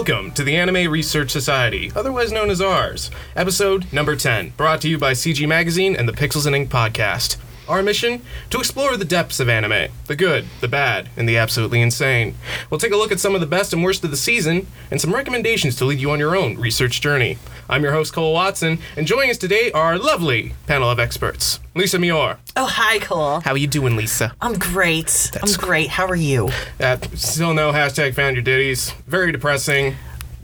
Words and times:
Welcome 0.00 0.32
to 0.32 0.44
the 0.44 0.56
Anime 0.56 0.90
Research 0.90 1.30
Society, 1.30 1.92
otherwise 1.94 2.32
known 2.32 2.48
as 2.48 2.62
ours, 2.62 3.10
episode 3.36 3.92
number 3.92 4.16
10, 4.16 4.54
brought 4.56 4.80
to 4.80 4.88
you 4.88 4.96
by 4.96 5.12
CG 5.12 5.46
Magazine 5.46 5.94
and 5.94 6.08
the 6.08 6.14
Pixels 6.14 6.46
and 6.46 6.56
Ink 6.56 6.70
podcast. 6.70 7.36
Our 7.68 7.82
mission? 7.82 8.22
To 8.48 8.58
explore 8.58 8.96
the 8.96 9.04
depths 9.04 9.40
of 9.40 9.50
anime 9.50 9.92
the 10.06 10.16
good, 10.16 10.46
the 10.62 10.68
bad, 10.68 11.10
and 11.18 11.28
the 11.28 11.36
absolutely 11.36 11.82
insane. 11.82 12.34
We'll 12.70 12.80
take 12.80 12.92
a 12.92 12.96
look 12.96 13.12
at 13.12 13.20
some 13.20 13.34
of 13.34 13.42
the 13.42 13.46
best 13.46 13.74
and 13.74 13.84
worst 13.84 14.02
of 14.02 14.10
the 14.10 14.16
season 14.16 14.68
and 14.90 14.98
some 14.98 15.14
recommendations 15.14 15.76
to 15.76 15.84
lead 15.84 16.00
you 16.00 16.10
on 16.12 16.18
your 16.18 16.34
own 16.34 16.56
research 16.56 17.02
journey. 17.02 17.36
I'm 17.70 17.84
your 17.84 17.92
host, 17.92 18.12
Cole 18.12 18.32
Watson, 18.32 18.80
and 18.96 19.06
joining 19.06 19.30
us 19.30 19.38
today 19.38 19.70
are 19.70 19.92
our 19.92 19.98
lovely 19.98 20.54
panel 20.66 20.90
of 20.90 20.98
experts. 20.98 21.60
Lisa 21.76 21.98
Mior. 21.98 22.38
Oh, 22.56 22.66
hi, 22.66 22.98
Cole. 22.98 23.38
How 23.40 23.52
are 23.52 23.56
you 23.56 23.68
doing, 23.68 23.94
Lisa? 23.94 24.34
I'm 24.40 24.54
great. 24.54 25.30
I'm 25.40 25.52
great. 25.52 25.88
How 25.88 26.06
are 26.08 26.16
you? 26.16 26.50
Uh, 26.80 26.96
still 27.14 27.54
no 27.54 27.70
hashtag 27.72 28.14
found 28.14 28.34
your 28.34 28.42
ditties. 28.42 28.90
Very 29.06 29.30
depressing. 29.30 29.94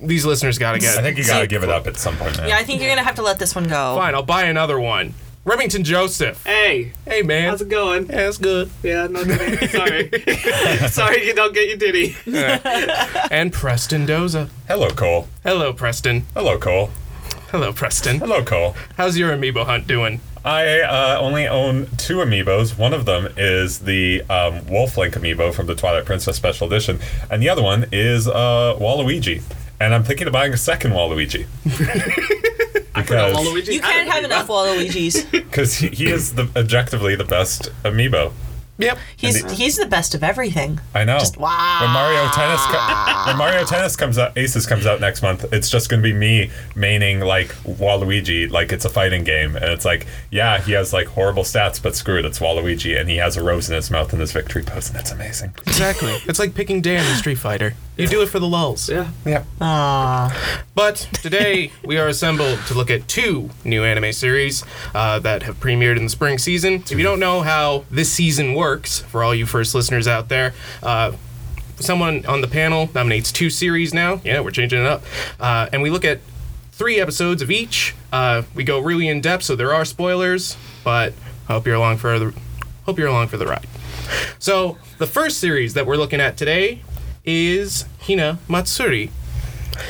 These 0.00 0.24
listeners 0.24 0.56
gotta 0.58 0.78
get 0.78 0.96
I 0.98 1.02
think 1.02 1.18
you 1.18 1.26
gotta 1.26 1.48
give 1.48 1.64
it 1.64 1.68
up 1.68 1.88
at 1.88 1.96
some 1.96 2.16
point, 2.16 2.36
man. 2.38 2.48
Yeah, 2.48 2.58
I 2.58 2.62
think 2.62 2.80
you're 2.80 2.90
gonna 2.90 3.02
have 3.02 3.16
to 3.16 3.22
let 3.22 3.40
this 3.40 3.56
one 3.56 3.64
go. 3.64 3.96
Fine, 3.96 4.14
I'll 4.14 4.22
buy 4.22 4.44
another 4.44 4.78
one. 4.78 5.12
Remington 5.44 5.82
Joseph. 5.84 6.44
Hey, 6.44 6.92
Hey, 7.06 7.22
man. 7.22 7.48
how's 7.48 7.60
it 7.62 7.68
going? 7.68 8.06
Yeah, 8.06 8.28
it's 8.28 8.38
good. 8.38 8.70
Yeah, 8.84 9.06
no 9.08 9.24
ditty. 9.24 9.66
Sorry. 9.68 10.10
Sorry 10.90 11.26
you 11.26 11.34
don't 11.34 11.54
get 11.54 11.68
your 11.68 11.76
ditty. 11.78 12.14
And 13.32 13.52
Preston 13.52 14.06
Doza. 14.06 14.48
Hello, 14.68 14.90
Cole. 14.90 15.28
Hello, 15.44 15.72
Preston. 15.72 16.24
Hello, 16.34 16.58
Cole. 16.58 16.90
Hello, 17.50 17.72
Preston. 17.72 18.18
Hello, 18.18 18.42
Cole. 18.42 18.74
How's 18.96 19.16
your 19.16 19.30
amiibo 19.30 19.64
hunt 19.64 19.86
doing? 19.86 20.20
I 20.44 20.80
uh, 20.80 21.18
only 21.20 21.46
own 21.46 21.86
two 21.96 22.16
amiibos. 22.16 22.76
One 22.76 22.92
of 22.92 23.04
them 23.04 23.28
is 23.36 23.80
the 23.80 24.22
um, 24.22 24.66
Wolf 24.66 24.96
Link 24.96 25.14
amiibo 25.14 25.54
from 25.54 25.66
the 25.66 25.76
Twilight 25.76 26.04
Princess 26.06 26.36
Special 26.36 26.66
Edition, 26.66 26.98
and 27.30 27.40
the 27.40 27.48
other 27.48 27.62
one 27.62 27.86
is 27.92 28.26
uh, 28.26 28.74
Waluigi. 28.80 29.42
And 29.78 29.94
I'm 29.94 30.02
thinking 30.02 30.26
of 30.26 30.32
buying 30.32 30.52
a 30.52 30.56
second 30.56 30.90
Waluigi. 30.90 31.46
because 32.94 33.36
Waluigi 33.36 33.74
You 33.74 33.80
can't 33.80 34.10
have 34.10 34.24
enough. 34.24 34.48
Waluigis. 34.48 35.30
because 35.30 35.74
he, 35.74 35.88
he 35.88 36.10
is 36.10 36.34
the 36.34 36.48
objectively 36.56 37.14
the 37.14 37.24
best 37.24 37.70
amiibo. 37.84 38.32
Yep. 38.78 38.98
He's 39.16 39.42
the- 39.42 39.54
he's 39.54 39.76
the 39.76 39.86
best 39.86 40.14
of 40.14 40.22
everything. 40.22 40.80
I 40.94 41.04
know. 41.04 41.18
Just 41.18 41.36
wow. 41.38 41.78
When 41.80 41.90
Mario 41.90 42.28
Tennis 42.30 42.60
co- 42.66 43.24
when 43.26 43.36
Mario 43.38 43.64
Tennis 43.64 43.96
comes 43.96 44.18
out, 44.18 44.36
Aces 44.36 44.66
comes 44.66 44.86
out 44.86 45.00
next 45.00 45.22
month. 45.22 45.44
It's 45.52 45.70
just 45.70 45.88
going 45.88 46.02
to 46.02 46.06
be 46.08 46.12
me 46.12 46.50
maining 46.74 47.24
like 47.26 47.48
Waluigi, 47.64 48.50
like 48.50 48.72
it's 48.72 48.84
a 48.84 48.90
fighting 48.90 49.24
game, 49.24 49.56
and 49.56 49.64
it's 49.66 49.84
like, 49.84 50.06
yeah, 50.30 50.60
he 50.60 50.72
has 50.72 50.92
like 50.92 51.06
horrible 51.08 51.42
stats, 51.44 51.82
but 51.82 51.94
screw 51.96 52.18
it, 52.18 52.24
it's 52.24 52.38
Waluigi, 52.38 53.00
and 53.00 53.08
he 53.08 53.16
has 53.16 53.36
a 53.36 53.42
rose 53.42 53.68
in 53.70 53.74
his 53.76 53.90
mouth 53.90 54.12
in 54.12 54.20
his 54.20 54.32
victory 54.32 54.62
pose, 54.62 54.88
and 54.88 54.96
that's 54.98 55.10
amazing. 55.12 55.54
Exactly. 55.66 56.12
it's 56.26 56.38
like 56.38 56.54
picking 56.54 56.80
Dan 56.82 57.04
in 57.10 57.16
Street 57.16 57.38
Fighter. 57.38 57.74
You 57.96 58.06
do 58.06 58.20
it 58.20 58.26
for 58.28 58.38
the 58.38 58.46
lulls. 58.46 58.90
Yeah. 58.90 59.10
Yeah. 59.24 59.44
Aw. 59.58 60.62
But 60.74 61.08
today 61.22 61.72
we 61.82 61.96
are 61.96 62.08
assembled 62.08 62.58
to 62.66 62.74
look 62.74 62.90
at 62.90 63.08
two 63.08 63.48
new 63.64 63.84
anime 63.84 64.12
series 64.12 64.64
uh, 64.94 65.18
that 65.20 65.44
have 65.44 65.58
premiered 65.60 65.96
in 65.96 66.04
the 66.04 66.10
spring 66.10 66.36
season. 66.36 66.74
If 66.74 66.90
you 66.92 67.02
don't 67.02 67.20
know 67.20 67.40
how 67.40 67.84
this 67.90 68.12
season 68.12 68.52
works, 68.52 69.00
for 69.00 69.24
all 69.24 69.34
you 69.34 69.46
first 69.46 69.74
listeners 69.74 70.06
out 70.06 70.28
there, 70.28 70.52
uh, 70.82 71.12
someone 71.76 72.26
on 72.26 72.42
the 72.42 72.48
panel 72.48 72.90
nominates 72.94 73.32
two 73.32 73.48
series 73.48 73.94
now. 73.94 74.20
Yeah, 74.22 74.40
we're 74.40 74.50
changing 74.50 74.80
it 74.80 74.86
up. 74.86 75.02
Uh, 75.40 75.70
and 75.72 75.80
we 75.80 75.88
look 75.88 76.04
at 76.04 76.20
three 76.72 77.00
episodes 77.00 77.40
of 77.40 77.50
each. 77.50 77.94
Uh, 78.12 78.42
we 78.54 78.62
go 78.62 78.78
really 78.78 79.08
in 79.08 79.22
depth, 79.22 79.44
so 79.44 79.56
there 79.56 79.72
are 79.72 79.86
spoilers, 79.86 80.58
but 80.84 81.14
hope 81.48 81.66
you're 81.66 81.76
along 81.76 81.96
for 81.96 82.18
the 82.18 82.34
hope 82.84 82.98
you're 82.98 83.08
along 83.08 83.28
for 83.28 83.38
the 83.38 83.46
ride. 83.46 83.66
So 84.38 84.76
the 84.98 85.06
first 85.06 85.38
series 85.38 85.72
that 85.72 85.86
we're 85.86 85.96
looking 85.96 86.20
at 86.20 86.36
today 86.36 86.82
is 87.26 87.84
Hina 88.06 88.38
Matsuri. 88.48 89.10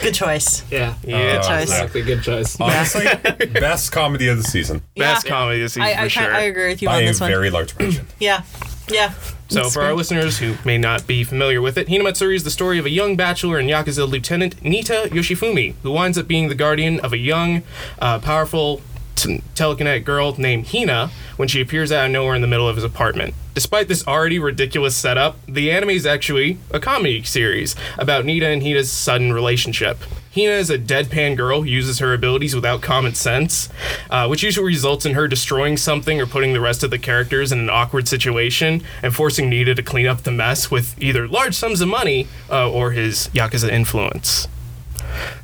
Good 0.03 0.15
choice. 0.15 0.65
Yeah. 0.71 0.95
Yeah. 1.05 1.41
choice. 1.41 1.63
Exactly. 1.63 2.03
Good 2.03 2.23
choice. 2.23 2.61
Honestly, 2.61 3.05
best 3.53 3.93
comedy 3.93 4.27
of 4.29 4.37
the 4.37 4.43
season 4.43 4.83
Best 4.97 5.25
Yeah. 5.27 5.31
comedy 5.31 5.61
this 5.61 5.75
season 5.75 5.83
I, 5.83 5.95
for 5.95 6.01
I, 6.01 6.09
sure. 6.09 6.35
I 6.35 6.41
agree 6.41 6.69
with 6.69 6.83
you 6.83 6.89
by 6.89 6.97
on 6.97 7.03
a 7.05 7.07
this 7.07 7.21
one. 7.21 7.31
very 7.31 7.51
large 7.51 7.79
margin. 7.79 8.07
yeah. 8.19 8.43
Yeah. 8.89 9.13
So, 9.49 9.61
It's 9.61 9.75
for 9.75 9.83
our 9.83 9.95
listeners 9.95 10.39
who 10.39 10.57
may 10.65 10.77
not 10.77 11.07
be 11.07 11.23
familiar 11.23 11.61
with 11.63 11.79
it, 11.79 11.87
Hinamatsuri 11.87 12.35
is 12.35 12.43
the 12.43 12.51
story 12.51 12.79
of 12.81 12.87
a 12.87 12.91
young 12.91 13.15
bachelor 13.17 13.59
and 13.59 13.71
Yakuza 13.71 14.09
lieutenant, 14.09 14.57
Nitta 14.63 15.07
Yoshifumi, 15.09 15.75
who 15.85 15.93
winds 15.93 16.19
up 16.19 16.27
being 16.27 16.49
the 16.49 16.55
guardian 16.57 16.99
of 17.01 17.13
a 17.13 17.19
young, 17.19 17.63
uh, 18.01 18.19
powerful 18.19 18.83
t- 19.16 19.43
telekinetic 19.54 20.04
girl 20.04 20.34
named 20.38 20.69
Hina 20.69 21.10
when 21.37 21.49
she 21.49 21.60
appears 21.60 21.91
out 21.91 22.06
of 22.06 22.12
nowhere 22.12 22.34
in 22.34 22.43
the 22.43 22.47
middle 22.47 22.69
of 22.69 22.77
his 22.77 22.84
apartment. 22.84 23.34
Despite 23.54 23.88
this 23.88 24.06
already 24.06 24.38
ridiculous 24.38 24.94
setup, 24.94 25.38
the 25.47 25.71
anime 25.71 25.91
is 25.91 26.06
actually 26.06 26.59
a 26.71 26.78
comedy 26.78 27.22
series 27.22 27.75
about 27.99 28.25
Nitta 28.25 28.53
and 28.53 28.62
Hina's 28.62 28.93
sudden 28.93 29.32
relationship. 29.32 29.99
Hina 30.34 30.53
is 30.53 30.69
a 30.69 30.78
deadpan 30.78 31.34
girl 31.34 31.62
who 31.62 31.69
uses 31.69 31.99
her 32.00 32.12
abilities 32.12 32.54
without 32.54 32.82
common 32.82 33.15
sense, 33.15 33.71
uh, 34.10 34.27
which 34.27 34.43
usually 34.43 34.66
results 34.66 35.06
in 35.06 35.15
her 35.15 35.27
destroying 35.27 35.78
something 35.78 36.21
or 36.21 36.27
putting 36.27 36.53
the 36.53 36.60
rest 36.60 36.84
of 36.84 36.91
the 36.91 36.98
characters 36.98 37.50
in 37.50 37.59
an 37.59 37.71
awkward 37.71 38.06
situation 38.06 38.83
and 39.03 39.15
forcing 39.15 39.50
Nitta 39.50 39.75
to 39.75 39.83
clean 39.83 40.06
up 40.06 40.25
the 40.25 40.31
mess 40.31 40.71
with 40.71 40.94
either 41.03 41.27
large 41.27 41.54
sums 41.54 41.81
of 41.81 41.88
money 41.88 42.28
uh, 42.50 42.71
or 42.71 42.91
his 42.91 43.28
Yakuza 43.28 43.71
influence. 43.71 44.47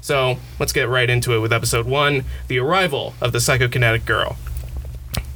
So 0.00 0.38
let's 0.58 0.72
get 0.72 0.88
right 0.88 1.08
into 1.08 1.34
it 1.34 1.38
with 1.38 1.52
episode 1.52 1.86
one 1.86 2.24
The 2.48 2.58
Arrival 2.58 3.14
of 3.20 3.32
the 3.32 3.38
Psychokinetic 3.38 4.04
Girl. 4.04 4.36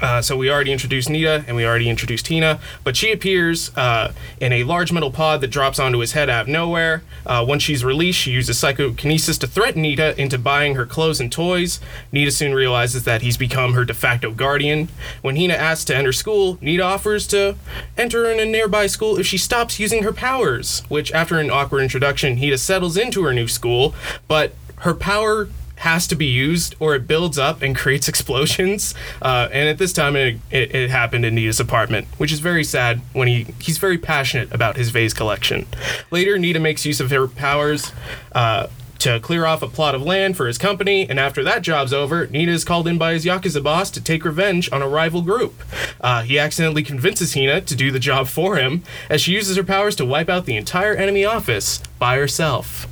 Uh, 0.01 0.21
so 0.21 0.37
we 0.37 0.51
already 0.51 0.73
introduced 0.73 1.09
Nitta 1.09 1.45
and 1.47 1.57
we 1.57 1.65
already 1.65 1.89
introduced 1.89 2.29
Hina, 2.29 2.61
but 2.85 2.97
she 2.97 3.13
appears 3.13 3.75
uh, 3.77 4.13
in 4.41 4.53
a 4.53 4.65
large 4.65 4.93
metal 4.93 5.11
pod 5.11 5.41
that 5.41 5.49
drops 5.49 5.79
onto 5.79 5.99
his 5.99 6.13
head 6.13 6.29
out 6.29 6.43
of 6.43 6.49
nowhere. 6.49 7.03
Uh, 7.25 7.45
once 7.47 7.63
she's 7.63 7.85
released, 7.85 8.19
she 8.19 8.31
uses 8.33 8.59
psychokinesis 8.59 9.39
to 9.39 9.47
threaten 9.47 9.83
Nitta 9.83 10.17
into 10.19 10.39
buying 10.39 10.75
her 10.75 10.87
clothes 10.87 11.21
and 11.21 11.33
toys. 11.33 11.81
Nitta 12.13 12.33
soon 12.33 12.55
realizes 12.55 13.05
that 13.05 13.23
he's 13.23 13.37
become 13.37 13.73
her 13.73 13.85
de 13.85 13.95
facto 13.95 14.31
guardian. 14.31 14.89
When 15.23 15.37
Hina 15.37 15.55
asks 15.55 15.85
to 15.87 15.97
enter 15.97 16.13
school, 16.13 16.57
Nitta 16.57 16.85
offers 16.85 17.27
to 17.29 17.57
enter 17.97 18.31
in 18.31 18.39
a 18.39 18.45
nearby 18.45 18.87
school 18.87 19.19
if 19.19 19.27
she 19.27 19.39
stops 19.39 19.81
using 19.81 20.03
her 20.03 20.13
powers, 20.13 20.83
which, 20.89 21.11
after 21.13 21.39
an 21.39 21.51
awkward 21.51 21.83
introduction, 21.83 22.37
Nitta 22.37 22.59
settles 22.59 22.97
into 22.97 23.23
her 23.25 23.33
new 23.33 23.49
school, 23.49 23.95
but 24.29 24.55
her 24.81 24.95
power 24.95 25.49
has 25.77 26.07
to 26.09 26.17
be 26.17 26.27
used 26.27 26.75
or 26.81 26.95
it 26.95 27.07
builds 27.07 27.39
up 27.39 27.63
and 27.63 27.77
creates 27.77 28.09
explosions. 28.17 28.95
Uh, 29.23 29.49
and 29.53 29.69
at 29.69 29.79
this 29.79 29.93
time, 29.93 30.17
it, 30.17 30.39
it, 30.51 30.75
it 30.75 30.91
happened 30.91 31.25
in 31.25 31.35
Nitta's 31.35 31.61
apartment, 31.61 32.07
which 32.19 32.33
is 32.33 32.41
very 32.41 32.65
sad 32.65 33.01
when 33.13 33.29
he, 33.29 33.47
he's 33.61 33.79
very 33.79 33.99
passionate 33.99 34.53
about 34.53 34.77
his 34.77 34.91
vase 34.91 35.15
collection. 35.15 35.67
Later, 36.11 36.37
Nitta 36.37 36.61
makes 36.61 36.85
use 36.85 37.01
of 37.01 37.11
her 37.11 37.29
powers. 37.29 37.93
Uh, 38.33 38.69
to 38.99 39.21
clear 39.21 39.45
off 39.45 39.61
a 39.63 39.69
plot 39.69 39.95
of 39.95 40.03
land 40.03 40.39
for 40.39 40.47
his 40.47 40.57
company, 40.57 41.07
and 41.09 41.21
after 41.21 41.45
that 41.45 41.61
job's 41.61 41.93
over, 41.93 42.27
Nitta 42.29 42.49
is 42.49 42.65
called 42.65 42.89
in 42.89 42.97
by 42.97 43.13
his 43.13 43.27
Yakuza 43.27 43.63
boss 43.63 43.91
to 43.91 44.01
take 44.01 44.25
revenge 44.25 44.73
on 44.73 44.81
a 44.81 44.89
rival 44.89 45.21
group. 45.21 45.63
Uh, 46.01 46.23
he 46.23 46.39
accidentally 46.39 46.83
convinces 46.83 47.35
Hina 47.35 47.61
to 47.61 47.77
do 47.77 47.91
the 47.91 47.99
job 47.99 48.27
for 48.27 48.57
him, 48.57 48.83
as 49.11 49.21
she 49.21 49.33
uses 49.33 49.57
her 49.57 49.65
powers 49.65 49.97
to 49.97 50.07
wipe 50.07 50.29
out 50.31 50.47
the 50.47 50.57
entire 50.57 50.95
enemy 50.95 51.27
office 51.27 51.79
by 51.99 52.17
herself. 52.17 52.89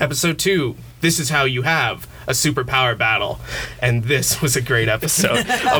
Episode 0.00 0.38
2 0.38 0.76
This 1.00 1.18
is 1.18 1.30
how 1.30 1.44
you 1.44 1.62
have 1.62 2.06
a 2.26 2.32
superpower 2.32 2.96
battle. 2.96 3.38
And 3.80 4.04
this 4.04 4.42
was 4.42 4.56
a 4.56 4.60
great 4.60 4.88
episode. 4.88 5.36
a, 5.46 5.78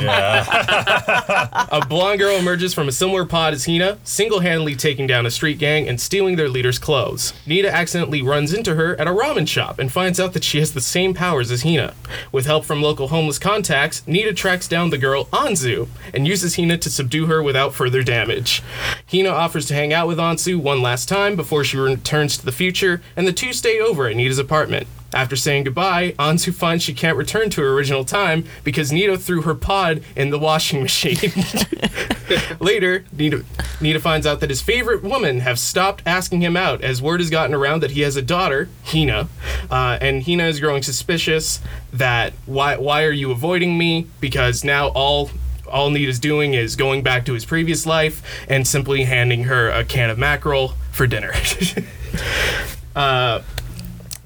a 1.73 1.87
blonde 1.87 2.21
girl 2.21 2.37
emerges 2.37 2.73
from 2.75 2.89
a 2.89 2.93
similar 2.93 3.25
pod 3.25 3.55
as 3.55 3.67
Hina, 3.67 3.99
single 4.05 4.41
handedly 4.41 4.77
taking 4.77 5.07
down 5.07 5.27
a 5.27 5.31
street 5.31 5.59
gang 5.59 5.89
and 5.89 6.01
stealing 6.01 6.37
their 6.37 6.49
leader's 6.49 6.79
clothes. 6.79 7.33
Nitta 7.47 7.71
accidentally 7.71 8.23
runs 8.23 8.53
into 8.53 8.75
her 8.77 8.99
at 9.01 9.07
a 9.07 9.11
ramen 9.11 9.49
shop 9.49 9.79
and 9.79 9.91
finds 9.91 10.21
out 10.21 10.33
that 10.35 10.45
she 10.45 10.59
has 10.59 10.73
the 10.73 10.81
same 10.81 11.15
powers 11.15 11.51
as 11.51 11.63
Hina. 11.63 11.95
With 12.33 12.47
help 12.47 12.65
from 12.65 12.83
local 12.83 13.09
homeless 13.09 13.39
contacts, 13.39 14.03
Nitta 14.03 14.35
tracks 14.37 14.69
down 14.69 14.91
the 14.91 14.99
girl 14.99 15.27
Anzu 15.27 15.89
and 16.15 16.27
uses 16.27 16.57
Hina 16.57 16.79
to 16.79 16.91
subdue 16.91 17.27
her 17.27 17.43
without 17.43 17.75
further 17.75 18.03
damage. 18.03 18.63
Hina 19.11 19.31
offers 19.31 19.67
to 19.67 19.75
hang 19.75 19.93
out 19.93 20.07
with 20.07 20.19
Anzu 20.19 20.61
one 20.61 20.83
last 20.83 21.09
time 21.09 21.37
before 21.37 21.65
she 21.65 21.77
returns 21.77 22.37
to 22.39 22.45
the 22.45 22.53
future, 22.53 23.03
and 23.17 23.27
the 23.27 23.33
two 23.33 23.53
stay 23.53 23.81
over 23.81 24.07
at 24.07 24.17
Nitta's 24.17 24.39
apartment. 24.39 24.87
After 25.13 25.37
saying 25.37 25.65
goodbye, 25.65 26.13
Anzu 26.19 26.53
finds 26.53 26.83
she 26.83 26.93
can't 26.93 27.17
return 27.17 27.49
to 27.51 27.63
her 27.63 27.73
original 27.73 28.05
time 28.05 28.45
because 28.65 28.91
Nitta 28.91 29.19
threw 29.19 29.43
her 29.43 29.55
pod 29.55 30.03
in 30.15 30.31
the 30.31 30.39
washing 30.39 30.83
machine. 30.83 31.17
Later, 32.61 33.05
Nitta, 33.15 33.45
Nitta 33.81 34.01
finds 34.01 34.27
out 34.27 34.41
that 34.41 34.51
his 34.51 34.61
favorite 34.61 35.03
woman 35.03 35.41
have 35.41 35.59
stopped 35.59 36.03
asking 36.05 36.43
him 36.43 36.57
out 36.57 36.83
as 36.83 37.01
word 37.01 37.21
has 37.21 37.31
gotten 37.31 37.55
around 37.55 37.83
that 37.83 37.93
he 37.93 38.01
has 38.01 38.17
a 38.17 38.23
daughter, 38.23 38.69
Hina, 38.85 39.29
uh, 39.71 39.99
and 40.01 40.25
Hina 40.25 40.45
is 40.45 40.61
growing 40.61 40.83
suspicious 40.83 41.61
that 41.93 42.33
why 42.45 42.77
why 42.77 43.05
are 43.05 43.13
you 43.13 43.31
avoiding 43.31 43.79
me? 43.79 44.07
Because 44.21 44.65
now 44.65 44.89
all 44.89 45.31
all 45.71 45.95
is 45.95 46.19
doing 46.19 46.55
is 46.55 46.77
going 46.77 47.03
back 47.03 47.25
to 47.27 47.33
his 47.33 47.45
previous 47.45 47.87
life 47.87 48.23
and 48.49 48.67
simply 48.67 49.05
handing 49.05 49.45
her 49.45 49.69
a 49.71 49.85
can 49.85 50.11
of 50.11 50.19
mackerel 50.19 50.75
for 50.93 51.07
dinner. 51.07 51.33
uh, 52.97 53.43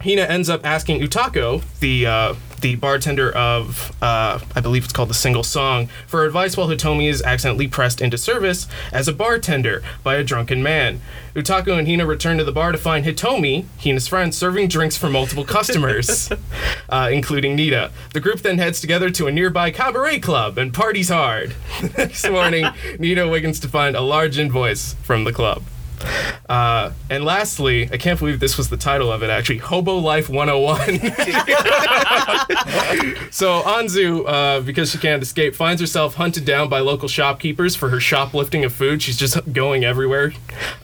Hina 0.03 0.23
ends 0.23 0.49
up 0.49 0.65
asking 0.65 1.01
Utako, 1.01 1.63
the 1.81 2.07
uh, 2.07 2.35
the 2.61 2.77
bartender 2.77 3.31
of, 3.33 3.97
uh, 4.03 4.39
I 4.55 4.61
believe 4.61 4.85
it's 4.85 4.93
called 4.93 5.11
the 5.11 5.15
Single 5.15 5.43
Song, 5.43 5.89
for 6.07 6.25
advice 6.25 6.57
while 6.57 6.69
Hitomi 6.69 7.09
is 7.09 7.23
accidentally 7.23 7.69
pressed 7.69 8.01
into 8.01 8.19
service 8.19 8.67
as 8.93 9.09
a 9.09 9.13
bartender 9.13 9.83
by 10.03 10.17
a 10.17 10.25
drunken 10.25 10.63
man. 10.63 11.01
Utako 11.35 11.79
and 11.79 11.89
Hina 11.89 12.07
return 12.07 12.39
to 12.39 12.45
the 12.45 12.53
bar 12.53 12.73
to 12.73 12.79
find 12.79 13.05
Hitomi, 13.05 13.65
Hina's 13.79 14.09
friend, 14.09 14.35
serving 14.35 14.69
drinks 14.69 14.97
for 14.97 15.09
multiple 15.09 15.45
customers, 15.45 16.31
uh, 16.89 17.09
including 17.13 17.57
Nitta. 17.57 17.91
The 18.13 18.21
group 18.21 18.41
then 18.41 18.59
heads 18.59 18.81
together 18.81 19.11
to 19.11 19.27
a 19.27 19.33
nearby 19.33 19.71
cabaret 19.71 20.21
club 20.21 20.59
and 20.59 20.75
parties 20.75 21.09
hard. 21.09 21.55
Next 21.97 22.29
morning, 22.29 22.65
Nitta 22.99 23.25
awakens 23.25 23.61
to 23.61 23.69
find 23.69 23.97
a 23.97 24.01
large 24.01 24.39
invoice 24.39 24.95
from 25.03 25.25
the 25.25 25.33
club. 25.33 25.63
Uh, 26.49 26.93
and 27.09 27.25
lastly, 27.25 27.89
I 27.93 27.97
can't 27.97 28.19
believe 28.19 28.41
this 28.41 28.59
was 28.59 28.71
the 28.71 28.77
title 28.77 29.13
of 29.13 29.23
it 29.23 29.31
actually 29.31 29.59
Hobo 29.59 29.97
Life 29.97 30.29
101. 30.29 30.79
so 33.31 33.63
Anzu, 33.63 34.25
uh, 34.27 34.61
because 34.61 34.91
she 34.91 34.99
can't 34.99 35.23
escape, 35.23 35.55
finds 35.55 35.81
herself 35.81 36.15
hunted 36.15 36.45
down 36.45 36.69
by 36.69 36.81
local 36.81 37.09
shopkeepers 37.09 37.77
for 37.77 37.91
her 37.91 38.01
shoplifting 38.01 38.65
of 38.65 38.73
food. 38.73 39.03
She's 39.03 39.17
just 39.17 39.53
going 39.53 39.85
everywhere. 39.85 40.33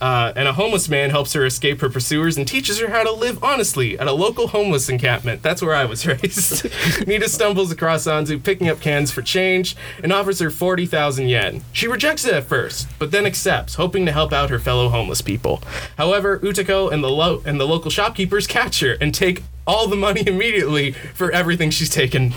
Uh, 0.00 0.32
and 0.36 0.46
a 0.46 0.52
homeless 0.52 0.88
man 0.88 1.10
helps 1.10 1.32
her 1.32 1.44
escape 1.44 1.80
her 1.80 1.90
pursuers 1.90 2.36
and 2.36 2.46
teaches 2.46 2.78
her 2.80 2.88
how 2.88 3.02
to 3.02 3.12
live 3.12 3.42
honestly 3.42 3.98
at 3.98 4.06
a 4.06 4.12
local 4.12 4.48
homeless 4.48 4.88
encampment. 4.88 5.42
That's 5.42 5.62
where 5.62 5.74
I 5.74 5.84
was 5.84 6.06
raised. 6.06 6.64
Nitta 7.06 7.28
stumbles 7.28 7.72
across 7.72 8.06
Anzu, 8.06 8.42
picking 8.42 8.68
up 8.68 8.80
cans 8.80 9.10
for 9.10 9.22
change, 9.22 9.76
and 10.02 10.12
offers 10.12 10.38
her 10.40 10.50
40,000 10.50 11.28
yen. 11.28 11.62
She 11.72 11.88
rejects 11.88 12.24
it 12.24 12.34
at 12.34 12.44
first, 12.44 12.88
but 12.98 13.10
then 13.10 13.26
accepts, 13.26 13.74
hoping 13.74 14.06
to 14.06 14.12
help 14.12 14.32
out 14.32 14.50
her 14.50 14.58
fellow 14.58 14.88
homeless 14.88 15.05
people. 15.22 15.62
However, 15.96 16.38
Utako 16.40 16.92
and 16.92 17.02
the 17.02 17.10
lo- 17.10 17.42
and 17.44 17.58
the 17.60 17.66
local 17.66 17.90
shopkeepers 17.90 18.46
catch 18.46 18.80
her 18.80 18.96
and 19.00 19.14
take 19.14 19.42
all 19.66 19.88
the 19.88 19.96
money 19.96 20.26
immediately 20.26 20.92
for 20.92 21.30
everything 21.32 21.70
she's 21.70 21.90
taken. 21.90 22.32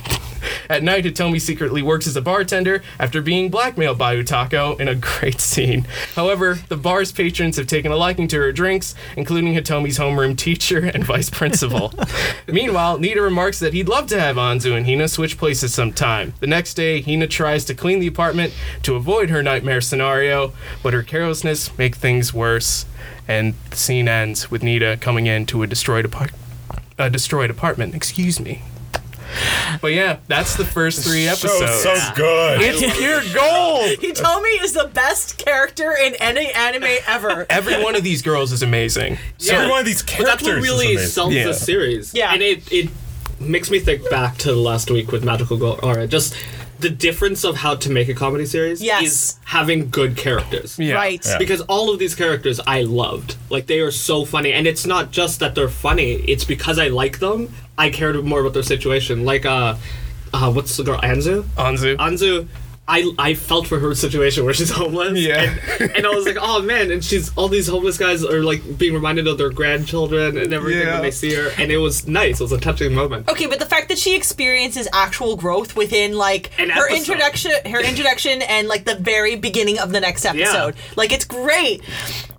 At 0.70 0.84
night, 0.84 1.04
Hitomi 1.04 1.42
secretly 1.42 1.82
works 1.82 2.08
as 2.08 2.16
a 2.16 2.22
bartender 2.22 2.82
after 3.00 3.22
being 3.22 3.50
blackmailed 3.50 3.98
by 3.98 4.16
Utako 4.16 4.80
in 4.80 4.88
a 4.88 4.96
great 4.96 5.42
scene. 5.42 5.86
However, 6.16 6.60
the 6.70 6.78
bar's 6.78 7.12
patrons 7.12 7.58
have 7.58 7.68
taken 7.68 7.92
a 7.92 7.98
liking 7.98 8.28
to 8.30 8.38
her 8.38 8.52
drinks, 8.52 8.96
including 9.18 9.54
Hitomi's 9.54 9.98
homeroom 9.98 10.38
teacher 10.38 10.86
and 10.86 11.04
vice 11.04 11.30
principal. 11.30 11.94
Meanwhile, 12.48 13.00
Nitta 13.00 13.22
remarks 13.22 13.60
that 13.60 13.74
he'd 13.74 13.90
love 13.90 14.08
to 14.08 14.20
have 14.20 14.36
Anzu 14.36 14.78
and 14.78 14.86
Hina 14.86 15.08
switch 15.08 15.38
places 15.38 15.74
sometime. 15.74 16.34
The 16.40 16.48
next 16.48 16.76
day, 16.76 17.02
Hina 17.02 17.28
tries 17.28 17.66
to 17.66 17.74
clean 17.74 18.00
the 18.00 18.08
apartment 18.08 18.54
to 18.84 18.96
avoid 18.96 19.30
her 19.30 19.44
nightmare 19.44 19.82
scenario, 19.82 20.54
but 20.84 20.94
her 20.94 21.04
carelessness 21.04 21.76
makes 21.78 21.98
things 21.98 22.34
worse. 22.34 22.86
And 23.28 23.54
the 23.70 23.76
scene 23.76 24.08
ends 24.08 24.50
with 24.50 24.62
Nitta 24.62 25.00
coming 25.02 25.28
in 25.28 25.46
to 25.48 25.62
a 25.64 25.68
destroyed 25.68 26.06
apartment 26.06 26.39
a 27.00 27.10
destroyed 27.10 27.50
apartment. 27.50 27.96
Excuse 27.96 28.40
me. 28.40 28.62
But 29.82 29.94
yeah, 29.94 30.18
that's 30.28 30.56
the 30.56 30.66
first 30.66 31.04
three 31.08 31.26
So 31.28 31.32
episodes. 31.48 31.84
so 31.84 32.14
good. 32.16 32.62
It's 32.62 32.80
pure 32.98 33.22
gold. 33.34 34.00
Hitomi 34.00 34.64
is 34.64 34.74
the 34.74 34.90
best 34.92 35.38
character 35.38 35.94
in 35.96 36.16
any 36.16 36.52
anime 36.52 36.98
ever. 37.08 37.46
Every 37.50 37.82
one 37.84 37.96
of 37.96 38.04
these 38.04 38.22
girls 38.24 38.52
is 38.52 38.64
amazing. 38.64 39.18
So 39.38 39.54
every 39.56 39.70
one 39.70 39.80
of 39.82 39.86
these 39.86 40.02
But 40.02 40.10
characters 40.12 40.48
that's 40.48 40.56
what 40.56 40.64
really 40.64 40.88
is 40.88 40.92
amazing. 40.96 41.10
sells 41.12 41.34
Yeah. 41.34 41.46
the 41.46 41.54
series. 41.54 42.14
Yeah. 42.14 42.34
And 42.34 42.42
it, 42.42 42.72
it 42.72 42.90
makes 43.40 43.70
me 43.70 43.80
think 43.80 44.10
back 44.10 44.38
to 44.40 44.54
last 44.54 44.90
week 44.90 45.12
with 45.12 45.24
Magical 45.24 45.58
Girl. 45.58 45.80
Or 45.84 46.08
just 46.08 46.34
the 46.80 46.90
difference 46.90 47.44
of 47.44 47.58
how 47.58 47.76
to 47.76 47.90
make 47.92 48.08
a 48.10 48.14
comedy 48.14 48.46
series 48.46 48.82
Yes. 48.82 49.04
is 49.04 49.36
having 49.46 49.90
good 49.90 50.16
characters. 50.16 50.80
Yeah. 50.80 50.96
Right. 50.96 51.24
Yeah. 51.26 51.38
Because 51.38 51.62
all 51.62 51.92
of 51.92 52.00
these 52.00 52.16
characters 52.16 52.60
I 52.66 52.84
loved. 52.84 53.36
Like 53.50 53.68
they 53.68 53.80
are 53.82 53.92
so 53.92 54.26
funny. 54.26 54.54
And 54.54 54.66
it's 54.68 54.86
not 54.86 55.12
just 55.12 55.40
that 55.42 55.56
they're 55.56 55.70
funny, 55.70 56.14
it's 56.14 56.46
because 56.46 56.80
I 56.80 56.88
like 56.88 57.20
them, 57.20 57.54
I 57.78 57.90
cared 57.90 58.24
more 58.24 58.40
about 58.42 58.54
their 58.54 58.64
situation. 58.64 59.26
Like 59.26 59.46
uh 59.46 59.76
uh 60.34 60.52
what's 60.52 60.78
the 60.78 60.84
girl? 60.84 61.00
Anzu? 61.02 61.44
Anzu. 61.58 61.98
Anzu, 61.98 62.48
I, 62.92 63.12
I 63.20 63.34
felt 63.36 63.68
for 63.68 63.78
her 63.80 63.94
situation 63.94 64.44
where 64.46 64.54
she's 64.54 64.72
homeless. 64.82 65.20
Yeah. 65.20 65.56
And, 65.80 65.92
and 65.92 66.06
I 66.08 66.10
was 66.10 66.26
like, 66.26 66.38
oh 66.42 66.62
man, 66.64 66.92
and 66.92 67.04
she's 67.06 67.32
all 67.38 67.48
these 67.48 67.68
homeless 67.68 67.98
guys 67.98 68.24
are 68.26 68.42
like 68.42 68.78
being 68.80 68.94
reminded 68.96 69.28
of 69.28 69.38
their 69.38 69.52
grandchildren 69.52 70.38
and 70.38 70.54
everything 70.54 70.88
Yeah. 70.88 70.94
when 70.96 71.04
they 71.04 71.12
see 71.12 71.34
her. 71.36 71.52
And 71.60 71.72
it 71.72 71.78
was 71.78 72.08
nice. 72.08 72.40
It 72.40 72.44
was 72.44 72.52
a 72.52 72.60
touching 72.60 72.94
moment. 72.96 73.30
Okay, 73.30 73.46
but 73.46 73.60
the 73.60 73.66
fact 73.68 73.90
that 73.90 74.00
she 74.00 74.16
experiences 74.16 74.88
actual 74.92 75.36
growth 75.36 75.76
within 75.76 76.14
like 76.18 76.52
An 76.60 76.70
her 76.72 76.88
episode. 76.90 76.98
introduction, 76.98 77.52
her 77.72 77.80
introduction, 77.82 78.42
and 78.42 78.68
like 78.68 78.86
the 78.86 78.96
very 78.96 79.36
beginning 79.36 79.78
of 79.80 79.92
the 79.92 80.00
next 80.00 80.26
episode, 80.26 80.74
like 80.96 81.12
it's 81.14 81.26
great. 81.26 81.82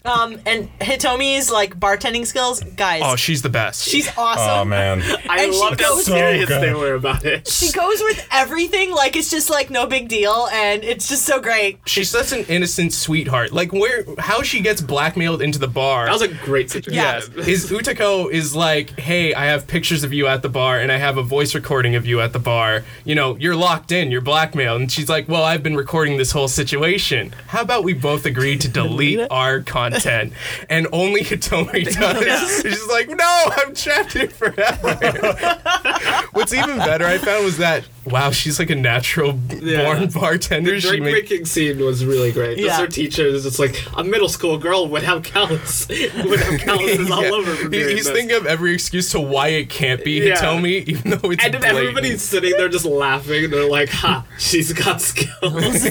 Um, 0.03 0.41
and 0.47 0.71
Hitomi's 0.79 1.51
like 1.53 1.79
bartending 1.79 2.27
skills, 2.27 2.61
guys, 2.61 3.03
Oh, 3.05 3.17
she's 3.17 3.43
the 3.43 3.51
best. 3.51 3.87
she's 3.87 4.09
awesome. 4.17 4.49
Oh 4.49 4.65
man. 4.65 5.03
I 5.29 5.45
And 5.45 5.53
she 5.53 5.61
how 5.61 5.75
goes- 5.75 6.07
So 6.07 6.13
serious 6.13 6.49
good. 6.49 6.63
they 6.63 6.73
were 6.73 6.95
about 6.95 7.25
it. 7.27 7.47
She 7.47 7.71
goes 7.71 8.01
with 8.01 8.27
everything 8.33 8.93
like 8.93 9.15
it's 9.15 9.31
just 9.31 9.51
like 9.51 9.69
no 9.69 9.87
big 9.87 10.09
deal, 10.09 10.40
and 10.49 10.85
it's 10.85 11.09
just 11.09 11.25
so 11.25 11.41
great. 11.41 11.79
She's 11.87 12.09
such 12.11 12.33
an 12.33 12.45
innocent 12.49 12.93
sweetheart. 12.93 13.53
Like 13.53 13.73
where 13.73 14.05
how 14.19 14.43
she 14.43 14.61
gets 14.61 14.81
blackmailed 14.81 15.43
into 15.43 15.59
the 15.59 15.69
bar. 15.69 16.07
That 16.07 16.13
was 16.13 16.23
a 16.23 16.29
great 16.29 16.71
situation. 16.71 16.95
yeah, 16.95 17.19
is 17.47 17.71
Utako 17.71 18.31
is 18.31 18.55
like, 18.55 18.99
hey, 18.99 19.35
I 19.35 19.47
have 19.47 19.67
pictures 19.67 20.05
of 20.05 20.13
you 20.13 20.27
at 20.27 20.43
the 20.43 20.49
bar, 20.49 20.79
and 20.79 20.91
I 20.91 20.97
have 20.99 21.17
a 21.17 21.23
voice 21.23 21.55
recording 21.55 21.95
of 21.95 22.07
you 22.07 22.21
at 22.21 22.33
the 22.33 22.39
bar. 22.39 22.85
You 23.05 23.15
know, 23.15 23.37
you're 23.37 23.57
locked 23.57 23.93
in, 23.93 24.11
you're 24.11 24.21
blackmailed. 24.21 24.81
And 24.81 24.91
she's 24.93 25.09
like, 25.09 25.29
well, 25.29 25.43
I've 25.45 25.63
been 25.63 25.77
recording 25.77 26.17
this 26.17 26.33
whole 26.33 26.49
situation. 26.49 27.35
How 27.49 27.63
about 27.63 27.85
we 27.85 27.93
both 27.95 28.27
agree 28.27 28.57
to 28.59 28.69
delete 28.69 29.21
our 29.31 29.61
content? 29.61 30.33
And 30.69 30.87
only 30.93 31.23
Hitomi 31.23 31.85
does. 31.99 32.63
She's 32.63 32.87
like, 32.89 33.09
no, 33.09 33.43
I'm 33.57 33.75
trapped 33.75 34.13
here 34.15 34.29
forever. 34.29 34.95
What's 36.33 36.53
even 36.55 36.79
better, 36.79 37.05
I 37.07 37.19
found, 37.19 37.45
was 37.45 37.59
that 37.59 37.85
wow, 38.05 38.31
she's 38.31 38.59
like 38.59 38.71
a 38.71 38.75
natural 38.75 39.39
Yeah. 39.61 39.85
born 39.85 40.09
bartender. 40.11 40.73
The 40.73 40.81
she 40.81 40.89
drink 40.89 41.05
made 41.05 41.13
making 41.13 41.45
scene 41.45 41.79
was 41.85 42.05
really 42.05 42.33
great. 42.33 42.57
Just 42.59 42.67
Yeah. 42.69 42.79
her 42.81 42.87
teacher 42.87 43.27
is 43.27 43.45
just 43.45 43.59
like 43.59 43.85
a 43.97 44.03
middle 44.05 44.29
school 44.29 44.59
girl 44.59 44.89
would 44.89 45.03
have 45.03 45.23
callus, 45.23 45.87
would 45.89 46.41
have 46.41 46.61
calluses 46.61 47.11
all 47.13 47.25
over. 47.35 47.55
For 47.55 47.65
He- 47.65 47.69
doing 47.81 47.97
He's 47.97 48.07
this. 48.07 48.15
thinking 48.17 48.37
of 48.37 48.47
every 48.47 48.75
excuse 48.75 49.11
to 49.13 49.21
why 49.21 49.49
it 49.49 49.69
can't 49.69 50.03
be 50.05 50.13
Yeah. 50.27 50.59
me, 50.61 50.79
even 50.79 51.11
though 51.13 51.31
it's 51.31 51.45
and 51.45 51.53
blatant. 51.53 51.65
everybody's 51.65 52.23
sitting 52.23 52.53
there 52.57 52.69
just 52.69 52.85
laughing. 52.85 53.51
They're 53.51 53.69
like, 53.69 53.91
"Ha, 53.91 54.25
she's 54.39 54.73
got 54.73 55.01
skills." 55.01 55.87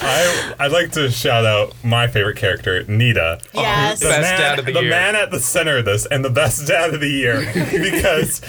I 0.00 0.54
I'd 0.60 0.72
like 0.72 0.92
to 0.92 1.10
shout 1.10 1.44
out 1.44 1.74
my 1.82 2.06
favorite 2.08 2.36
character, 2.36 2.82
Nitta. 2.84 3.40
Yes. 3.52 4.00
The 4.00 4.06
Best 4.06 4.20
man, 4.22 4.38
dad 4.40 4.58
of 4.58 4.64
the 4.66 4.72
year. 4.72 4.82
The 4.82 4.88
man 4.88 5.16
at 5.16 5.30
the 5.30 5.40
center 5.40 5.78
of 5.78 5.84
this, 5.84 6.06
and 6.06 6.24
the 6.24 6.30
best 6.30 6.66
dad 6.66 6.94
of 6.94 7.00
the 7.00 7.08
year, 7.08 7.40
because 7.54 8.40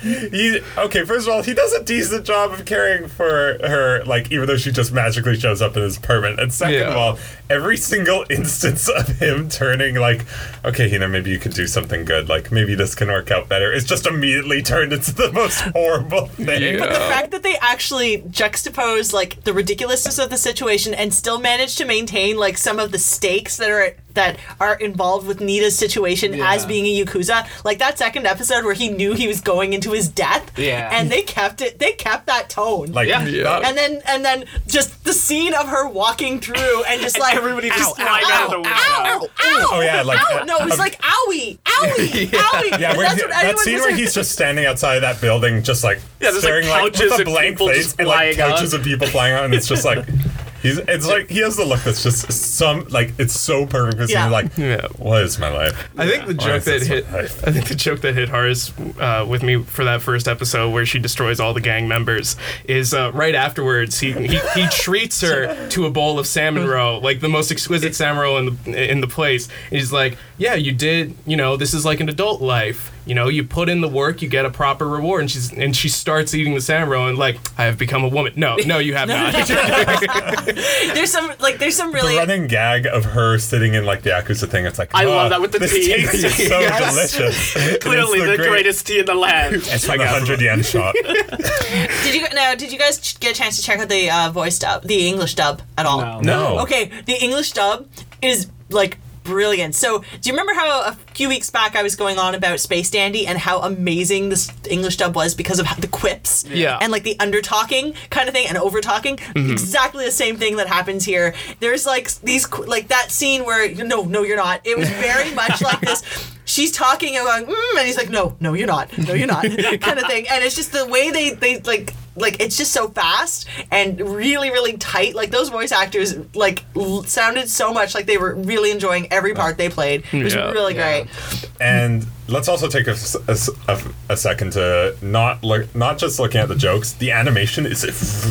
he. 0.00 0.60
Okay, 0.76 1.04
first 1.04 1.26
of 1.26 1.34
all, 1.34 1.42
he 1.42 1.54
does 1.54 1.72
a 1.72 1.82
decent 1.82 2.26
job 2.26 2.52
of 2.52 2.64
caring 2.64 3.08
for 3.08 3.58
her, 3.66 4.04
like 4.04 4.30
even 4.32 4.46
though 4.46 4.56
she 4.56 4.72
just 4.72 4.92
magically 4.92 5.38
shows 5.38 5.62
up 5.62 5.76
in 5.76 5.82
his 5.82 5.96
apartment. 5.96 6.40
And 6.40 6.52
second 6.52 6.88
of 6.88 6.96
all, 6.96 7.18
every 7.50 7.76
single 7.76 8.24
instance 8.30 8.88
of 8.88 9.08
him 9.08 9.48
turning 9.48 9.96
like, 9.96 10.24
okay, 10.64 10.88
Hina, 10.88 11.08
maybe 11.08 11.30
you 11.30 11.38
could 11.38 11.54
do 11.54 11.66
something 11.66 12.04
good. 12.04 12.28
Like 12.28 12.52
maybe 12.52 12.74
this 12.74 12.94
can 12.94 13.08
work 13.08 13.30
out 13.30 13.48
better. 13.48 13.72
It's 13.72 13.86
just 13.86 14.06
immediately 14.06 14.62
turned 14.62 14.92
into 14.92 15.14
the 15.14 15.32
most 15.32 15.60
horrible 15.74 16.26
thing. 16.26 16.78
Yeah. 16.78 16.86
The 16.86 16.94
fact 16.94 17.30
that 17.32 17.42
they 17.42 17.56
actually 17.58 18.22
juxtapose 18.22 19.12
like 19.12 19.44
the 19.44 19.52
ridiculousness 19.52 20.18
of 20.18 20.30
the 20.30 20.38
situation 20.38 20.94
and 20.94 21.12
still 21.12 21.40
manage 21.40 21.76
to 21.76 21.84
maintain 21.84 22.36
like 22.36 22.58
some 22.58 22.78
of 22.78 22.92
the 22.92 22.98
stakes 22.98 23.56
that 23.56 23.70
are 23.70 23.94
that 24.16 24.38
are 24.60 24.74
involved 24.74 25.26
with 25.26 25.40
Nitta's 25.40 25.78
situation 25.78 26.34
as 26.40 26.66
being 26.66 26.84
a 26.84 27.04
yakuza, 27.04 27.46
like 27.64 27.78
that 27.78 27.96
second 27.96 28.26
episode 28.26 28.64
where 28.64 28.74
he 28.74 28.88
knew 28.88 29.14
he 29.14 29.28
was 29.28 29.40
going 29.40 29.72
into 29.72 29.92
his 29.92 30.08
death, 30.08 30.50
Yeah. 30.58 30.90
and 30.92 31.10
they 31.10 31.22
kept 31.22 31.62
it. 31.62 31.78
They 31.78 31.92
kept 31.92 32.26
that 32.26 32.50
tone. 32.50 32.92
Like 32.92 33.08
Yeah. 33.08 33.24
Yeah. 33.24 33.60
and 33.64 33.76
then 33.78 34.02
and 34.06 34.24
then 34.24 34.44
just 34.66 35.04
the 35.04 35.12
scene 35.12 35.54
of 35.54 35.68
her 35.68 35.88
walking 35.88 36.40
through 36.40 36.82
and 36.84 37.00
just 37.00 37.18
like 37.18 37.36
everybody 37.36 37.68
just 37.68 37.98
ow, 38.00 38.04
flying 38.04 38.24
ow, 38.26 38.42
out 38.44 38.50
the 38.50 38.56
ow, 38.56 39.18
window. 39.20 39.26
ow, 39.38 39.60
ow, 39.62 39.68
Oh, 39.72 39.80
yeah, 39.80 40.02
like, 40.02 40.20
ow. 40.20 40.42
no, 40.44 40.56
it 40.58 40.64
was 40.64 40.72
um, 40.74 40.78
like 40.80 41.00
owie, 41.00 41.58
owie, 41.64 42.26
owie. 42.30 42.80
Yeah, 42.80 42.88
And 42.90 42.98
when 42.98 43.06
that's 43.06 43.14
he- 43.20 43.26
what 43.26 43.30
that 43.30 43.58
scene 43.60 43.78
where 43.78 43.94
he's 43.94 44.12
just 44.14 44.32
standing 44.32 44.66
outside 44.66 44.96
of 44.96 45.02
that 45.02 45.20
building, 45.20 45.62
just 45.62 45.84
like 45.84 45.98
Yeah, 46.20 46.30
there's, 46.30 46.34
like, 46.36 46.42
staring 46.42 46.68
like, 46.68 46.92
with 46.92 47.20
a 47.20 47.24
blank 47.24 47.54
people 47.56 47.68
face 47.68 47.94
and 47.98 48.08
like 48.08 48.34
flying 48.36 48.40
out. 48.40 48.56
couches 48.56 48.72
of 48.74 48.82
people 48.82 49.06
flying 49.06 49.34
out, 49.34 49.44
and 49.44 49.54
it's 49.54 49.68
just 49.68 49.84
like 49.84 50.04
he's. 50.62 50.78
It's 50.78 51.06
like 51.06 51.28
he 51.28 51.40
has 51.40 51.56
the 51.56 51.64
look 51.64 51.80
that's 51.82 52.02
just 52.02 52.30
some 52.32 52.86
like 52.88 53.12
it's 53.18 53.38
so 53.38 53.66
perfect. 53.66 53.96
Because 53.96 54.10
Yeah. 54.10 54.24
he's 54.24 54.32
like, 54.32 54.56
Yeah. 54.58 54.86
what 54.98 55.22
is 55.22 55.38
my 55.38 55.48
life? 55.48 55.88
I 55.96 56.06
think 56.08 56.26
the 56.26 56.34
Why 56.34 56.44
joke 56.58 56.64
that 56.64 56.82
hit, 56.82 57.10
my? 57.10 57.20
I 57.20 57.26
think 57.52 57.68
the 57.68 57.74
joke 57.74 58.00
that 58.02 58.14
hit 58.14 58.28
hardest 58.28 58.72
uh, 59.00 59.24
with 59.28 59.42
me 59.42 59.62
for 59.62 59.84
that 59.84 60.02
first 60.02 60.28
episode, 60.28 60.70
where 60.70 60.86
she 60.86 60.98
destroys 60.98 61.40
all 61.40 61.54
the 61.54 61.60
gang 61.60 61.88
members, 61.88 62.36
is 62.64 62.92
uh, 62.94 63.10
right 63.14 63.34
afterwards. 63.34 64.00
He, 64.00 64.12
he 64.12 64.38
he 64.54 64.66
treats 64.70 65.20
her 65.20 65.68
to 65.70 65.86
a 65.86 65.90
bowl 65.90 66.18
of 66.18 66.26
salmon 66.26 66.66
roe, 66.66 66.98
like 66.98 67.20
the 67.20 67.28
most 67.28 67.50
exquisite 67.50 67.94
salmon 67.94 68.22
roe 68.22 68.36
in 68.38 68.58
the 68.64 68.90
in 68.92 69.00
the 69.00 69.08
place. 69.08 69.48
And 69.70 69.78
he's 69.78 69.92
like, 69.92 70.16
"Yeah, 70.38 70.54
you 70.54 70.72
did. 70.72 71.14
You 71.26 71.36
know, 71.36 71.56
this 71.56 71.72
is 71.74 71.84
like 71.84 72.00
an 72.00 72.08
adult 72.08 72.40
life. 72.42 72.92
You 73.06 73.14
know, 73.14 73.28
you 73.28 73.44
put 73.44 73.68
in 73.68 73.80
the 73.82 73.88
work, 73.88 74.20
you 74.20 74.28
get 74.28 74.44
a 74.44 74.50
proper 74.50 74.86
reward." 74.88 75.20
And 75.22 75.30
she's 75.30 75.52
and 75.52 75.74
she 75.76 75.88
starts 75.88 76.34
eating 76.34 76.54
the 76.54 76.60
salmon 76.60 76.88
roe 76.88 77.06
and 77.08 77.16
like, 77.18 77.38
"I 77.56 77.64
have 77.64 77.78
become 77.78 78.04
a 78.04 78.08
woman." 78.08 78.32
No, 78.36 78.56
no, 78.66 78.78
you 78.78 78.94
have 78.94 79.08
not. 79.16 79.32
there's 80.94 81.12
some 81.12 81.32
like 81.40 81.58
there's 81.58 81.76
some 81.76 81.92
really 81.92 82.14
The 82.14 82.20
really 82.20 82.28
running 82.28 82.46
gag 82.48 82.86
of 82.86 83.04
her 83.04 83.38
sitting 83.38 83.74
in 83.74 83.84
like 83.84 84.02
the 84.02 84.10
Yakuza 84.10 84.48
thing. 84.48 84.66
It's 84.66 84.78
like 84.78 84.90
I 84.94 85.04
"Oh, 85.04 85.10
love 85.10 85.30
that 85.30 85.40
with 85.40 85.52
the 85.52 85.58
this 85.60 85.72
tea." 85.72 85.86
tea 85.86 86.02
is 86.02 86.48
so 86.48 86.60
Yes. 86.60 87.12
delicious. 87.16 87.78
Clearly 87.82 88.20
the, 88.20 88.36
great- 88.36 88.48
greatest 88.48 88.86
tea 88.86 88.98
in 89.00 89.06
the 89.06 89.14
land. 89.14 89.56
It's 89.56 89.88
like 89.88 90.00
a 90.00 90.08
hundred 90.08 90.40
yen 90.40 90.62
shot. 90.62 90.94
Did 90.94 92.14
you 92.14 92.26
now? 92.34 92.54
Did 92.54 92.72
you 92.72 92.78
guys 92.78 93.14
get 93.18 93.32
a 93.32 93.34
chance 93.34 93.56
to 93.56 93.62
check 93.62 93.78
out 93.78 93.88
the 93.88 94.10
uh, 94.10 94.30
voice 94.30 94.58
dub, 94.58 94.82
the 94.84 95.06
English 95.08 95.34
dub 95.34 95.62
at 95.78 95.86
all? 95.86 96.00
No. 96.00 96.20
No. 96.20 96.58
Okay, 96.60 96.90
the 97.06 97.14
English 97.22 97.52
dub 97.52 97.86
is 98.22 98.48
like 98.70 98.98
brilliant. 99.26 99.74
So, 99.74 99.98
do 99.98 100.06
you 100.22 100.32
remember 100.32 100.54
how 100.54 100.82
a 100.82 100.92
few 101.14 101.28
weeks 101.28 101.50
back 101.50 101.76
I 101.76 101.82
was 101.82 101.96
going 101.96 102.18
on 102.18 102.34
about 102.34 102.60
Space 102.60 102.90
Dandy 102.90 103.26
and 103.26 103.36
how 103.38 103.60
amazing 103.60 104.28
this 104.30 104.50
English 104.70 104.96
dub 104.96 105.14
was 105.14 105.34
because 105.34 105.58
of 105.58 105.66
the 105.80 105.88
quips 105.88 106.44
Yeah. 106.48 106.78
and 106.80 106.90
like 106.92 107.02
the 107.02 107.16
under 107.20 107.42
talking 107.42 107.94
kind 108.10 108.28
of 108.28 108.34
thing 108.34 108.46
and 108.48 108.56
over 108.56 108.80
talking? 108.80 109.18
Exactly 109.34 110.04
the 110.04 110.10
same 110.10 110.36
thing 110.36 110.56
that 110.56 110.68
happens 110.68 111.04
here. 111.04 111.34
There's 111.60 111.84
like 111.86 112.10
these 112.20 112.50
like 112.52 112.88
that 112.88 113.10
scene 113.10 113.44
where 113.44 113.72
no, 113.74 114.02
no, 114.04 114.22
you're 114.22 114.36
not. 114.36 114.60
It 114.64 114.78
was 114.78 114.88
very 114.88 115.34
much 115.34 115.60
like 115.62 115.80
this. 115.80 116.02
She's 116.44 116.70
talking 116.70 117.16
and 117.16 117.26
going, 117.26 117.44
mm, 117.46 117.78
and 117.78 117.86
he's 117.86 117.96
like, 117.96 118.08
no, 118.08 118.36
no, 118.38 118.54
you're 118.54 118.68
not, 118.68 118.96
no, 118.96 119.14
you're 119.14 119.26
not, 119.26 119.42
kind 119.80 119.98
of 119.98 120.06
thing. 120.06 120.26
And 120.30 120.44
it's 120.44 120.54
just 120.54 120.72
the 120.72 120.86
way 120.86 121.10
they 121.10 121.30
they 121.30 121.58
like 121.60 121.92
like 122.16 122.40
it's 122.40 122.56
just 122.56 122.72
so 122.72 122.88
fast 122.88 123.46
and 123.70 124.00
really 124.00 124.50
really 124.50 124.76
tight 124.78 125.14
like 125.14 125.30
those 125.30 125.48
voice 125.50 125.72
actors 125.72 126.14
like 126.34 126.64
l- 126.74 127.02
sounded 127.04 127.48
so 127.48 127.72
much 127.72 127.94
like 127.94 128.06
they 128.06 128.16
were 128.18 128.34
really 128.34 128.70
enjoying 128.70 129.10
every 129.12 129.34
part 129.34 129.56
they 129.58 129.68
played 129.68 130.02
it 130.12 130.22
was 130.24 130.34
Yeah. 130.34 130.50
really 130.50 130.74
Yeah. 130.74 131.02
great 131.02 131.50
And 131.60 132.06
let's 132.28 132.48
also 132.48 132.68
take 132.68 132.86
a 132.86 134.16
second 134.16 134.52
to 134.52 134.94
not 135.00 135.42
look, 135.44 135.74
not 135.74 135.96
just 135.98 136.18
looking 136.18 136.40
at 136.40 136.48
the 136.48 136.54
jokes. 136.56 136.92
The 136.92 137.12
animation 137.12 137.64
is 137.66 137.84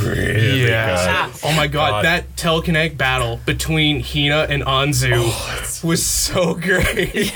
really 0.03 0.67
Yeah. 0.67 1.27
good. 1.31 1.39
Oh 1.43 1.53
my 1.53 1.67
god, 1.67 1.89
God. 1.89 2.05
that 2.05 2.35
telekinetic 2.35 2.97
battle 2.97 3.39
between 3.45 4.01
Hina 4.03 4.45
and 4.49 4.63
Anzu 4.63 5.11
oh, 5.15 5.87
was 5.87 6.05
so 6.05 6.53
great. 6.67 7.31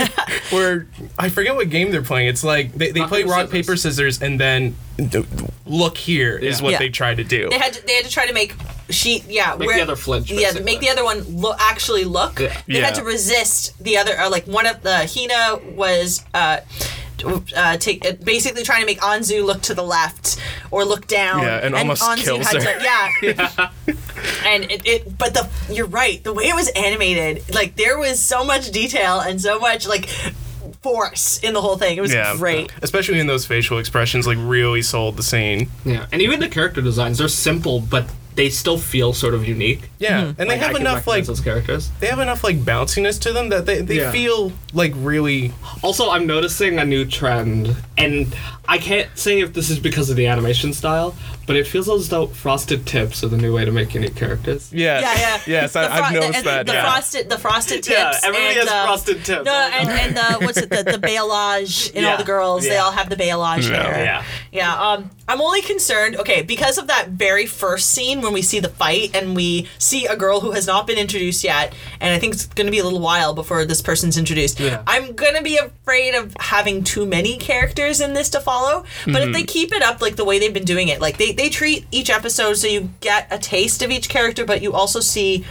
Where 0.52 0.86
I 1.18 1.30
forget 1.30 1.56
what 1.56 1.70
game 1.70 1.92
they're 1.92 2.02
playing. 2.04 2.28
It's 2.28 2.44
like 2.44 2.74
they, 2.74 2.92
they 2.92 3.04
play 3.06 3.24
rock 3.24 3.48
scissors. 3.48 3.52
paper 3.52 3.76
scissors 3.76 4.22
and 4.22 4.40
then 4.40 4.70
d- 4.72 4.76
look 5.66 5.98
here 5.98 6.38
is 6.38 6.60
Yeah. 6.60 6.64
what 6.64 6.72
Yeah. 6.74 6.80
they 6.80 6.90
tried 6.90 7.18
to 7.18 7.24
do. 7.24 7.50
they 7.50 7.58
had 7.58 7.74
to, 7.74 7.86
they 7.86 7.94
had 7.96 8.06
to 8.06 8.12
try 8.12 8.26
to 8.28 8.34
make 8.34 8.54
she 8.90 9.24
yeah 9.28 9.56
Make 9.56 9.70
the 9.70 9.82
other 9.82 9.96
flinch, 9.96 10.32
yeah 10.32 10.38
basically. 10.50 10.64
make 10.66 10.80
the 10.80 10.90
other 10.90 11.04
one 11.04 11.20
look 11.22 11.58
actually 11.60 12.04
look 12.06 12.40
Yeah. 12.40 12.48
they 12.68 12.80
had 12.82 12.96
Yeah. 12.96 13.02
to 13.02 13.04
resist 13.04 13.74
the 13.84 13.98
other 13.98 14.20
or 14.20 14.30
like 14.30 14.46
one 14.48 14.66
of 14.66 14.82
the 14.82 14.98
Hina 15.08 15.60
was 15.76 16.24
uh 16.34 16.58
uh, 17.54 17.76
take 17.76 18.06
uh, 18.06 18.14
basically 18.24 18.64
trying 18.64 18.80
to 18.80 18.86
make 18.86 19.02
Anzu 19.02 19.44
look 19.44 19.62
to 19.64 19.74
the 19.74 19.84
left 19.84 20.38
or 20.72 20.86
look 20.86 21.06
down. 21.06 21.42
Yeah, 21.44 21.58
and 21.66 21.76
almost 21.76 22.02
kills 22.20 22.48
had 22.48 22.64
her. 22.64 22.80
To, 22.80 22.82
yeah, 22.82 23.70
and 24.46 24.64
it, 24.72 24.88
it. 24.88 25.18
But 25.18 25.34
the 25.34 25.50
you're 25.70 25.86
right. 25.86 26.24
The 26.24 26.32
way 26.32 26.46
it 26.46 26.56
was 26.56 26.70
animated, 26.70 27.54
like 27.54 27.76
there 27.76 28.00
was 28.00 28.22
so 28.22 28.46
much 28.46 28.72
detail 28.72 29.20
and 29.20 29.42
so 29.42 29.60
much 29.60 29.86
like 29.86 30.08
force 30.82 31.40
in 31.44 31.54
the 31.54 31.62
whole 31.62 31.78
thing. 31.78 31.98
It 31.98 32.02
was 32.02 32.14
yeah, 32.14 32.36
great. 32.38 32.72
Especially 32.82 33.20
in 33.20 33.28
those 33.28 33.46
facial 33.46 33.78
expressions, 33.80 34.26
like 34.28 34.38
really 34.40 34.82
sold 34.82 35.18
the 35.18 35.24
scene. 35.24 35.70
Yeah, 35.86 36.06
and 36.12 36.22
even 36.22 36.40
the 36.40 36.50
character 36.50 36.82
designs, 36.82 37.18
they're 37.18 37.28
simple, 37.28 37.82
but 37.82 38.06
they 38.36 38.50
still 38.50 38.78
feel 38.78 39.12
sort 39.12 39.34
of 39.34 39.46
unique. 39.46 39.90
Yeah, 40.00 40.22
mm-hmm. 40.22 40.42
and 40.42 40.50
they 40.50 40.56
Like, 40.56 40.60
have 40.60 40.72
can 40.72 40.82
enough 40.82 41.06
like 41.08 41.26
those 41.26 41.42
characters. 41.42 41.90
they 42.00 42.08
have 42.08 42.20
enough 42.20 42.44
like 42.44 42.60
bounciness 42.60 43.20
to 43.22 43.34
them 43.34 43.50
that 43.50 43.66
they, 43.66 43.82
they 43.82 43.98
Yeah. 43.98 44.12
feel 44.12 44.54
like 44.74 44.94
really 44.96 45.52
Also, 45.84 46.10
I'm 46.10 46.26
noticing 46.26 46.80
a 46.80 46.86
new 46.86 47.04
trend, 47.04 47.76
and 47.98 48.34
I 48.70 48.78
can't 48.78 49.10
say 49.18 49.40
if 49.42 49.54
this 49.54 49.70
is 49.70 49.80
because 49.80 50.10
of 50.12 50.16
the 50.16 50.28
animation 50.28 50.74
style, 50.74 51.16
but 51.48 51.56
it 51.56 51.66
feels 51.66 51.90
as 51.90 52.10
though 52.10 52.28
frosted 52.28 52.86
tips 52.86 53.24
are 53.24 53.28
the 53.28 53.38
new 53.38 53.54
way 53.56 53.66
to 53.66 53.72
make 53.72 53.96
unique 53.96 54.16
characters. 54.16 54.72
yeah 54.72 55.00
Yeah, 55.02 55.14
yeah. 55.18 55.42
yes 55.48 55.74
The 55.74 55.80
I, 55.80 55.88
fro- 55.88 56.06
I've 56.06 56.14
noticed 56.14 56.44
the, 56.44 56.50
that 56.52 56.66
The 56.68 56.74
yeah. 56.74 56.84
frosted, 56.92 57.30
the 57.30 57.38
frosted 57.40 57.84
tips. 57.84 57.98
Yeah, 57.98 58.12
everybody 58.24 58.60
and, 58.60 58.60
has 58.60 58.68
uh, 58.70 58.86
frosted 58.86 59.26
tips. 59.26 59.46
No, 59.46 59.52
and, 59.52 59.90
and 59.90 60.16
the 60.16 60.46
what's 60.46 60.58
it? 60.60 60.70
The, 60.70 60.84
the 60.84 61.00
balayage 61.08 61.92
in 61.94 62.06
all 62.06 62.18
the 62.18 62.24
girls. 62.24 62.64
They 62.64 62.78
all 62.78 62.92
have 62.92 63.10
the 63.10 63.16
balayage 63.16 63.70
Yeah. 63.70 63.84
there. 63.84 64.04
Yeah. 64.06 64.24
Yeah. 64.52 64.82
Um, 64.92 65.10
I'm 65.28 65.42
only 65.42 65.62
concerned. 65.64 66.16
Okay, 66.18 66.42
because 66.44 66.78
of 66.78 66.88
that 66.88 67.10
very 67.10 67.48
first 67.48 67.90
scene 67.92 68.22
when 68.22 68.34
we 68.34 68.42
see 68.44 68.60
the 68.60 68.70
fight 68.70 69.16
and 69.16 69.36
we 69.36 69.68
see 69.80 70.06
a 70.06 70.16
girl 70.16 70.42
who 70.42 70.52
has 70.52 70.68
not 70.68 70.86
been 70.86 70.98
introduced 70.98 71.44
yet, 71.44 71.74
and 72.00 72.14
I 72.14 72.20
think 72.20 72.34
it's 72.34 72.46
going 72.46 72.66
to 72.68 72.72
be 72.72 72.80
a 72.80 72.84
little 72.84 73.00
while 73.00 73.34
before 73.34 73.66
this 73.66 73.82
person's 73.82 74.18
introduced. 74.18 74.60
Yeah. 74.60 74.84
I'm 74.86 75.14
gonna 75.16 75.42
be 75.42 75.58
afraid 75.58 76.14
of 76.16 76.36
having 76.40 76.84
too 76.84 77.06
many 77.08 77.38
characters 77.38 78.00
in 78.02 78.14
this 78.14 78.30
to 78.32 78.40
follow. 78.40 78.59
But 79.06 79.22
if 79.22 79.28
hmm. 79.28 79.32
they 79.32 79.44
keep 79.44 79.72
it 79.72 79.82
up 79.82 80.02
like 80.02 80.16
the 80.16 80.26
way 80.26 80.40
they've 80.40 80.54
been 80.54 80.66
doing 80.66 80.88
it, 80.88 81.00
like 81.02 81.18
they 81.18 81.32
they 81.32 81.50
treat 81.50 81.86
each 81.92 82.10
episode 82.10 82.56
so 82.56 82.68
you 82.68 82.90
get 83.02 83.28
a 83.32 83.38
taste 83.38 83.82
of 83.82 83.92
each 83.92 84.10
character, 84.10 84.46
but 84.46 84.62
you 84.62 84.74
also 84.74 85.00
see 85.00 85.46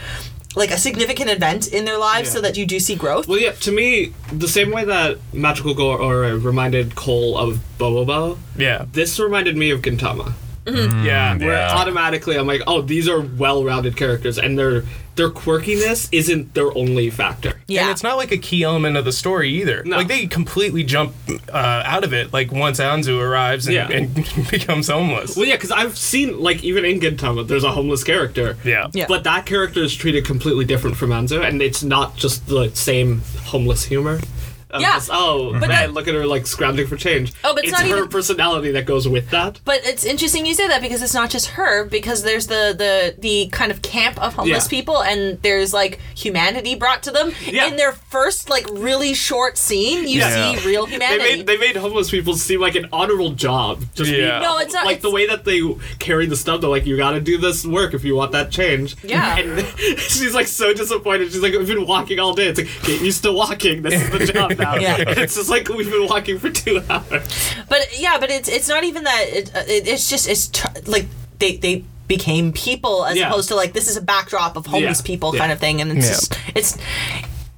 like 0.55 0.71
a 0.71 0.77
significant 0.77 1.29
event 1.29 1.67
in 1.67 1.85
their 1.85 1.97
lives 1.97 2.29
Yeah. 2.29 2.33
so 2.33 2.41
that 2.41 2.57
you 2.57 2.65
do 2.65 2.79
see 2.79 2.95
growth. 2.95 3.27
Well, 3.27 3.39
yeah, 3.39 3.51
to 3.51 3.71
me, 3.71 4.13
the 4.31 4.47
same 4.47 4.71
way 4.71 4.83
that 4.85 5.19
Magical 5.31 5.73
Girl 5.73 6.01
or 6.01 6.25
uh, 6.25 6.35
reminded 6.35 6.95
Cole 6.95 7.37
of 7.37 7.59
Bobobo, 7.77 8.37
yeah 8.57 8.85
this 8.91 9.19
reminded 9.19 9.55
me 9.57 9.69
of 9.69 9.81
Gintama. 9.81 10.33
Yeah 10.67 11.37
Where 11.37 11.51
Yeah. 11.53 11.73
automatically 11.75 12.37
I'm 12.37 12.47
like, 12.47 12.61
oh, 12.67 12.81
these 12.81 13.07
are 13.07 13.21
well-rounded 13.21 13.95
characters, 13.97 14.37
and 14.37 14.57
their 14.57 14.83
their 15.15 15.29
quirkiness 15.29 16.07
isn't 16.13 16.53
their 16.53 16.75
only 16.77 17.09
factor. 17.09 17.59
yeah. 17.67 17.81
And 17.81 17.91
it's 17.91 18.03
not 18.03 18.15
like 18.15 18.31
a 18.31 18.37
key 18.37 18.63
element 18.63 18.95
of 18.95 19.03
the 19.03 19.11
story 19.11 19.49
either. 19.49 19.83
No. 19.83 19.97
Like 19.97 20.07
they 20.07 20.27
completely 20.27 20.81
jump 20.85 21.13
uh, 21.51 21.57
out 21.85 22.05
of 22.05 22.13
it. 22.13 22.31
Like 22.31 22.53
once 22.53 22.79
Anzu 22.79 23.19
arrives 23.19 23.67
and, 23.67 23.75
Yeah. 23.75 23.89
and 23.91 24.15
becomes 24.49 24.87
homeless. 24.87 25.35
Well, 25.35 25.45
yeah, 25.45 25.55
because 25.55 25.71
I've 25.71 25.97
seen 25.97 26.39
like 26.39 26.63
even 26.63 26.85
in 26.85 27.01
Gintama, 27.01 27.45
there's 27.45 27.65
a 27.65 27.71
homeless 27.71 28.01
character. 28.05 28.55
Yeah. 28.63 28.87
Yeah. 28.93 29.07
But 29.09 29.25
that 29.25 29.45
character 29.45 29.83
is 29.83 29.93
treated 29.93 30.23
completely 30.25 30.63
different 30.63 30.95
from 30.95 31.09
Anzu, 31.09 31.45
and 31.45 31.61
it's 31.61 31.83
not 31.83 32.15
just 32.15 32.47
the 32.47 32.69
same 32.73 33.21
homeless 33.43 33.83
humor. 33.85 34.21
Of 34.71 34.81
Yeah. 34.81 34.93
just, 34.93 35.09
oh 35.11 35.49
mm-hmm. 35.51 35.59
man, 35.61 35.69
that- 35.69 35.93
look 35.93 36.07
at 36.07 36.13
her 36.13 36.27
like 36.27 36.45
scrounging 36.45 36.85
for 36.87 36.95
change. 36.95 37.33
Oh, 37.43 37.55
but 37.55 37.63
it's 37.63 37.71
not 37.71 37.81
her 37.87 37.97
even- 37.97 38.09
personality 38.09 38.71
that 38.71 38.85
goes 38.85 39.07
with 39.07 39.29
that. 39.31 39.59
But 39.65 39.81
it's 39.83 40.05
interesting 40.05 40.45
you 40.45 40.53
say 40.53 40.67
that 40.67 40.81
because 40.81 41.01
it's 41.01 41.13
not 41.15 41.29
just 41.31 41.47
her. 41.51 41.85
Because 41.85 42.21
there's 42.23 42.47
the 42.47 42.75
the 42.77 43.15
the 43.19 43.47
kind 43.51 43.71
of 43.71 43.81
camp 43.81 44.21
of 44.21 44.35
homeless 44.35 44.65
Yeah. 44.65 44.69
people, 44.69 45.01
and 45.01 45.41
there's 45.41 45.73
like 45.73 45.99
humanity 46.15 46.75
brought 46.75 47.01
to 47.03 47.11
them 47.11 47.31
Yeah. 47.45 47.65
in 47.67 47.77
their 47.77 47.93
first 47.93 48.49
like 48.49 48.67
really 48.71 49.13
short 49.15 49.57
scene. 49.57 50.07
You 50.07 50.19
Yeah. 50.19 50.53
see 50.55 50.67
real 50.67 50.85
They 50.85 50.91
humanity. 50.91 51.37
made 51.37 51.47
they 51.47 51.57
made 51.57 51.75
homeless 51.75 52.09
people 52.11 52.35
seem 52.35 52.59
like 52.61 52.75
an 52.75 52.87
honorable 52.93 53.31
job. 53.31 53.83
Just 53.95 54.11
Yeah. 54.11 54.17
being- 54.39 54.41
No, 54.43 54.57
it's 54.59 54.73
not- 54.73 54.85
like 54.85 55.01
the 55.01 55.09
way 55.11 55.25
that 55.27 55.45
they 55.45 55.61
carry 55.97 56.27
the 56.27 56.35
stuff. 56.35 56.61
They're 56.61 56.69
like, 56.69 56.85
you 56.85 56.95
got 56.95 57.11
to 57.11 57.21
do 57.21 57.37
this 57.37 57.65
work 57.65 57.93
if 57.95 58.03
you 58.03 58.15
want 58.15 58.33
that 58.33 58.51
change. 58.51 58.95
Yeah. 59.03 59.37
And 59.39 59.65
she's 59.99 60.35
like 60.35 60.47
so 60.47 60.73
disappointed. 60.73 61.31
She's 61.31 61.41
like, 61.41 61.55
I've 61.55 61.65
been 61.67 61.87
walking 61.87 62.19
all 62.19 62.33
day. 62.33 62.47
It's 62.49 62.59
like, 62.59 62.69
get 62.83 63.01
used 63.01 63.23
to 63.23 63.31
walking. 63.33 63.81
This 63.81 63.93
is 63.95 64.09
the 64.11 64.19
job 64.33 64.58
now. 64.59 64.75
Yeah. 64.75 64.97
It's 65.07 65.35
just 65.35 65.49
like 65.49 65.67
we've 65.69 65.89
been 65.89 66.07
walking 66.07 66.37
for 66.39 66.49
two 66.51 66.81
hours. 66.89 67.53
but 67.69 67.87
yeah, 67.99 68.17
but 68.19 68.29
it's 68.29 68.47
it's 68.49 68.67
not 68.69 68.83
even 68.83 69.03
that. 69.05 69.25
It, 69.29 69.55
uh, 69.55 69.59
it, 69.67 69.87
it's 69.87 70.09
just 70.09 70.27
it's 70.27 70.47
tr- 70.47 70.67
like 70.85 71.05
they 71.39 71.57
they 71.57 71.83
became 72.07 72.51
people 72.53 73.05
as 73.05 73.17
Yeah. 73.17 73.29
opposed 73.29 73.49
to 73.49 73.55
like 73.55 73.73
this 73.73 73.87
is 73.87 73.95
a 73.97 74.01
backdrop 74.01 74.55
of 74.57 74.65
homeless 74.65 74.99
Yeah. 75.01 75.05
people 75.07 75.33
Yeah. 75.33 75.39
kind 75.39 75.51
of 75.51 75.59
thing, 75.59 75.81
and 75.81 75.91
it's 75.91 76.05
Yeah. 76.07 76.13
just 76.13 76.39
it's. 76.55 76.77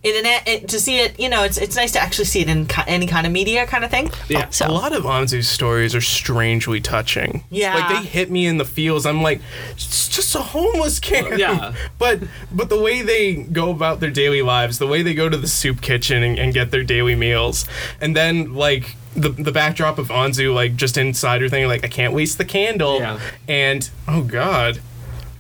It, 0.04 0.26
it, 0.26 0.48
it, 0.48 0.68
to 0.70 0.80
see 0.80 0.98
it, 1.00 1.20
you 1.20 1.30
know, 1.30 1.44
it's 1.44 1.58
it's 1.60 1.76
nice 1.76 1.92
to 1.92 2.02
actually 2.02 2.26
see 2.26 2.42
it 2.42 2.50
in 2.50 2.66
ki- 2.66 2.82
any 2.88 3.06
kind 3.06 3.28
of 3.28 3.32
media 3.32 3.68
kind 3.68 3.84
of 3.86 3.92
thing. 3.92 4.10
Yeah. 4.30 4.46
Oh, 4.48 4.52
so 4.52 4.68
A 4.68 4.72
lot 4.72 4.94
of 4.94 5.04
Anzu's 5.04 5.48
stories 5.48 5.94
are 5.94 6.02
strangely 6.02 6.82
touching. 6.82 7.44
Yeah. 7.52 7.76
Like 7.76 7.90
they 8.04 8.10
hit 8.10 8.32
me 8.32 8.48
in 8.48 8.58
the 8.58 8.66
feels. 8.66 9.06
I'm 9.06 9.22
like, 9.22 9.42
it's 9.72 10.10
just 10.10 10.34
a 10.34 10.40
homeless 10.40 11.00
camp. 11.00 11.38
Yeah. 11.38 11.74
But 12.00 12.22
but 12.52 12.70
the 12.70 12.80
way 12.82 13.04
they 13.04 13.36
go 13.36 13.70
about 13.70 14.00
their 14.00 14.10
daily 14.10 14.42
lives, 14.42 14.80
the 14.80 14.88
way 14.88 15.04
they 15.04 15.14
go 15.14 15.30
to 15.30 15.38
the 15.38 15.48
soup 15.48 15.82
kitchen 15.82 16.24
and, 16.24 16.40
and 16.40 16.52
get 16.52 16.72
their 16.72 16.84
daily 16.84 17.14
meals, 17.16 17.66
and 18.00 18.16
then 18.16 18.56
like 18.56 18.96
the 19.16 19.30
the 19.30 19.52
backdrop 19.52 20.00
of 20.00 20.08
Anzu 20.08 20.52
like 20.52 20.76
just 20.76 20.98
inside 20.98 21.42
her 21.42 21.50
thing, 21.50 21.68
like 21.68 21.84
I 21.84 21.90
can't 21.90 22.14
waste 22.14 22.40
the 22.40 22.46
candle. 22.46 22.98
Yeah. 23.00 23.20
And 23.48 23.88
oh 24.08 24.24
god. 24.24 24.82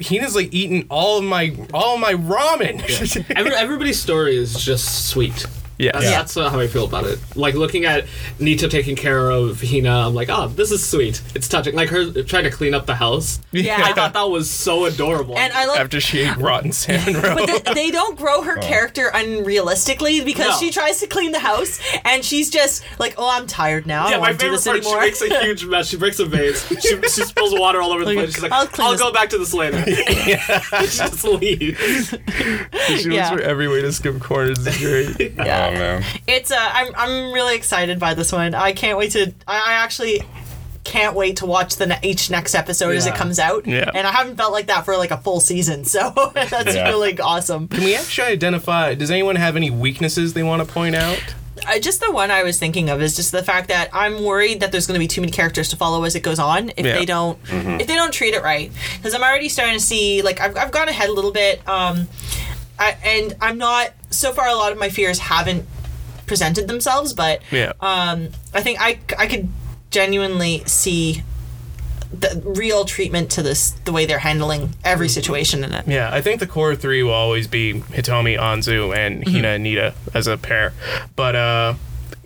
Hina's 0.03 0.36
like 0.36 0.53
eating 0.53 0.86
all 0.89 1.17
of 1.17 1.24
my 1.24 1.55
all 1.74 1.96
of 1.96 2.00
my 2.01 2.13
ramen. 2.13 3.36
Every, 3.36 3.53
everybody's 3.53 4.00
story 4.00 4.36
is 4.36 4.53
just 4.63 5.10
sweet. 5.10 5.46
Yes. 5.81 5.93
That's, 5.93 6.05
Yeah. 6.05 6.11
that's 6.11 6.38
uh, 6.38 6.50
how 6.50 6.59
I 6.59 6.67
feel 6.67 6.85
about 6.85 7.05
it. 7.05 7.19
Like 7.35 7.55
looking 7.55 7.85
at 7.85 8.05
Nitta 8.39 8.69
taking 8.69 8.95
care 8.95 9.29
of 9.29 9.61
Hina, 9.61 10.07
I'm 10.07 10.13
like, 10.13 10.29
oh, 10.29 10.47
this 10.47 10.71
is 10.71 10.85
sweet. 10.88 11.21
It's 11.35 11.47
touching. 11.47 11.75
Like 11.75 11.89
her 11.89 12.23
trying 12.23 12.43
to 12.45 12.51
clean 12.51 12.73
up 12.73 12.85
the 12.85 12.95
house. 12.95 13.39
Yeah. 13.51 13.81
I 13.83 13.93
thought 13.93 14.13
that 14.13 14.29
was 14.29 14.50
so 14.50 14.85
adorable. 14.85 15.38
and 15.38 15.51
I 15.53 15.65
love 15.65 15.77
After 15.79 16.00
she 16.00 16.19
ate 16.19 16.38
rotten 16.38 16.71
salmon 16.81 17.15
roe. 17.21 17.35
But 17.35 17.65
they, 17.65 17.73
they 17.73 17.91
don't 17.91 18.17
grow 18.17 18.41
her 18.43 18.57
character 18.57 19.09
unrealistically 19.13 20.23
because 20.23 20.50
No. 20.50 20.57
she 20.57 20.71
tries 20.71 21.00
to 21.00 21.07
clean 21.07 21.31
the 21.31 21.39
house 21.39 21.79
and 22.05 22.23
she's 22.23 22.50
just 22.50 22.83
like, 23.00 23.15
"Oh, 23.17 23.29
I'm 23.29 23.47
tired 23.47 23.85
now. 23.88 24.05
I 24.05 24.09
yeah, 24.09 24.11
don't 24.11 24.21
my 24.21 24.27
want 24.29 24.39
to 24.39 24.45
do 24.45 24.57
favorite 24.57 24.81
this 24.83 24.88
part. 24.88 25.03
anymore." 25.03 25.13
She 25.15 25.29
makes 25.29 25.41
a 25.41 25.45
huge 25.45 25.65
mess. 25.65 25.88
She 25.88 25.97
breaks 25.97 26.19
a 26.19 26.25
vase. 26.25 26.61
She, 26.81 27.00
she 27.01 27.21
spills 27.23 27.53
water 27.57 27.79
all 27.81 27.91
over 27.91 28.01
the 28.03 28.07
Like, 28.13 28.17
place. 28.17 28.33
She's 28.33 28.43
like, 28.43 28.51
I'll 28.51 28.67
I'll, 28.79 28.97
go 28.97 29.13
back 29.13 29.29
to 29.29 29.38
this 29.38 29.53
later. 29.53 29.83
she 29.85 30.97
just 30.97 31.23
leaves. 31.23 32.09
she 32.09 33.09
Yeah. 33.09 33.29
looks 33.29 33.29
for 33.29 33.41
every 33.41 33.67
way 33.67 33.81
to 33.81 33.91
skip 33.91 34.19
corners. 34.19 34.65
It's 34.65 34.77
great. 34.79 35.35
Oh 35.71 35.79
man. 35.79 36.03
It's 36.27 36.51
uh, 36.51 36.55
I'm 36.59 36.93
I'm 36.95 37.33
really 37.33 37.55
excited 37.55 37.99
by 37.99 38.13
this 38.13 38.31
one. 38.31 38.53
I 38.55 38.73
can't 38.73 38.97
wait 38.97 39.11
to. 39.11 39.33
I, 39.47 39.57
I 39.67 39.73
actually 39.83 40.21
can't 40.83 41.15
wait 41.15 41.37
to 41.37 41.45
watch 41.45 41.75
the 41.75 41.85
ne- 41.85 41.99
each 42.01 42.31
next 42.31 42.55
episode 42.55 42.95
as 42.95 43.05
it 43.05 43.11
Yeah. 43.11 43.15
comes 43.17 43.37
out. 43.39 43.67
Yeah. 43.67 43.91
And 43.93 44.07
I 44.07 44.11
haven't 44.11 44.35
felt 44.37 44.51
like 44.51 44.67
that 44.67 44.83
for 44.83 44.97
like 44.97 45.11
a 45.11 45.17
full 45.17 45.39
season, 45.39 45.85
so 45.85 46.11
that's 46.33 46.75
Yeah. 46.75 46.89
really 46.89 47.17
awesome. 47.19 47.67
Can 47.67 47.83
we 47.83 47.95
actually 47.95 48.27
identify? 48.29 48.95
Does 48.95 49.11
anyone 49.11 49.35
have 49.35 49.55
any 49.55 49.69
weaknesses 49.69 50.33
they 50.33 50.43
want 50.43 50.65
to 50.67 50.71
point 50.73 50.95
out? 50.95 51.21
Uh, 51.67 51.77
just 51.77 51.99
the 52.01 52.11
one 52.11 52.31
I 52.31 52.41
was 52.41 52.57
thinking 52.57 52.89
of 52.89 52.99
is 53.03 53.15
just 53.15 53.31
the 53.31 53.43
fact 53.43 53.67
that 53.67 53.89
I'm 53.93 54.23
worried 54.23 54.61
that 54.61 54.71
there's 54.71 54.87
going 54.87 54.95
to 54.95 54.99
be 54.99 55.07
too 55.07 55.21
many 55.21 55.31
characters 55.31 55.69
to 55.69 55.75
follow 55.75 56.03
as 56.05 56.15
it 56.15 56.21
goes 56.23 56.39
on 56.39 56.71
if 56.75 56.83
Yeah. 56.85 56.97
they 56.97 57.05
don't 57.05 57.37
if 57.51 57.85
they 57.85 57.95
don't 57.95 58.11
treat 58.11 58.33
it 58.33 58.41
right. 58.41 58.71
Because 58.97 59.13
I'm 59.13 59.21
already 59.21 59.49
starting 59.49 59.75
to 59.77 59.79
see 59.83 60.23
like 60.23 60.41
I've, 60.41 60.57
I've 60.57 60.71
gone 60.71 60.89
ahead 60.89 61.09
a 61.09 61.13
little 61.13 61.31
bit, 61.31 61.61
um, 61.69 62.07
I, 62.81 62.97
and 63.03 63.35
I'm 63.39 63.57
not 63.57 63.91
so 64.09 64.31
far. 64.33 64.47
A 64.47 64.55
lot 64.55 64.71
of 64.71 64.77
my 64.77 64.89
fears 64.89 65.19
haven't 65.19 65.65
presented 66.25 66.67
themselves, 66.67 67.13
but 67.13 67.41
Yeah. 67.51 67.73
um, 67.79 68.29
I 68.53 68.61
think 68.61 68.79
I 68.81 69.00
I 69.17 69.27
could 69.27 69.50
genuinely 69.91 70.63
see 70.65 71.23
the 72.13 72.41
real 72.43 72.83
treatment 72.85 73.29
to 73.31 73.41
this 73.43 73.71
the 73.85 73.91
way 73.91 74.05
they're 74.05 74.19
handling 74.19 74.73
every 74.83 75.07
situation 75.07 75.63
in 75.63 75.73
it. 75.73 75.88
Yeah, 75.88 76.09
I 76.11 76.21
think 76.21 76.39
the 76.39 76.47
core 76.47 76.75
three 76.75 77.03
will 77.03 77.13
always 77.13 77.47
be 77.47 77.73
Hitomi, 77.75 78.38
Anzu, 78.38 78.95
and 78.95 79.25
Hina 79.27 79.50
and 79.50 79.65
Nitta 79.65 79.93
as 80.13 80.27
a 80.27 80.38
pair. 80.38 80.73
But 81.15 81.35
uh, 81.35 81.73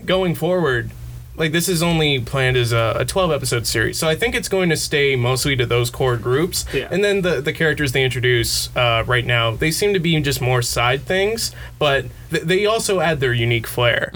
going 0.05 0.33
forward, 0.35 0.89
like 1.37 1.51
this 1.51 1.67
is 1.67 1.83
only 1.83 2.19
planned 2.19 2.57
as 2.57 2.71
a, 2.71 2.95
a 2.99 3.05
12 3.05 3.31
episode 3.31 3.67
series, 3.67 3.97
so 3.97 4.07
I 4.07 4.15
think 4.15 4.35
it's 4.35 4.49
going 4.49 4.69
to 4.69 4.77
stay 4.77 5.15
mostly 5.15 5.55
to 5.55 5.65
those 5.65 5.89
core 5.89 6.17
groups. 6.17 6.65
Yeah. 6.73 6.87
And 6.91 7.03
then 7.03 7.21
the 7.21 7.41
the 7.41 7.53
characters 7.53 7.91
they 7.91 8.03
introduce 8.03 8.75
uh, 8.75 9.03
right 9.05 9.25
now, 9.25 9.51
they 9.51 9.71
seem 9.71 9.93
to 9.93 9.99
be 9.99 10.19
just 10.21 10.41
more 10.41 10.61
side 10.61 11.03
things, 11.03 11.51
but 11.79 12.05
th- 12.29 12.43
they 12.43 12.65
also 12.65 12.99
add 12.99 13.19
their 13.19 13.33
unique 13.33 13.67
flair. 13.67 14.11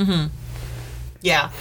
Yeah. 1.21 1.51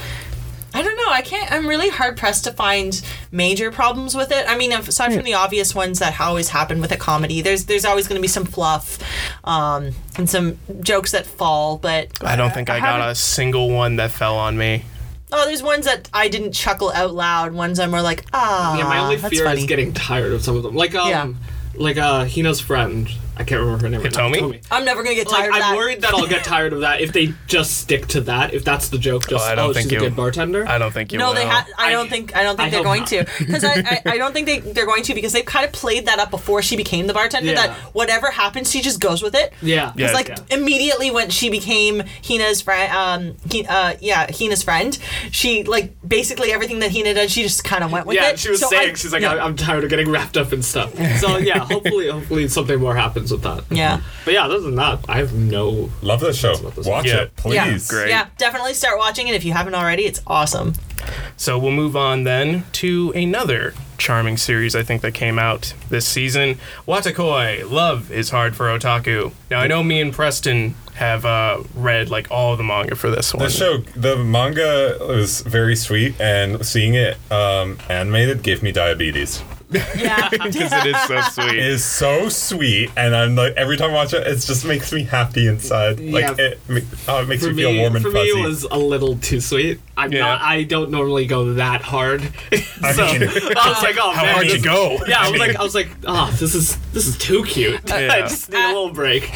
I 0.75 0.83
don't 0.83 0.97
know. 0.97 1.09
I 1.11 1.23
can't. 1.23 1.50
I'm 1.50 1.67
really 1.67 1.88
hard 1.88 2.17
pressed 2.17 2.45
to 2.45 2.53
find 2.53 3.03
major 3.33 3.73
problems 3.73 4.15
with 4.15 4.31
it. 4.31 4.45
I 4.47 4.57
mean, 4.57 4.71
aside 4.73 5.15
from 5.15 5.25
the 5.25 5.35
obvious 5.35 5.75
ones 5.75 5.99
that 5.99 6.21
always 6.21 6.50
happen 6.50 6.81
with 6.81 6.93
a 6.93 6.97
comedy, 6.97 7.41
there's 7.41 7.65
there's 7.65 7.87
always 7.87 8.07
going 8.07 8.19
to 8.19 8.23
be 8.23 8.29
some 8.29 8.45
fluff, 8.45 8.99
um, 9.45 9.93
and 10.17 10.29
some 10.29 10.59
jokes 10.81 11.12
that 11.12 11.27
fall. 11.27 11.79
But 11.79 12.23
I 12.23 12.37
don't 12.37 12.53
think 12.53 12.69
I, 12.69 12.81
got 12.81 13.11
a 13.11 13.15
single 13.15 13.71
one 13.71 13.97
that 13.97 14.11
fell 14.11 14.37
on 14.37 14.59
me. 14.59 14.85
Oh, 15.32 15.44
there's 15.47 15.62
ones 15.62 15.85
that 15.85 16.08
I 16.12 16.28
didn't 16.28 16.52
chuckle 16.52 16.90
out 16.92 17.14
loud. 17.14 17.52
Ones 17.52 17.78
I'm 17.78 17.90
more 17.90 18.00
like, 18.02 18.25
ah, 18.32 18.76
Yeah, 18.78 18.85
my 18.85 18.99
only 18.99 19.16
that's 19.16 19.35
fear 19.35 19.44
funny. 19.44 19.61
is 19.61 19.66
getting 19.66 19.92
tired 19.92 20.32
of 20.32 20.42
some 20.42 20.56
of 20.56 20.62
them. 20.62 20.75
Like 20.75 20.94
um, 20.94 21.08
Yeah. 21.11 21.32
like 21.75 21.99
uh, 21.99 22.25
Hina's 22.25 22.61
friend. 22.61 23.08
I 23.38 23.45
can't 23.45 23.61
remember 23.61 23.83
her 23.85 23.88
name. 23.88 24.02
right 24.02 24.12
now. 24.14 24.28
Hitomi? 24.30 24.66
I'm 24.71 24.85
never 24.85 25.02
gonna 25.02 25.14
get 25.14 25.28
Like, 25.28 25.42
tired 25.42 25.50
I'm 25.52 25.61
of 25.61 25.66
that. 25.68 25.76
worried 25.76 26.00
that 26.02 26.12
I'll 26.14 26.26
get 26.26 26.45
tired 26.45 26.73
of 26.73 26.80
that 26.80 27.00
if 27.00 27.12
they 27.12 27.33
just 27.47 27.78
stick 27.78 28.07
to 28.09 28.21
that. 28.23 28.52
If 28.54 28.64
that's 28.64 28.88
the 28.88 28.99
joke, 28.99 29.28
just 29.28 29.45
Oh, 29.45 29.49
I 29.49 29.54
don't 29.54 29.71
oh, 29.71 29.73
think 29.73 29.85
she's 29.85 29.92
you- 29.92 29.99
a 29.99 30.02
good 30.02 30.16
bartender. 30.16 30.66
I 30.68 30.78
don't 30.78 30.92
think 30.92 31.12
you 31.12 31.18
No, 31.18 31.28
will. 31.28 31.35
they 31.35 31.47
ha- 31.47 31.66
I 31.78 31.88
I- 31.88 31.92
don't 31.92 32.09
think 32.11 32.37
I 32.37 32.42
don't 32.42 32.57
think 32.57 32.66
I 32.68 32.71
they're 32.71 32.83
going 32.83 33.00
not. 33.00 33.09
to 33.11 33.26
because 33.38 33.64
I, 33.64 33.75
I 34.07 34.12
I 34.12 34.18
don't 34.18 34.33
think 34.33 34.47
they 34.47 34.59
they're 34.61 34.87
going 34.87 35.02
to 35.04 35.14
because 35.14 35.33
they've 35.33 35.45
kind 35.45 35.64
of 35.64 35.73
played 35.73 36.07
that 36.07 36.18
up 36.18 36.30
before 36.30 36.62
she 36.62 36.76
became 36.76 37.07
the 37.07 37.14
bartender. 37.14 37.50
Yeah. 37.52 37.68
That 37.68 37.76
whatever 37.95 38.30
happens, 38.30 38.71
she 38.71 38.80
just 38.83 39.00
goes 39.00 39.23
with 39.23 39.35
it. 39.35 39.52
yeah, 39.62 39.92
Yeah. 39.97 40.07
It's 40.07 40.14
like 40.14 40.28
yeah. 40.28 40.37
immediately 40.50 41.11
when 41.11 41.30
she 41.30 41.49
became 41.50 42.02
Hina's 42.23 42.61
friend, 42.61 42.92
um, 42.92 43.37
he, 43.50 43.64
uh, 43.66 43.95
yeah, 44.00 44.30
Hina's 44.30 44.62
friend, 44.62 44.99
she 45.30 45.62
like 45.62 45.92
basically 46.07 46.52
everything 46.52 46.80
that 46.80 46.90
Hina 46.92 47.14
did, 47.14 47.30
she 47.30 47.42
just 47.42 47.62
kind 47.64 47.85
of 47.85 47.92
went 47.92 48.07
with 48.07 48.16
yeah, 48.16 48.30
it. 48.30 48.38
she 48.38 48.50
was 48.50 48.61
So 48.61 48.68
saying 48.68 48.90
I- 48.90 48.95
she's 48.95 49.12
like, 49.12 49.23
yeah. 49.23 49.35
I- 49.35 49.45
I'm 49.45 49.54
tired 49.57 49.85
of 49.85 49.90
getting 49.90 50.11
wrapped 50.11 50.37
up 50.37 50.52
in 50.52 50.62
stuff. 50.62 50.92
So 51.18 51.37
yeah, 51.38 51.59
hopefully, 51.61 52.09
hopefully 52.09 52.49
something 52.49 52.78
more 52.80 52.95
happens 52.95 53.27
with 53.32 53.42
that. 53.42 53.64
Yeah. 53.70 54.00
But 54.25 54.35
yeah, 54.35 54.44
other 54.44 54.61
than 54.61 54.75
that, 54.76 55.00
I 55.08 55.18
have 55.18 55.32
no. 55.35 55.90
Love 56.02 56.20
this 56.20 56.38
show. 56.38 56.54
about 56.54 56.75
this 56.75 56.87
Watch 56.87 57.06
Yeah. 57.06 57.23
it, 57.23 57.37
please. 57.37 57.88
Great. 57.88 58.08
Yeah, 58.11 58.26
definitely 58.37 58.75
start 58.75 58.99
watching 58.99 59.28
it 59.28 59.35
if 59.35 59.44
you 59.44 59.52
haven't 59.52 59.75
already. 59.75 60.04
It's 60.04 60.20
awesome. 60.26 60.75
So 61.37 61.58
we'll 61.58 61.73
move 61.73 61.97
on 61.97 62.25
then 62.25 62.64
to 62.73 63.12
another 63.14 63.73
charming 63.97 64.37
series 64.37 64.76
I 64.76 64.82
think 64.82 65.02
that 65.02 65.12
came 65.14 65.38
out 65.38 65.75
this 65.88 66.06
season. 66.06 66.58
Watakoi, 66.87 67.68
Love 67.70 68.11
is 68.12 68.30
Hard 68.30 68.54
for 68.56 68.66
Otaku. 68.66 69.32
Now 69.50 69.61
I 69.61 69.66
know 69.66 69.82
me 69.82 70.00
and 70.00 70.12
Preston 70.12 70.75
have 70.94 71.25
uh, 71.25 71.62
read 71.75 72.11
like 72.11 72.30
all 72.30 72.52
of 72.52 72.58
the 72.58 72.64
manga 72.64 72.97
for 72.97 73.11
this 73.11 73.32
one. 73.32 73.44
The 73.44 73.50
show, 73.50 73.78
the 73.78 74.16
manga 74.16 74.97
was 75.00 75.42
very 75.42 75.76
sweet, 75.76 76.20
and 76.20 76.66
seeing 76.66 76.94
it 76.94 77.16
um, 77.30 77.78
animated 77.88 78.42
gave 78.42 78.62
me 78.62 78.72
diabetes. 78.72 79.42
Yeah. 79.70 80.28
because 80.31 80.72
it 80.72 80.87
is 80.87 81.02
so 81.07 81.20
sweet. 81.33 81.48
It 81.54 81.59
is 81.66 81.85
so 81.85 82.28
sweet, 82.28 82.90
and 82.96 83.14
I'm 83.14 83.35
like 83.35 83.54
every 83.57 83.76
time 83.76 83.90
I 83.90 83.94
watch 83.94 84.14
it, 84.14 84.26
it 84.26 84.37
just 84.40 84.64
makes 84.64 84.92
me 84.92 85.02
happy 85.04 85.46
inside. 85.46 86.00
Like 86.00 86.38
Yeah. 86.38 86.44
it, 86.68 86.85
oh, 87.07 87.22
it 87.22 87.28
makes 87.28 87.44
For 87.44 87.52
me 87.52 87.62
feel 87.62 87.76
warm 87.76 87.96
and 87.96 88.04
for 88.04 88.11
fuzzy. 88.11 88.35
me, 88.35 88.40
it 88.40 88.44
was 88.46 88.64
a 88.64 88.78
little 88.78 89.16
too 89.18 89.40
sweet. 89.40 89.81
I'm 89.96 90.12
Yeah. 90.12 90.20
not. 90.20 90.40
I 90.42 90.62
don't 90.62 90.90
normally 90.90 91.26
go 91.26 91.54
that 91.54 91.83
hard. 91.83 92.22
I 92.83 92.92
so 92.92 93.04
mean- 93.07 93.22
I 93.24 93.68
was 93.68 93.83
like, 93.83 93.96
oh 94.00 94.12
How 94.12 94.22
man, 94.22 94.35
hard 94.35 94.46
you 94.46 94.61
go? 94.62 94.98
Yeah, 95.07 95.20
I 95.20 95.31
was 95.31 95.40
like, 95.40 95.57
I 95.57 95.62
was 95.62 95.74
like, 95.74 95.88
oh, 96.07 96.35
this 96.38 96.54
is 96.54 96.76
this 96.92 97.07
is 97.07 97.18
too 97.18 97.44
cute. 97.44 97.81
Yeah. 97.88 98.11
I 98.12 98.20
just 98.22 98.50
need 98.50 98.59
a 98.64 98.68
little 98.68 98.92
break. 98.92 99.31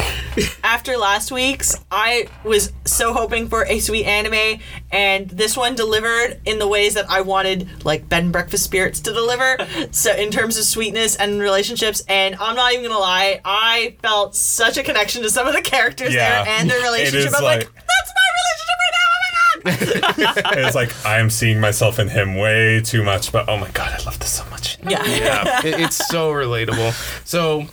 After 0.65 0.97
last 0.97 1.31
week's, 1.33 1.77
I 1.91 2.29
was 2.45 2.73
so 2.85 3.13
hoping 3.13 3.49
for 3.49 3.67
a 3.67 3.81
sweet 3.81 4.05
anime, 4.07 4.61
and 4.91 5.29
this 5.29 5.57
one 5.57 5.75
delivered 5.75 6.41
in 6.47 6.59
the 6.59 6.67
ways 6.69 6.95
that 6.95 7.11
I 7.11 7.21
wanted, 7.21 7.85
like 7.85 8.09
bed 8.09 8.23
and 8.23 8.33
breakfast 8.33 8.65
spirits 8.65 9.01
to 9.01 9.13
deliver. 9.13 9.57
so 9.91 10.13
in 10.23 10.31
terms 10.31 10.57
of 10.57 10.65
sweetness 10.65 11.17
and 11.17 11.41
relationships, 11.41 12.03
and 12.09 12.37
I'm 12.37 12.55
not 12.57 12.73
even 12.73 12.85
gonna 12.87 12.99
lie, 12.99 13.41
I 13.45 13.97
felt 14.03 14.35
such 14.37 14.77
a 14.79 14.83
connection 14.83 15.23
to 15.23 15.31
some 15.31 15.47
of 15.47 15.55
the 15.55 15.63
characters 15.63 16.15
Yeah. 16.15 16.45
there 16.45 16.55
and 16.59 16.71
their 16.71 16.81
relationship. 16.91 17.33
I'm 17.37 17.43
like, 17.43 17.59
like- 17.61 17.75
that's 17.75 18.13
my 18.15 18.29
relationship 18.41 18.79
right 18.83 18.93
now. 18.95 19.09
Oh 19.65 20.35
my 20.35 20.45
god. 20.45 20.59
it's 20.59 20.75
like 20.75 20.93
I'm 21.07 21.31
seeing 21.31 21.61
myself 21.61 21.99
in 21.99 22.09
him 22.09 22.37
way 22.37 22.81
too 22.81 23.03
much, 23.03 23.33
but 23.33 23.49
oh 23.49 23.57
my 23.57 23.71
god, 23.71 23.93
I 24.01 24.03
love 24.05 24.19
this 24.19 24.33
so 24.33 24.45
much. 24.51 24.79
Yeah. 24.89 25.05
yeah, 25.07 25.61
it- 25.67 25.81
it's 25.81 26.07
so 26.09 26.31
relatable. 26.33 26.93
So, 27.27 27.65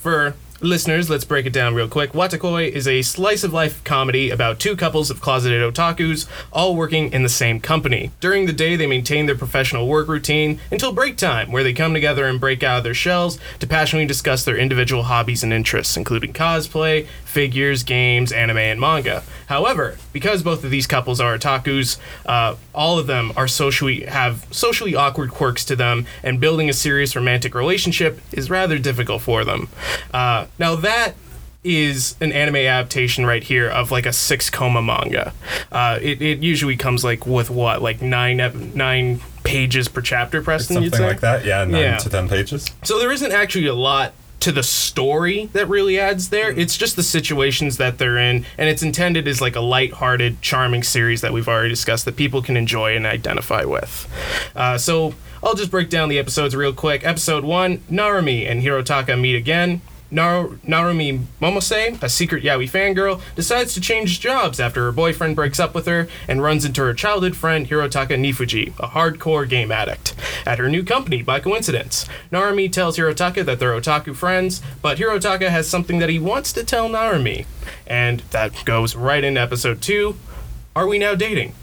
for 0.00 0.34
listeners, 0.62 1.10
let's 1.10 1.24
break 1.24 1.44
it 1.44 1.52
down 1.52 1.74
real 1.74 1.88
quick. 1.88 2.12
Watakoi 2.12 2.70
is 2.70 2.86
a 2.86 3.02
slice 3.02 3.42
of 3.42 3.52
life 3.52 3.82
comedy 3.84 4.30
about 4.30 4.58
two 4.58 4.76
couples 4.76 5.10
of 5.10 5.20
closeted 5.20 5.60
otakus 5.62 6.26
all 6.52 6.76
working 6.76 7.12
in 7.12 7.22
the 7.22 7.28
same 7.28 7.60
company. 7.60 8.10
During 8.20 8.46
the 8.46 8.52
day, 8.52 8.76
they 8.76 8.86
maintain 8.86 9.26
their 9.26 9.36
professional 9.36 9.88
work 9.88 10.08
routine 10.08 10.60
until 10.70 10.92
break 10.92 11.16
time, 11.16 11.50
where 11.50 11.64
they 11.64 11.72
come 11.72 11.92
together 11.92 12.26
and 12.26 12.40
break 12.40 12.62
out 12.62 12.78
of 12.78 12.84
their 12.84 12.94
shells 12.94 13.38
to 13.58 13.66
passionately 13.66 14.06
discuss 14.06 14.44
their 14.44 14.56
individual 14.56 15.04
hobbies 15.04 15.42
and 15.42 15.52
interests, 15.52 15.96
including 15.96 16.32
cosplay, 16.32 17.06
figures, 17.32 17.82
games, 17.82 18.30
anime, 18.30 18.58
and 18.58 18.78
manga. 18.80 19.22
However, 19.46 19.96
because 20.12 20.42
both 20.42 20.62
of 20.64 20.70
these 20.70 20.86
couples 20.86 21.20
are 21.20 21.36
otakus, 21.36 21.96
uh, 22.26 22.56
all 22.74 22.98
of 22.98 23.06
them 23.06 23.32
are 23.36 23.48
socially 23.48 24.02
have 24.02 24.46
socially 24.50 24.94
awkward 24.94 25.30
quirks 25.30 25.64
to 25.66 25.76
them, 25.76 26.06
and 26.22 26.38
building 26.40 26.68
a 26.68 26.72
serious 26.72 27.16
romantic 27.16 27.54
relationship 27.54 28.20
is 28.32 28.50
rather 28.50 28.78
difficult 28.78 29.22
for 29.22 29.44
them. 29.44 29.68
Uh, 30.12 30.46
now 30.58 30.76
that 30.76 31.14
is 31.64 32.16
an 32.20 32.32
anime 32.32 32.56
adaptation 32.56 33.24
right 33.24 33.44
here 33.44 33.68
of 33.68 33.90
like 33.92 34.04
a 34.04 34.12
six 34.12 34.50
koma 34.50 34.82
manga. 34.82 35.32
Uh, 35.70 35.98
it, 36.02 36.20
it 36.20 36.40
usually 36.40 36.76
comes 36.76 37.04
like 37.04 37.24
with 37.26 37.48
what 37.50 37.80
like 37.80 38.02
nine 38.02 38.36
nine 38.74 39.20
pages 39.44 39.88
per 39.88 40.00
chapter, 40.00 40.42
Preston. 40.42 40.74
Something 40.76 41.02
like 41.06 41.20
that. 41.20 41.44
Yeah, 41.44 41.64
nine 41.64 41.80
Yeah. 41.82 41.96
to 41.98 42.10
ten 42.10 42.28
pages. 42.28 42.70
So 42.82 42.98
there 42.98 43.12
isn't 43.12 43.32
actually 43.32 43.66
a 43.66 43.74
lot 43.74 44.12
to 44.42 44.52
the 44.52 44.62
story 44.62 45.46
that 45.52 45.68
really 45.68 45.98
adds 45.98 46.30
there. 46.30 46.50
It's 46.50 46.76
just 46.76 46.96
the 46.96 47.02
situations 47.02 47.76
that 47.76 47.98
they're 47.98 48.18
in, 48.18 48.44
and 48.58 48.68
it's 48.68 48.82
intended 48.82 49.28
as 49.28 49.40
like 49.40 49.54
a 49.54 49.60
light-hearted, 49.60 50.42
charming 50.42 50.82
series 50.82 51.20
that 51.20 51.32
we've 51.32 51.48
already 51.48 51.68
discussed 51.68 52.04
that 52.06 52.16
people 52.16 52.42
can 52.42 52.56
enjoy 52.56 52.96
and 52.96 53.06
identify 53.06 53.64
with. 53.64 54.08
Uh, 54.56 54.78
so 54.78 55.14
I'll 55.44 55.54
just 55.54 55.70
break 55.70 55.90
down 55.90 56.08
the 56.08 56.18
episodes 56.18 56.56
real 56.56 56.72
quick. 56.72 57.06
Episode 57.06 57.44
one: 57.44 57.78
Narumi 57.90 58.50
and 58.50 58.62
Hirotaka 58.62 59.18
meet 59.18 59.36
again. 59.36 59.80
Nar- 60.12 60.48
Narumi 60.66 61.24
Momose, 61.40 62.00
a 62.02 62.08
secret 62.08 62.44
yaoi 62.44 62.70
fangirl, 62.70 63.20
decides 63.34 63.72
to 63.74 63.80
change 63.80 64.20
jobs 64.20 64.60
after 64.60 64.84
her 64.84 64.92
boyfriend 64.92 65.34
breaks 65.34 65.58
up 65.58 65.74
with 65.74 65.86
her 65.86 66.06
and 66.28 66.42
runs 66.42 66.64
into 66.66 66.82
her 66.82 66.92
childhood 66.92 67.34
friend 67.34 67.66
Hirotaka 67.68 68.18
Nifuji, 68.18 68.68
a 68.78 68.88
hardcore 68.88 69.48
game 69.48 69.72
addict, 69.72 70.14
at 70.46 70.58
her 70.58 70.68
new 70.68 70.84
company 70.84 71.22
by 71.22 71.40
coincidence. 71.40 72.06
Narumi 72.30 72.70
tells 72.70 72.98
Hirotaka 72.98 73.44
that 73.46 73.58
they're 73.58 73.72
otaku 73.72 74.14
friends, 74.14 74.60
but 74.82 74.98
Hirotaka 74.98 75.48
has 75.48 75.66
something 75.66 75.98
that 75.98 76.10
he 76.10 76.18
wants 76.18 76.52
to 76.52 76.62
tell 76.62 76.88
Narumi. 76.90 77.46
And 77.86 78.20
that 78.30 78.64
goes 78.66 78.94
right 78.94 79.24
into 79.24 79.40
episode 79.40 79.80
2. 79.80 80.14
Are 80.76 80.86
we 80.86 80.98
now 80.98 81.14
dating? 81.14 81.54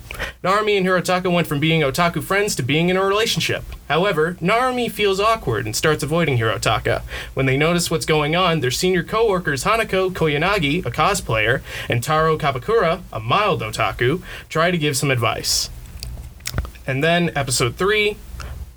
Narumi 0.43 0.77
and 0.77 0.85
Hirotaka 0.85 1.31
went 1.31 1.47
from 1.47 1.59
being 1.59 1.81
otaku 1.81 2.23
friends 2.23 2.55
to 2.55 2.63
being 2.63 2.89
in 2.89 2.97
a 2.97 3.03
relationship. 3.03 3.63
However, 3.87 4.35
Narumi 4.35 4.91
feels 4.91 5.19
awkward 5.19 5.65
and 5.65 5.75
starts 5.75 6.03
avoiding 6.03 6.37
Hirotaka. 6.37 7.01
When 7.33 7.45
they 7.45 7.57
notice 7.57 7.91
what's 7.91 8.05
going 8.05 8.35
on, 8.35 8.59
their 8.59 8.71
senior 8.71 9.03
co-workers 9.03 9.63
Hanako 9.63 10.11
Koyanagi, 10.11 10.85
a 10.85 10.91
cosplayer, 10.91 11.61
and 11.89 12.03
Taro 12.03 12.37
Kabakura, 12.37 13.01
a 13.11 13.19
mild 13.19 13.61
otaku, 13.61 14.21
try 14.49 14.71
to 14.71 14.77
give 14.77 14.95
some 14.95 15.11
advice. 15.11 15.69
And 16.87 17.03
then 17.03 17.31
episode 17.35 17.75
3, 17.75 18.17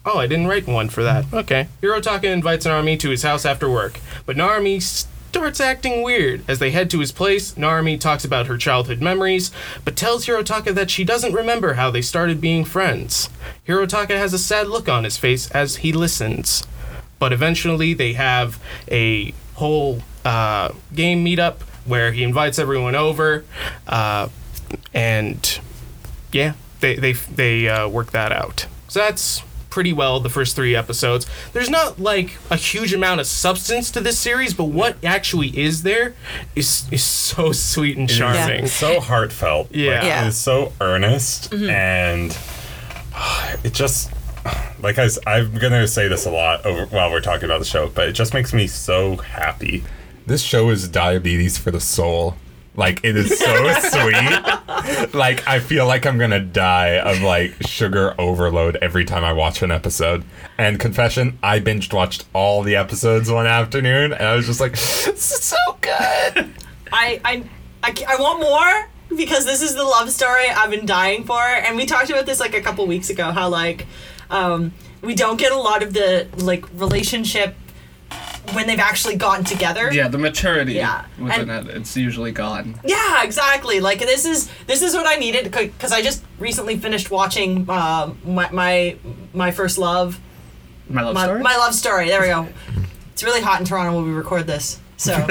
Oh, 0.05 0.19
I 0.19 0.27
didn't 0.27 0.49
write 0.49 0.67
one 0.67 0.89
for 0.89 1.05
that. 1.05 1.33
Okay. 1.33 1.69
Hirotaka 1.81 2.25
invites 2.25 2.67
Narumi 2.67 2.99
to 2.99 3.11
his 3.11 3.23
house 3.23 3.45
after 3.47 3.71
work, 3.71 4.01
but 4.27 4.37
Narumi 4.37 4.83
starts 5.33 5.61
acting 5.61 6.03
weird. 6.03 6.45
As 6.47 6.59
they 6.59 6.73
head 6.73 6.91
to 6.91 7.01
his 7.01 7.11
place, 7.11 7.55
Narumi 7.55 7.99
talks 7.99 8.23
about 8.23 8.49
her 8.49 8.59
childhood 8.59 9.01
memories, 9.01 9.51
but 9.83 9.97
tells 9.97 10.27
Hirotaka 10.27 10.75
that 10.75 10.91
she 10.91 11.05
doesn't 11.05 11.33
remember 11.33 11.73
how 11.73 11.91
they 11.91 12.03
started 12.03 12.39
being 12.39 12.67
friends. 12.67 13.31
Hirotaka 13.67 14.11
has 14.11 14.35
a 14.35 14.39
sad 14.39 14.67
look 14.67 14.91
on 14.91 15.05
his 15.05 15.17
face 15.17 15.51
as 15.53 15.77
he 15.77 15.91
listens. 15.91 16.65
But 17.19 17.33
eventually, 17.33 17.95
they 17.95 18.13
have 18.13 18.63
a 18.91 19.33
whole 19.55 20.03
uh, 20.23 20.73
game 20.95 21.25
meetup 21.25 21.63
where 21.87 22.13
he 22.13 22.23
invites 22.23 22.59
everyone 22.59 22.95
over, 22.95 23.47
uh, 23.87 24.29
and 24.93 25.61
yeah, 26.31 26.53
they 26.81 26.97
they 26.97 27.13
they 27.13 27.69
uh, 27.69 27.89
work 27.89 28.11
that 28.11 28.33
out. 28.33 28.67
So 28.89 29.01
that's 29.01 29.43
pretty 29.73 29.93
well 29.93 30.21
the 30.21 30.29
first 30.29 30.55
three 30.55 30.77
episodes. 30.77 31.27
There's 31.55 31.71
not 31.71 31.99
like 31.99 32.37
a 32.51 32.57
huge 32.57 32.93
amount 32.93 33.21
of 33.21 33.27
substance 33.27 33.91
to 33.93 34.01
this 34.01 34.19
series, 34.19 34.53
but 34.53 34.65
what 34.65 35.03
actually 35.03 35.49
is 35.59 35.83
there 35.83 36.15
is 36.55 36.87
is 36.93 37.03
so 37.03 37.53
sweet 37.53 37.97
and 37.97 38.09
charming. 38.09 38.65
It's 38.65 38.73
so 38.75 39.01
heartfelt. 39.01 39.75
Yeah. 39.75 39.95
Like, 39.95 40.05
Yeah. 40.05 40.29
It's 40.29 40.37
so 40.37 40.75
earnest 40.79 41.51
mm-hmm. 41.53 41.71
and 41.71 42.39
it 43.65 43.73
just 43.73 44.13
like 44.83 44.99
I, 44.99 45.09
am 45.27 45.57
gonna 45.57 45.89
say 45.89 46.07
this 46.07 46.27
a 46.27 46.31
lot 46.31 46.67
over, 46.67 46.85
while 46.87 47.11
we're 47.11 47.21
talking 47.23 47.47
about 47.47 47.59
the 47.59 47.65
show, 47.65 47.89
but 47.89 48.09
it 48.09 48.13
just 48.13 48.35
makes 48.35 48.53
me 48.53 48.67
so 48.67 49.17
happy. 49.17 49.85
This 50.27 50.43
show 50.43 50.69
is 50.69 50.87
diabetes 50.87 51.57
for 51.57 51.71
the 51.71 51.81
soul. 51.81 52.37
Like 52.75 53.05
it 53.05 53.17
is 53.17 53.39
so 53.39 53.73
sweet. 53.81 55.15
Like 55.15 55.47
I 55.47 55.61
feel 55.61 55.87
like 55.87 56.07
I'm 56.07 56.19
gonna 56.19 56.41
die 56.41 56.99
of 56.99 57.21
like 57.21 57.55
sugar 57.67 58.15
overload 58.19 58.77
every 58.77 59.05
time 59.05 59.25
I 59.25 59.33
watch 59.33 59.63
an 59.63 59.71
episode. 59.71 60.25
And 60.57 60.81
confession, 60.81 61.39
I 61.43 61.61
binged 61.61 61.93
watched 61.93 62.25
all 62.33 62.63
the 62.63 62.77
episodes 62.77 63.31
one 63.31 63.47
afternoon, 63.47 64.13
and 64.13 64.23
I 64.27 64.35
was 64.35 64.47
just 64.47 64.61
like, 64.61 64.73
"This 64.73 65.33
is 65.33 65.43
so 65.43 65.57
good." 65.81 66.51
I, 66.95 67.21
I, 67.25 67.45
I, 67.83 67.95
I 68.09 68.17
want 68.21 68.41
more 68.41 68.89
because 69.17 69.45
this 69.45 69.63
is 69.63 69.75
the 69.75 69.85
love 69.85 70.11
story 70.11 70.49
I've 70.49 70.71
been 70.71 70.87
dying 70.87 71.25
for. 71.25 71.41
And 71.41 71.77
we 71.77 71.87
talked 71.87 72.11
about 72.11 72.27
this 72.27 72.41
like 72.41 72.55
a 72.55 72.61
couple 72.61 72.87
weeks 72.87 73.11
ago 73.11 73.31
how 73.31 73.49
like 73.49 73.87
um, 74.31 74.73
we 75.03 75.15
don't 75.15 75.39
get 75.39 75.53
a 75.53 75.59
lot 75.59 75.83
of 75.83 75.93
the 75.93 76.29
like 76.39 76.65
relationship 76.75 77.55
when 78.53 78.67
they've 78.67 78.79
actually 78.79 79.17
gotten 79.17 79.45
together. 79.45 79.93
Yeah, 79.93 80.09
the 80.09 80.19
maturity 80.19 80.75
Yeah, 80.75 81.05
within 81.19 81.49
and- 81.49 81.69
it, 81.69 81.77
it's 81.77 81.97
usually 81.97 82.33
gone. 82.33 82.79
Yeah, 82.85 83.23
exactly. 83.23 83.81
Like 83.81 84.01
this 84.01 84.25
is 84.27 84.51
this 84.67 84.83
is 84.83 84.95
what 84.95 85.07
I 85.07 85.15
needed 85.17 85.45
because 85.51 85.93
I 85.93 86.03
just 86.03 86.23
recently 86.39 86.77
finished 86.77 87.11
watching 87.11 87.69
um, 87.71 88.19
my, 88.25 88.51
my 88.51 88.97
my 89.33 89.51
first 89.53 89.79
love 89.79 90.19
My 90.89 91.03
love 91.03 91.15
my, 91.15 91.25
story? 91.25 91.41
my 91.43 91.57
love 91.57 91.75
story. 91.75 92.09
There 92.09 92.21
we 92.21 92.27
go. 92.27 92.49
It's 93.13 93.23
really 93.23 93.41
hot 93.41 93.61
in 93.61 93.67
Toronto 93.67 93.95
when 93.97 94.05
we 94.07 94.13
record 94.13 94.47
this. 94.47 94.81
So 94.97 95.13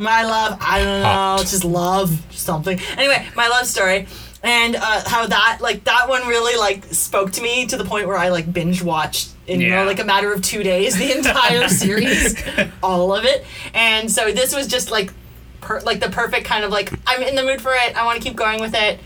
my 0.00 0.22
love, 0.22 0.56
I 0.60 0.78
don't 0.84 1.00
know, 1.02 1.04
Hot. 1.08 1.40
just 1.40 1.64
love 1.64 2.20
something. 2.30 2.78
Anyway, 2.96 3.26
my 3.34 3.48
love 3.48 3.66
story. 3.66 4.06
And 4.44 4.76
uh, 4.76 5.02
how 5.06 5.26
that 5.26 5.58
like 5.60 5.84
that 5.84 6.08
one 6.08 6.26
really 6.26 6.56
like 6.58 6.84
spoke 6.86 7.32
to 7.32 7.42
me 7.42 7.66
to 7.66 7.76
the 7.76 7.84
point 7.84 8.06
where 8.08 8.16
I 8.16 8.28
like 8.28 8.52
binge 8.52 8.82
watched 8.82 9.30
in 9.46 9.60
you 9.60 9.70
know, 9.70 9.84
like 9.84 9.98
a 10.00 10.04
matter 10.04 10.32
of 10.32 10.42
two 10.42 10.62
days 10.62 10.96
the 10.96 11.16
entire 11.16 11.68
series, 11.82 12.34
all 12.82 13.14
of 13.14 13.24
it. 13.24 13.44
And 13.74 14.10
so 14.10 14.30
this 14.32 14.54
was 14.54 14.66
just 14.66 14.90
like 14.90 15.12
per- 15.60 15.80
like 15.80 16.00
the 16.00 16.10
perfect 16.10 16.44
kind 16.46 16.64
of 16.64 16.70
like 16.70 16.92
I'm 17.06 17.22
in 17.22 17.34
the 17.34 17.42
mood 17.42 17.60
for 17.60 17.72
it. 17.74 17.96
I 17.96 18.04
want 18.04 18.20
to 18.20 18.26
keep 18.28 18.36
going 18.36 18.60
with 18.60 18.74
it 18.74 19.00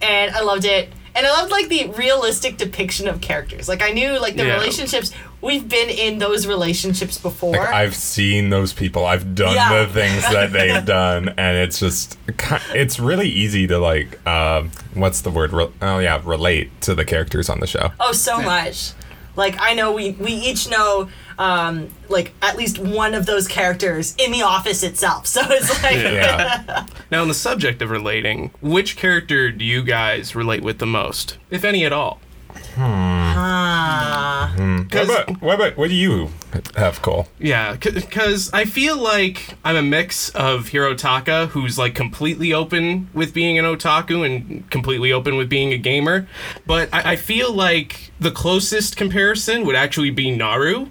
and 0.00 0.34
I 0.34 0.40
loved 0.42 0.64
it. 0.64 0.90
And 1.14 1.26
I 1.26 1.30
loved 1.30 1.50
like 1.50 1.68
the 1.68 1.86
realistic 1.96 2.58
depiction 2.58 3.08
of 3.08 3.22
characters. 3.22 3.68
Like 3.68 3.82
I 3.82 3.90
knew 3.90 4.18
like 4.20 4.36
the 4.36 4.44
Yeah. 4.46 4.54
relationships 4.54 5.12
we've 5.40 5.66
been 5.66 5.88
in 5.88 6.18
those 6.18 6.46
relationships 6.46 7.16
before. 7.16 7.52
Like 7.56 7.72
I've 7.72 7.94
seen 7.94 8.50
those 8.50 8.74
people. 8.74 9.06
I've 9.06 9.34
done 9.34 9.54
Yeah. 9.54 9.84
the 9.86 9.92
things 9.92 10.22
that 10.24 10.52
they've 10.52 10.84
done, 10.84 11.30
and 11.38 11.56
it's 11.56 11.80
just 11.80 12.18
it's 12.74 13.00
really 13.00 13.28
easy 13.30 13.66
to 13.68 13.78
like 13.78 14.24
um, 14.28 14.70
what's 14.92 15.22
the 15.22 15.30
word? 15.30 15.52
Re- 15.54 15.72
oh 15.80 15.98
yeah, 16.00 16.20
relate 16.22 16.78
to 16.82 16.94
the 16.94 17.04
characters 17.06 17.48
on 17.48 17.60
the 17.60 17.66
show. 17.66 17.92
oh, 17.98 18.12
so 18.12 18.38
much. 18.42 18.92
Like 19.36 19.56
I 19.60 19.74
know 19.74 19.92
we 19.92 20.12
we 20.12 20.32
each 20.32 20.68
know 20.68 21.08
um 21.38 21.88
like 22.08 22.32
at 22.42 22.56
least 22.56 22.78
one 22.78 23.14
of 23.14 23.26
those 23.26 23.46
characters 23.46 24.14
in 24.18 24.32
the 24.32 24.42
office 24.42 24.82
itself. 24.82 25.26
So 25.36 25.42
it's 25.48 25.82
like 25.82 25.96
Yeah. 25.96 26.86
Now, 27.10 27.22
on 27.22 27.28
the 27.28 27.34
subject 27.34 27.80
of 27.82 27.90
relating, 27.90 28.50
which 28.60 28.96
character 28.96 29.50
do 29.52 29.64
you 29.64 29.84
guys 29.84 30.34
relate 30.34 30.62
with 30.62 30.78
the 30.78 30.86
most, 30.86 31.36
if 31.50 31.64
any 31.64 31.84
at 31.84 31.92
all? 31.92 32.20
Ah. 33.36 34.54
What 34.56 35.04
about, 35.04 35.42
what 35.42 35.54
about 35.54 35.76
what 35.76 35.88
do 35.88 35.94
you 35.94 36.30
have, 36.76 37.02
Cole? 37.02 37.28
Yeah, 37.38 37.76
because 37.76 38.50
I 38.52 38.64
feel 38.64 38.96
like 38.96 39.54
I'm 39.64 39.76
a 39.76 39.82
mix 39.82 40.30
of 40.30 40.70
Hirotaka, 40.70 41.48
who's 41.48 41.78
like 41.78 41.94
completely 41.94 42.52
open 42.52 43.08
with 43.12 43.34
being 43.34 43.58
an 43.58 43.64
otaku 43.64 44.24
and 44.24 44.68
completely 44.70 45.12
open 45.12 45.36
with 45.36 45.48
being 45.48 45.72
a 45.72 45.78
gamer, 45.78 46.26
but 46.66 46.88
I, 46.92 47.12
I 47.12 47.16
feel 47.16 47.52
like 47.52 48.12
the 48.18 48.30
closest 48.30 48.96
comparison 48.96 49.66
would 49.66 49.76
actually 49.76 50.10
be 50.10 50.34
Naru, 50.34 50.88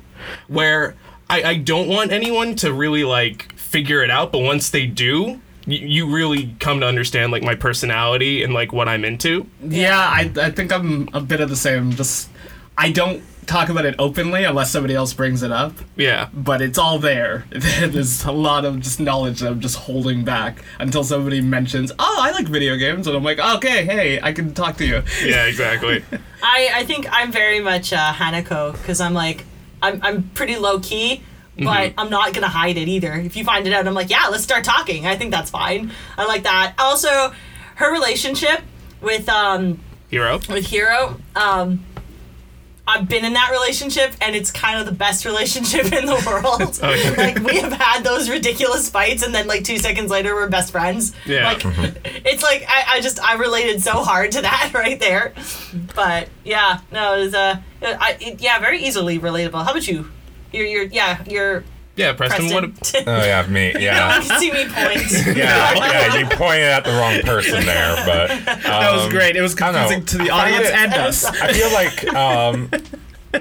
where 0.47 0.95
I, 1.29 1.43
I 1.43 1.55
don't 1.55 1.87
want 1.87 2.11
anyone 2.11 2.55
to 2.57 2.71
really 2.71 3.03
like 3.03 3.53
figure 3.57 4.03
it 4.03 4.11
out, 4.11 4.31
but 4.31 4.39
once 4.39 4.69
they 4.69 4.85
do, 4.85 5.41
you 5.67 6.13
really 6.13 6.55
come 6.59 6.79
to 6.81 6.85
understand 6.85 7.31
like 7.31 7.41
my 7.41 7.55
personality 7.55 8.43
and 8.43 8.53
like 8.53 8.71
what 8.71 8.87
I'm 8.87 9.03
into. 9.03 9.47
Yeah, 9.63 9.97
I, 9.97 10.31
I 10.39 10.51
think 10.51 10.71
I'm 10.71 11.09
a 11.11 11.19
bit 11.19 11.41
of 11.41 11.49
the 11.49 11.55
same. 11.55 11.91
Just 11.91 12.29
I 12.77 12.91
don't 12.91 13.23
talk 13.45 13.69
about 13.69 13.85
it 13.85 13.95
openly 13.99 14.43
unless 14.43 14.71
somebody 14.71 14.95
else 14.95 15.13
brings 15.13 15.43
it 15.43 15.51
up. 15.51 15.73
Yeah. 15.95 16.29
But 16.33 16.61
it's 16.61 16.77
all 16.77 16.97
there. 16.99 17.45
There's 17.51 18.25
a 18.25 18.31
lot 18.31 18.65
of 18.65 18.79
just 18.79 18.99
knowledge 18.99 19.41
that 19.41 19.51
I'm 19.51 19.59
just 19.59 19.77
holding 19.77 20.23
back 20.25 20.63
until 20.79 21.03
somebody 21.03 21.41
mentions, 21.41 21.91
"Oh, 21.99 22.17
I 22.19 22.31
like 22.31 22.47
video 22.47 22.75
games," 22.75 23.07
and 23.07 23.15
I'm 23.15 23.23
like, 23.23 23.39
"Okay, 23.39 23.85
hey, 23.85 24.19
I 24.21 24.33
can 24.33 24.53
talk 24.53 24.77
to 24.77 24.85
you." 24.85 25.03
Yeah, 25.23 25.45
exactly. 25.45 26.03
I, 26.43 26.69
I 26.73 26.85
think 26.85 27.07
I'm 27.11 27.31
very 27.31 27.59
much 27.59 27.93
uh, 27.93 28.13
Hanako 28.13 28.73
because 28.73 28.99
I'm 28.99 29.13
like 29.13 29.45
I'm, 29.81 29.99
I'm 30.03 30.23
pretty 30.33 30.55
low 30.57 30.79
key, 30.79 31.21
but 31.57 31.93
I'm 31.97 32.09
not 32.09 32.33
gonna 32.33 32.47
hide 32.47 32.77
it 32.77 32.87
either. 32.87 33.13
If 33.13 33.35
you 33.35 33.43
find 33.43 33.65
it 33.67 33.73
out, 33.73 33.87
I'm 33.87 33.93
like, 33.93 34.09
yeah, 34.09 34.27
let's 34.29 34.43
start 34.43 34.63
talking. 34.63 35.05
I 35.05 35.15
think 35.15 35.31
that's 35.31 35.49
fine. 35.49 35.91
I 36.17 36.25
like 36.25 36.43
that. 36.43 36.73
Also, 36.77 37.31
her 37.75 37.91
relationship 37.91 38.61
with 39.01 39.29
um 39.29 39.79
Hero. 40.09 40.39
with 40.49 40.67
Hero, 40.67 41.19
um, 41.35 41.83
I've 42.87 43.09
been 43.09 43.25
in 43.25 43.33
that 43.33 43.49
relationship 43.51 44.13
and 44.21 44.35
it's 44.35 44.51
kind 44.51 44.79
of 44.79 44.85
the 44.85 44.91
best 44.91 45.25
relationship 45.25 45.91
in 45.91 46.05
the 46.05 46.21
world. 46.25 46.79
Oh, 46.85 46.93
yeah. 46.93 47.11
like 47.17 47.39
we 47.39 47.57
have 47.57 47.73
had 47.73 48.03
those 48.03 48.29
ridiculous 48.29 48.89
fights 48.89 49.23
and 49.23 49.33
then 49.33 49.47
like 49.47 49.63
two 49.63 49.77
seconds 49.77 50.11
later 50.11 50.35
we're 50.35 50.47
best 50.49 50.71
friends. 50.71 51.13
Yeah. 51.25 51.51
Like 51.51 51.63
it's 52.25 52.43
like 52.43 52.63
I, 52.67 52.97
I 52.97 53.01
just 53.01 53.19
I 53.19 53.35
related 53.35 53.81
so 53.81 54.03
hard 54.03 54.31
to 54.33 54.41
that 54.41 54.71
right 54.75 54.99
there. 54.99 55.33
But 55.95 56.29
yeah, 56.43 56.81
no, 56.91 57.15
it 57.17 57.21
was 57.21 57.33
uh 57.33 57.57
I, 57.81 58.17
it, 58.19 58.41
yeah, 58.41 58.59
very 58.59 58.83
easily 58.83 59.17
relatable. 59.19 59.63
How 59.63 59.71
about 59.71 59.87
you? 59.87 60.11
You're 60.51 60.65
you're 60.65 60.83
yeah, 60.83 61.23
you're 61.25 61.63
Yeah, 61.95 62.13
Preston. 62.13 62.49
Preston. 62.49 63.03
What? 63.05 63.07
Oh 63.07 63.25
yeah, 63.25 63.45
me. 63.47 63.73
Yeah. 63.79 64.21
you 64.21 64.27
can 64.29 64.39
see 64.39 64.51
me 64.51 64.65
point. 64.65 65.35
Yeah, 65.37 65.73
yeah, 65.75 66.15
you 66.17 66.25
pointed 66.27 66.63
at 66.65 66.83
the 66.83 66.91
wrong 66.91 67.19
person 67.21 67.65
there, 67.65 67.95
but 68.05 68.27
That 68.63 68.91
was 68.93 69.03
um, 69.05 69.09
great. 69.11 69.35
It 69.35 69.41
was 69.41 69.59
I 69.61 69.71
don't 69.71 69.73
know. 69.75 69.89
confusing 69.89 70.05
to 70.05 70.17
the 70.25 70.29
audience 70.31 70.67
it- 70.67 70.75
and 70.75 70.93
us. 70.93 71.25
I 71.25 71.53
feel 71.53 71.71
like 71.71 72.13
um, 72.13 72.69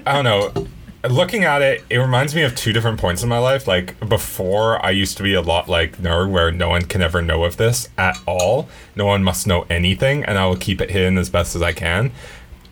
I 0.07 0.13
don't 0.13 0.25
know. 0.25 0.67
Looking 1.11 1.45
at 1.45 1.61
it, 1.61 1.85
it 1.91 1.99
reminds 1.99 2.35
me 2.35 2.43
of 2.45 2.55
two 2.57 2.73
different 2.73 2.99
points 2.99 3.23
in 3.23 3.29
my 3.29 3.37
life. 3.39 3.67
Like 3.69 3.99
before, 4.09 4.83
I 4.85 4.91
used 4.91 5.19
to 5.19 5.23
be 5.23 5.35
a 5.35 5.43
lot 5.43 5.69
like 5.69 5.99
nerd, 5.99 6.31
where 6.31 6.51
no 6.51 6.71
one 6.71 6.83
can 6.87 7.03
ever 7.03 7.21
know 7.21 7.45
of 7.45 7.59
this 7.59 7.89
at 7.99 8.17
all. 8.27 8.71
No 8.97 9.05
one 9.05 9.23
must 9.23 9.47
know 9.47 9.67
anything, 9.69 10.25
and 10.25 10.39
I 10.39 10.47
will 10.47 10.57
keep 10.57 10.81
it 10.81 10.91
hidden 10.91 11.19
as 11.19 11.29
best 11.29 11.55
as 11.55 11.61
I 11.61 11.73
can. 11.73 12.11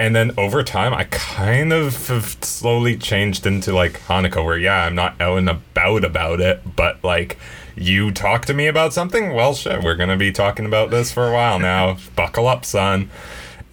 And 0.02 0.16
then 0.16 0.32
over 0.36 0.64
time, 0.64 0.92
I 0.92 1.04
kind 1.04 1.72
of 1.72 2.08
have 2.08 2.36
slowly 2.40 2.96
changed 2.96 3.46
into 3.46 3.72
like 3.72 4.00
Hanako, 4.08 4.44
where 4.44 4.58
yeah, 4.58 4.84
I'm 4.84 4.96
not 4.96 5.14
out 5.20 5.38
and 5.38 5.48
about 5.48 6.04
about 6.04 6.40
it, 6.40 6.60
but 6.74 7.04
like 7.04 7.38
you 7.76 8.10
talk 8.10 8.44
to 8.46 8.52
me 8.52 8.66
about 8.66 8.92
something, 8.92 9.32
well, 9.32 9.54
shit, 9.54 9.80
we're 9.80 9.94
gonna 9.94 10.16
be 10.16 10.32
talking 10.32 10.66
about 10.66 10.90
this 10.90 11.12
for 11.12 11.28
a 11.28 11.32
while 11.32 11.60
now. 11.60 11.98
Buckle 12.16 12.48
up, 12.48 12.64
son. 12.64 13.10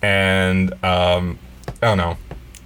And 0.04 0.72
um, 0.84 1.40
I 1.82 1.88
don't 1.88 1.98
know. 1.98 2.18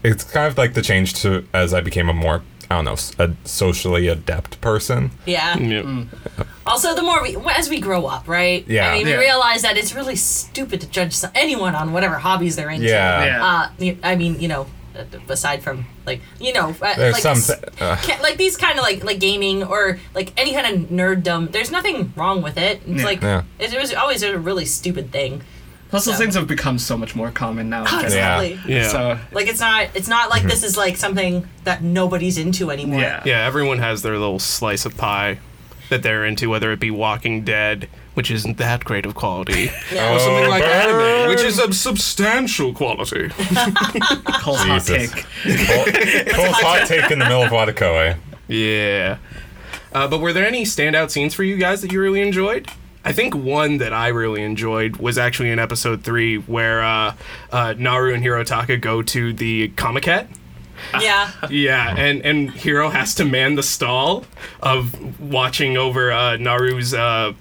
It's 0.03 0.25
kind 0.25 0.51
of 0.51 0.57
like 0.57 0.73
the 0.73 0.81
change 0.81 1.13
to 1.21 1.47
as 1.53 1.73
I 1.73 1.79
became 1.79 2.09
a 2.09 2.13
more 2.13 2.43
I 2.73 2.81
don't 2.81 2.85
know 2.85 3.23
a 3.23 3.47
socially 3.47 4.07
adept 4.07 4.59
person. 4.61 5.11
Yeah. 5.25 5.57
Yeah. 5.57 6.03
Also, 6.65 6.95
the 6.95 7.01
more 7.01 7.21
we, 7.21 7.35
as 7.55 7.69
we 7.69 7.79
grow 7.79 8.05
up, 8.05 8.27
right? 8.27 8.65
Yeah. 8.67 8.89
I 8.89 8.97
mean, 8.97 9.07
Yeah. 9.07 9.17
we 9.17 9.23
realize 9.25 9.61
that 9.63 9.77
it's 9.77 9.93
really 9.93 10.15
stupid 10.15 10.81
to 10.81 10.87
judge 10.87 11.15
anyone 11.35 11.75
on 11.75 11.93
whatever 11.93 12.15
hobbies 12.15 12.55
they're 12.55 12.69
into. 12.69 12.87
Yeah. 12.87 13.25
Yeah. 13.25 13.45
Uh, 13.45 13.69
y- 13.79 13.97
I 14.03 14.15
mean, 14.15 14.39
you 14.39 14.47
know, 14.47 14.65
uh, 14.97 15.03
aside 15.29 15.61
from 15.63 15.85
like, 16.05 16.21
you 16.39 16.53
know, 16.53 16.69
uh, 16.81 16.95
There's 16.95 17.13
like 17.23 17.35
some 17.35 17.41
th- 17.41 17.81
uh. 17.81 17.95
ca- 17.97 18.19
like 18.21 18.37
these 18.37 18.55
kind 18.57 18.77
of 18.79 18.83
like 18.83 19.03
like 19.03 19.19
gaming 19.19 19.63
or 19.63 19.99
like 20.15 20.31
any 20.37 20.53
kind 20.53 20.67
of 20.67 20.89
nerddom. 20.89 21.51
There's 21.51 21.71
nothing 21.71 22.13
wrong 22.15 22.41
with 22.41 22.57
it. 22.57 22.81
It's 22.87 22.99
Yeah. 22.99 23.05
like 23.05 23.21
Yeah. 23.21 23.43
it, 23.59 23.77
was 23.79 23.93
always 23.93 24.23
a 24.23 24.37
really 24.39 24.65
stupid 24.65 25.11
thing. 25.11 25.41
Plus, 25.93 26.05
those 26.05 26.15
So- 26.15 26.21
things 26.23 26.33
have 26.33 26.47
become 26.47 26.79
so 26.79 26.97
much 26.97 27.15
more 27.15 27.29
common 27.29 27.69
now. 27.69 27.83
Exactly. 27.83 28.59
Yeah. 28.65 28.87
So 28.87 29.19
Like 29.31 29.47
it's 29.47 29.59
not 29.59 29.89
it's 29.93 30.07
not 30.07 30.31
like 30.31 30.41
this 30.41 30.63
is 30.63 30.75
like 30.75 30.97
something 30.97 31.47
that 31.65 31.83
nobody's 31.83 32.39
into 32.39 32.71
anymore. 32.71 32.99
yeah. 32.99 33.21
Yeah, 33.25 33.45
everyone 33.45 33.77
has 33.77 34.01
their 34.01 34.17
little 34.17 34.39
slice 34.39 34.87
of 34.87 34.97
pie. 34.97 35.37
that 35.89 36.01
they're 36.01 36.25
into, 36.25 36.49
whether 36.49 36.71
it 36.71 36.79
be 36.79 36.89
Walking 36.89 37.43
Dead, 37.43 37.87
which 38.15 38.31
isn't 38.31 38.57
that 38.57 38.83
great 38.83 39.05
of 39.05 39.13
quality, 39.13 39.69
Yeah. 39.93 40.15
or 40.15 40.19
something 40.19 40.49
like 40.49 40.63
burn. 40.63 40.89
anime, 40.89 41.29
which 41.29 41.41
is 41.43 41.59
of 41.59 41.75
substantial 41.75 42.73
quality. 42.73 43.27
Cole's 44.41 44.57
hot 44.63 44.81
take. 44.85 45.11
Cole- 45.11 45.85
Cole's 46.33 46.55
hot 46.61 46.85
take 46.87 47.11
in 47.11 47.19
the 47.19 47.25
middle 47.25 47.43
of 47.43 47.51
Watakoi. 47.51 48.17
Yeah. 48.47 49.17
Uh, 49.93 50.07
but 50.07 50.19
were 50.19 50.33
there 50.33 50.47
any 50.47 50.63
standout 50.63 51.11
scenes 51.11 51.35
for 51.35 51.43
you 51.43 51.57
guys 51.57 51.81
that 51.81 51.91
you 51.91 52.01
really 52.01 52.21
enjoyed? 52.21 52.67
I 53.05 53.11
think 53.11 53.35
one 53.35 53.77
that 53.77 53.93
I 53.93 54.07
really 54.09 54.41
enjoyed 54.43 54.97
was 54.97 55.17
actually 55.17 55.49
in 55.49 55.59
episode 55.59 56.03
three, 56.03 56.37
where 56.37 56.81
uh, 56.81 57.15
uh, 57.51 57.73
Naru 57.77 58.13
and 58.13 58.23
Hirotaka 58.23 58.79
go 58.79 59.01
to 59.01 59.33
the 59.33 59.69
Comiket. 59.69 60.27
Yeah. 60.99 61.31
Yeah, 61.49 61.95
and 61.97 62.21
and 62.21 62.51
Hiro 62.51 62.89
has 62.89 63.15
to 63.15 63.25
man 63.25 63.55
the 63.55 63.63
stall 63.63 64.25
of 64.61 65.19
watching 65.19 65.77
over 65.77 66.11
uh, 66.11 66.37
Naru's 66.37 66.93
uh, 66.93 67.33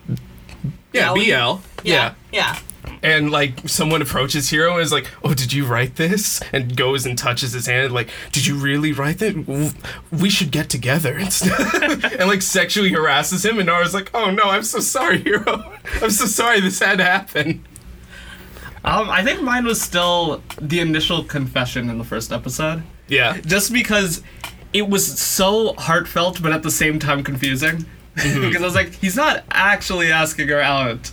yeah 0.92 1.14
Yeah, 1.14 1.56
BL. 1.56 1.60
Yeah. 1.84 2.14
Yeah. 2.32 2.58
And 3.02 3.30
like 3.30 3.68
someone 3.68 4.02
approaches 4.02 4.50
Hiro 4.50 4.72
and 4.72 4.82
is 4.82 4.92
like, 4.92 5.10
"Oh, 5.24 5.34
did 5.34 5.52
you 5.52 5.64
write 5.66 5.96
this?" 5.96 6.40
And 6.52 6.76
goes 6.76 7.04
and 7.06 7.16
touches 7.18 7.52
his 7.52 7.66
hand, 7.66 7.92
like, 7.92 8.10
"Did 8.32 8.46
you 8.46 8.56
really 8.56 8.92
write 8.92 9.18
that? 9.18 9.74
We 10.10 10.30
should 10.30 10.50
get 10.50 10.68
together." 10.68 11.18
And, 11.22 12.28
like 12.28 12.42
sexually 12.42 12.90
harasses 12.90 13.44
him, 13.44 13.58
and 13.58 13.68
Naru's 13.68 13.94
like, 13.94 14.10
"Oh 14.14 14.30
no, 14.30 14.44
I'm 14.44 14.62
so 14.62 14.80
sorry, 14.80 15.18
Hiro. 15.18 15.72
I'm 16.00 16.10
so 16.10 16.26
sorry 16.26 16.60
this 16.60 16.78
had 16.78 16.98
to 16.98 17.04
happen." 17.04 17.64
Um, 18.84 19.08
I 19.10 19.22
think 19.22 19.42
mine 19.42 19.64
was 19.64 19.80
still 19.80 20.42
the 20.60 20.80
initial 20.80 21.22
confession 21.22 21.88
in 21.88 21.98
the 21.98 22.04
first 22.04 22.32
episode, 22.32 22.82
Yeah, 23.08 23.36
just 23.40 23.72
because 23.72 24.22
it 24.72 24.88
was 24.88 25.20
so 25.20 25.74
heartfelt, 25.74 26.42
but 26.42 26.52
at 26.52 26.62
the 26.62 26.70
same 26.70 26.98
time 26.98 27.22
confusing. 27.22 27.86
because 28.14 28.56
I 28.56 28.64
was 28.64 28.74
like, 28.74 28.92
he's 28.94 29.16
not 29.16 29.44
actually 29.50 30.12
asking 30.12 30.48
her 30.48 30.60
out, 30.60 31.10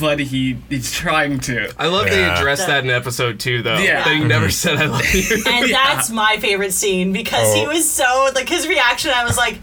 but 0.00 0.18
he 0.20 0.58
he's 0.68 0.92
trying 0.92 1.40
to. 1.40 1.72
I 1.78 1.86
love 1.88 2.06
they 2.06 2.20
Yeah. 2.20 2.38
addressed 2.38 2.66
that 2.66 2.84
in 2.84 2.90
episode 2.90 3.38
two, 3.40 3.62
though. 3.62 3.78
Yeah. 3.78 4.04
that 4.04 4.14
he 4.16 4.24
never 4.24 4.50
said 4.50 4.76
"I 4.78 4.86
love 4.86 5.14
you." 5.14 5.42
And 5.46 5.70
that's 5.72 6.10
my 6.10 6.36
favorite 6.38 6.72
scene 6.72 7.12
because 7.12 7.54
he 7.54 7.64
Oh. 7.64 7.68
was 7.68 7.88
so 7.90 8.30
like 8.34 8.48
his 8.48 8.66
reaction. 8.66 9.10
I 9.14 9.24
was 9.24 9.36
like, 9.36 9.58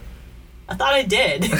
I 0.68 0.76
thought 0.76 0.94
I 0.94 1.02
did. 1.04 1.44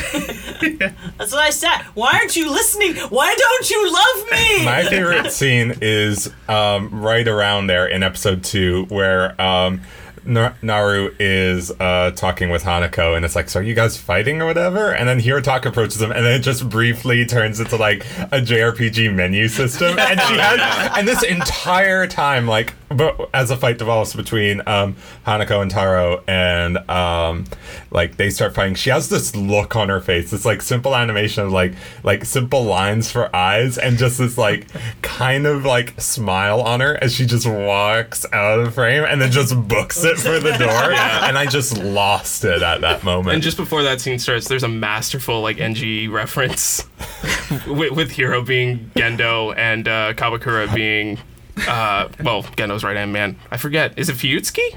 That's 1.18 1.32
what 1.32 1.42
I 1.42 1.50
said. 1.50 1.78
Why 1.96 2.12
aren't 2.14 2.36
you 2.36 2.52
listening? 2.52 2.96
Why 2.96 3.34
don't 3.36 3.70
you 3.70 3.92
love 3.92 4.32
me? 4.32 4.66
My 4.66 4.84
favorite 4.84 5.32
scene 5.32 5.74
is 5.82 6.32
um, 6.48 7.02
right 7.02 7.28
around 7.28 7.68
there 7.68 7.88
in 7.88 8.04
episode 8.04 8.44
two, 8.44 8.86
where 8.90 9.40
um, 9.42 9.78
Na- 9.78 9.84
Naru 10.26 11.14
is 11.20 11.72
uh, 11.80 12.12
talking 12.16 12.50
with 12.50 12.64
Hanako, 12.64 13.16
and 13.16 13.26
it's 13.26 13.36
like, 13.36 13.50
"So 13.50 13.60
are 13.60 13.64
you 13.64 13.74
guys 13.74 13.98
fighting 13.98 14.42
or 14.42 14.46
whatever?" 14.46 14.92
And 14.92 15.08
then 15.08 15.20
Hirotaka 15.20 15.66
approaches 15.68 16.02
him, 16.02 16.12
and 16.12 16.26
then 16.26 16.40
it 16.40 16.44
just 16.44 16.70
briefly 16.70 17.26
turns 17.26 17.60
into 17.60 17.78
like 17.78 18.06
a 18.32 18.42
JRPG 18.42 19.14
menu 19.14 19.48
system, 19.48 19.98
and 20.00 20.20
she 20.20 20.36
has, 20.36 20.92
and 20.98 21.08
this 21.08 21.24
entire 21.24 22.08
time, 22.08 22.48
like, 22.48 22.74
but 22.90 23.30
as 23.34 23.50
the 23.50 23.58
fight 23.58 23.78
develops 23.78 24.16
between 24.16 24.62
um, 24.68 24.96
Hanako 25.26 25.62
and 25.62 25.72
Taro, 25.72 26.24
and 26.28 26.78
um, 26.90 27.46
like 27.92 28.18
they 28.18 28.30
start 28.30 28.56
fighting, 28.56 28.76
she 28.76 28.90
has 28.90 29.10
this 29.10 29.36
look 29.36 29.76
on 29.76 29.90
her 29.90 30.02
face. 30.02 30.34
It's 30.34 30.46
like 30.46 30.62
simple 30.62 30.96
animation 30.96 31.46
of 31.46 31.52
like 31.52 31.74
like 32.04 32.26
simple 32.26 32.64
lines 32.64 33.12
for 33.12 33.34
eyes, 33.36 33.78
and 33.78 33.98
just 33.98 34.18
this 34.18 34.38
like 34.38 34.68
kind 35.02 35.46
of 35.46 35.66
like 35.66 36.00
smile 36.02 36.62
on 36.62 36.80
her 36.80 36.98
as 37.02 37.14
she 37.14 37.26
just 37.26 37.48
walks 37.48 38.26
out 38.34 38.60
of 38.60 38.66
the 38.66 38.72
frame, 38.72 39.06
and 39.08 39.22
then 39.22 39.32
just 39.32 39.56
books 39.68 40.04
it 40.04 40.09
for 40.18 40.40
the 40.40 40.52
door. 40.58 40.70
And 41.30 41.38
I 41.38 41.46
just 41.46 41.78
lost 41.78 42.44
it 42.44 42.62
at 42.62 42.82
that 42.82 43.04
moment. 43.04 43.36
And 43.36 43.44
just 43.44 43.58
before 43.58 43.84
that 43.84 44.02
scene 44.02 44.18
starts, 44.20 44.48
there's 44.48 44.64
a 44.64 44.68
masterful 44.68 45.42
like 45.42 45.60
NG 45.60 46.10
reference 46.12 46.88
with, 47.68 47.92
with 47.92 48.12
Hiro 48.12 48.42
being 48.42 48.90
Gendo 48.96 49.54
and 49.56 49.88
uh, 49.88 50.14
Kabakura 50.14 50.74
being 50.74 51.20
uh, 51.68 52.08
well, 52.24 52.44
Gendo's 52.44 52.84
right 52.84 52.96
hand 52.98 53.12
man. 53.14 53.36
I 53.52 53.58
forget. 53.58 53.98
Is 54.00 54.10
it 54.10 54.16
Fuyutsuki? 54.16 54.76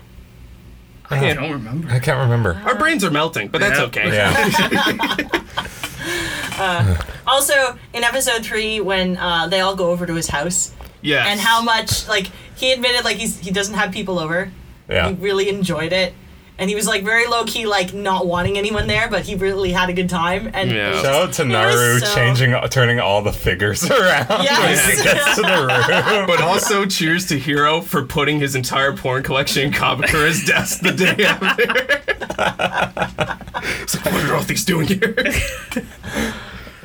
I 1.11 1.35
don't 1.35 1.51
remember. 1.53 1.88
I 1.90 1.99
can't 1.99 2.21
remember. 2.21 2.61
Our 2.64 2.75
brains 2.75 3.05
are 3.05 3.11
melting, 3.11 3.49
but 3.49 3.61
that's 3.61 3.79
Yeah. 3.79 3.85
okay. 3.87 4.09
Yeah. 4.12 5.29
Also, 7.27 7.79
in 7.92 8.05
episode 8.05 8.45
three, 8.45 8.81
when 8.81 9.16
uh, 9.16 9.47
they 9.49 9.61
all 9.61 9.75
go 9.77 9.90
over 9.90 10.07
to 10.07 10.14
his 10.14 10.29
house, 10.29 10.73
yeah, 11.01 11.27
and 11.27 11.40
how 11.40 11.62
much 11.62 12.07
like 12.09 12.27
he 12.57 12.73
admitted 12.73 13.05
like 13.05 13.16
he's 13.16 13.38
he 13.38 13.51
doesn't 13.51 13.75
have 13.75 13.92
people 13.92 14.18
over. 14.18 14.51
Yeah. 14.88 15.09
He 15.11 15.14
really 15.14 15.49
enjoyed 15.49 15.92
it. 15.92 16.14
And 16.59 16.68
he 16.68 16.77
was 16.77 16.87
like 16.87 17.03
very 17.03 17.27
low 17.27 17.45
key, 17.45 17.66
like 17.66 17.92
not 17.95 18.27
wanting 18.27 18.57
anyone 18.59 18.87
there, 18.87 19.09
but 19.09 19.23
he 19.23 19.35
really 19.35 19.73
had 19.73 19.88
a 19.88 19.92
good 19.92 20.09
time. 20.11 20.51
And 20.53 20.71
Yeah. 20.71 20.90
was 20.90 21.01
Shout 21.01 21.14
out 21.14 21.33
to 21.35 21.45
Naru 21.45 21.99
so- 21.99 22.14
changing, 22.14 22.55
turning 22.68 23.01
all 23.01 23.23
the 23.23 23.33
figures 23.33 23.83
around 23.90 24.27
Yes. 24.45 24.87
when 24.87 24.97
he 24.97 25.03
gets 25.03 25.35
to 25.37 25.42
the 25.42 25.49
room. 26.18 26.27
But 26.27 26.40
also 26.42 26.85
cheers 26.87 27.27
to 27.29 27.38
Hiro 27.38 27.81
for 27.81 28.05
putting 28.05 28.38
his 28.38 28.55
entire 28.55 28.92
porn 28.92 29.23
collection 29.25 29.68
in 29.68 29.73
Kabakura's 29.73 30.45
desk 30.45 30.81
the 30.83 30.92
day 30.92 31.25
after. 31.25 31.62
it's 33.83 33.97
like, 33.97 34.05
what 34.14 34.25
are 34.31 34.35
all 34.37 34.42
these 34.42 34.64
doing 34.64 34.87
here? 34.87 35.16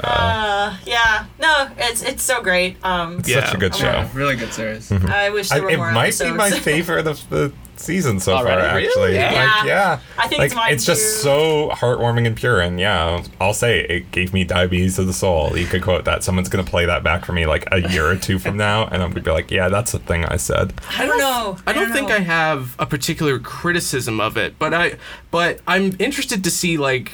Uh, 0.04 0.78
yeah, 0.86 1.26
no, 1.40 1.70
it's 1.78 2.04
it's 2.04 2.24
so 2.24 2.42
great. 2.42 2.78
Um, 2.86 3.24
Such 3.24 3.54
a 3.54 3.58
good 3.58 3.76
show. 3.76 3.86
Yeah, 3.86 4.10
really 4.14 4.36
good 4.36 4.54
series. 4.54 4.92
I 4.92 5.30
wish 5.30 5.50
there 5.50 5.64
were 5.64 5.70
it 5.72 5.78
more 5.78 5.92
might 5.92 6.08
episodes. 6.08 6.32
be 6.32 6.38
my 6.38 6.50
favorite 6.60 7.08
of 7.08 7.28
the 7.30 7.52
season 7.78 8.20
so 8.20 8.34
Already? 8.34 8.62
far. 8.62 8.76
Really? 8.76 8.88
Actually, 8.88 9.16
Yeah. 9.16 9.32
like 9.58 9.66
yeah, 9.68 10.00
I 10.18 10.28
think 10.28 10.40
like 10.40 10.46
it's 10.48 10.56
mine 10.56 10.78
just 10.80 10.88
too. 11.18 11.24
so 11.24 11.70
heartwarming 11.74 12.26
and 12.28 12.36
pure. 12.36 12.60
And 12.60 12.80
yeah, 12.80 13.24
I'll 13.40 13.54
say 13.54 13.82
it 13.82 14.12
gave 14.12 14.34
me 14.34 14.44
diabetes 14.44 14.98
of 15.00 15.08
the 15.08 15.14
soul. 15.14 15.58
You 15.58 15.66
could 15.66 15.82
quote 15.84 16.06
that. 16.06 16.24
Someone's 16.24 16.50
gonna 16.50 16.64
play 16.64 16.86
that 16.86 17.04
back 17.04 17.26
for 17.26 17.34
me 17.34 17.46
like 17.46 17.68
a 17.72 17.90
year 17.90 18.06
or 18.08 18.16
two 18.16 18.40
from 18.40 18.58
now, 18.58 18.86
and 18.86 19.02
I'm 19.02 19.10
gonna 19.10 19.22
be 19.22 19.32
like, 19.32 19.50
yeah, 19.52 19.70
that's 19.70 19.92
the 19.94 20.00
thing 20.00 20.26
I 20.26 20.38
said. 20.38 20.74
I 20.98 21.06
don't 21.06 21.18
know. 21.20 21.58
I 21.66 21.74
don't 21.74 21.92
think 21.92 22.10
know. 22.10 22.16
I 22.16 22.20
have 22.20 22.76
a 22.80 22.86
particular 22.86 23.40
criticism 23.40 24.20
of 24.20 24.38
it, 24.38 24.58
but 24.60 24.74
I 24.74 24.98
but 25.32 25.60
I'm 25.68 25.96
interested 26.00 26.44
to 26.44 26.52
see 26.52 26.78
like 26.78 27.14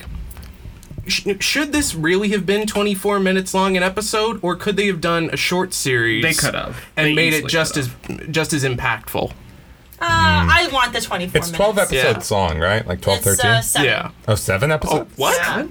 sh- 1.07 1.27
should 1.39 1.71
this 1.71 1.93
really 1.95 2.29
have 2.29 2.45
been 2.45 2.65
24 2.67 3.19
minutes 3.19 3.53
long 3.53 3.75
an 3.77 3.83
episode 3.83 4.39
or 4.43 4.55
could 4.55 4.75
they 4.77 4.87
have 4.87 5.01
done 5.01 5.29
a 5.31 5.37
short 5.37 5.73
series 5.73 6.23
They 6.23 6.33
could 6.33 6.53
have. 6.55 6.77
and 6.97 7.07
They 7.07 7.13
made 7.15 7.33
it 7.33 7.37
easily 7.37 7.49
just 7.49 7.73
could 7.75 8.21
as 8.21 8.27
just 8.29 8.53
as 8.53 8.63
impactful. 8.63 9.31
Uh, 10.01 10.05
I 10.05 10.69
want 10.73 10.91
the 10.91 10.99
twenty-four. 10.99 11.39
It's 11.39 11.51
12 11.51 11.75
minutes. 11.75 11.93
episodes 11.93 12.31
long, 12.31 12.59
right? 12.59 12.85
Like 12.85 12.99
12, 12.99 13.19
It's 13.19 13.25
13? 13.37 13.51
uh, 13.51 13.61
seven. 13.61 13.87
Yeah. 13.89 14.11
oh, 14.27 14.35
seven 14.35 14.71
Oh, 14.71 14.75
episodes? 14.75 15.17
what? 15.17 15.37
Yeah. 15.37 15.67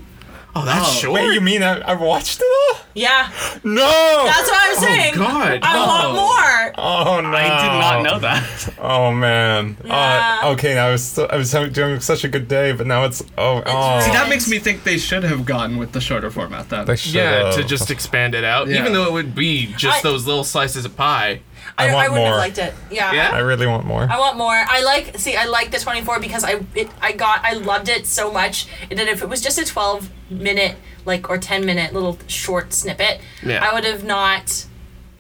Oh, 0.54 0.64
that's 0.66 0.88
Oh, 0.88 0.92
short. 1.00 1.14
Wait, 1.14 1.32
you 1.32 1.40
mean 1.40 1.62
I, 1.62 1.78
I 1.80 1.94
watched 1.94 2.40
it 2.40 2.46
all? 2.74 2.80
Yeah, 2.94 3.30
No! 3.64 4.24
that's 4.26 4.50
what 4.50 4.60
I'm 4.62 4.76
saying. 4.76 5.14
Oh 5.14 5.18
God. 5.18 5.60
I 5.62 5.86
want 5.86 6.14
more. 6.14 6.74
Oh 6.76 7.20
no! 7.22 7.28
I 7.34 7.42
did 7.44 7.78
not 7.80 8.02
know 8.02 8.18
that. 8.18 8.74
Oh 8.78 9.10
man. 9.12 9.78
Yeah. 9.82 10.40
Uh, 10.44 10.50
okay, 10.50 10.74
now 10.74 10.88
I 10.88 10.90
was 10.92 11.18
I 11.18 11.36
was 11.36 11.50
having, 11.52 11.72
doing 11.72 12.00
such 12.00 12.24
a 12.24 12.28
good 12.28 12.48
day, 12.48 12.72
but 12.72 12.86
now 12.86 13.04
it's 13.04 13.22
oh 13.38 13.62
oh. 13.64 14.00
See, 14.00 14.10
that 14.12 14.28
makes 14.28 14.46
me 14.46 14.58
think 14.58 14.84
they 14.84 14.98
should 14.98 15.22
have 15.24 15.46
gone 15.46 15.78
with 15.78 15.92
the 15.92 16.00
shorter 16.02 16.30
format 16.30 16.68
then. 16.68 16.84
They 16.84 16.96
should've. 16.96 17.14
yeah, 17.14 17.50
to 17.52 17.64
just 17.64 17.90
expand 17.90 18.34
it 18.34 18.44
out, 18.44 18.68
Yeah. 18.68 18.80
even 18.80 18.92
though 18.92 19.06
it 19.06 19.12
would 19.12 19.34
be 19.34 19.72
just 19.78 20.04
I- 20.04 20.08
those 20.10 20.26
little 20.26 20.44
slices 20.44 20.84
of 20.84 20.94
pie. 20.94 21.40
I 21.78 21.88
I, 21.88 21.94
want 21.94 22.06
I 22.06 22.08
wouldn't 22.11 22.26
more. 22.26 22.28
have 22.30 22.38
liked 22.38 22.58
it. 22.58 22.74
Yeah. 22.90 23.12
Yeah? 23.12 23.30
I 23.32 23.38
really 23.38 23.66
want 23.66 23.87
more. 23.87 24.02
I 24.02 24.18
want 24.18 24.37
more. 24.37 24.52
I 24.54 24.82
like 24.82 25.18
see 25.18 25.37
I 25.37 25.46
like 25.46 25.70
the 25.70 25.78
24 25.78 26.20
because 26.20 26.44
I 26.44 26.61
it 26.74 26.88
I 27.00 27.12
got 27.12 27.44
I 27.44 27.54
loved 27.54 27.88
it 27.88 28.06
so 28.06 28.30
much 28.32 28.66
that 28.90 29.08
if 29.08 29.22
it 29.22 29.28
was 29.28 29.40
just 29.40 29.58
a 29.58 29.64
12 29.64 30.11
minute 30.30 30.76
like 31.04 31.28
or 31.30 31.38
10 31.38 31.64
minute 31.64 31.92
little 31.94 32.18
short 32.26 32.72
snippet, 32.72 33.20
Yeah. 33.42 33.66
I 33.66 33.74
would 33.74 33.85
have 33.85 34.04
not 34.04 34.66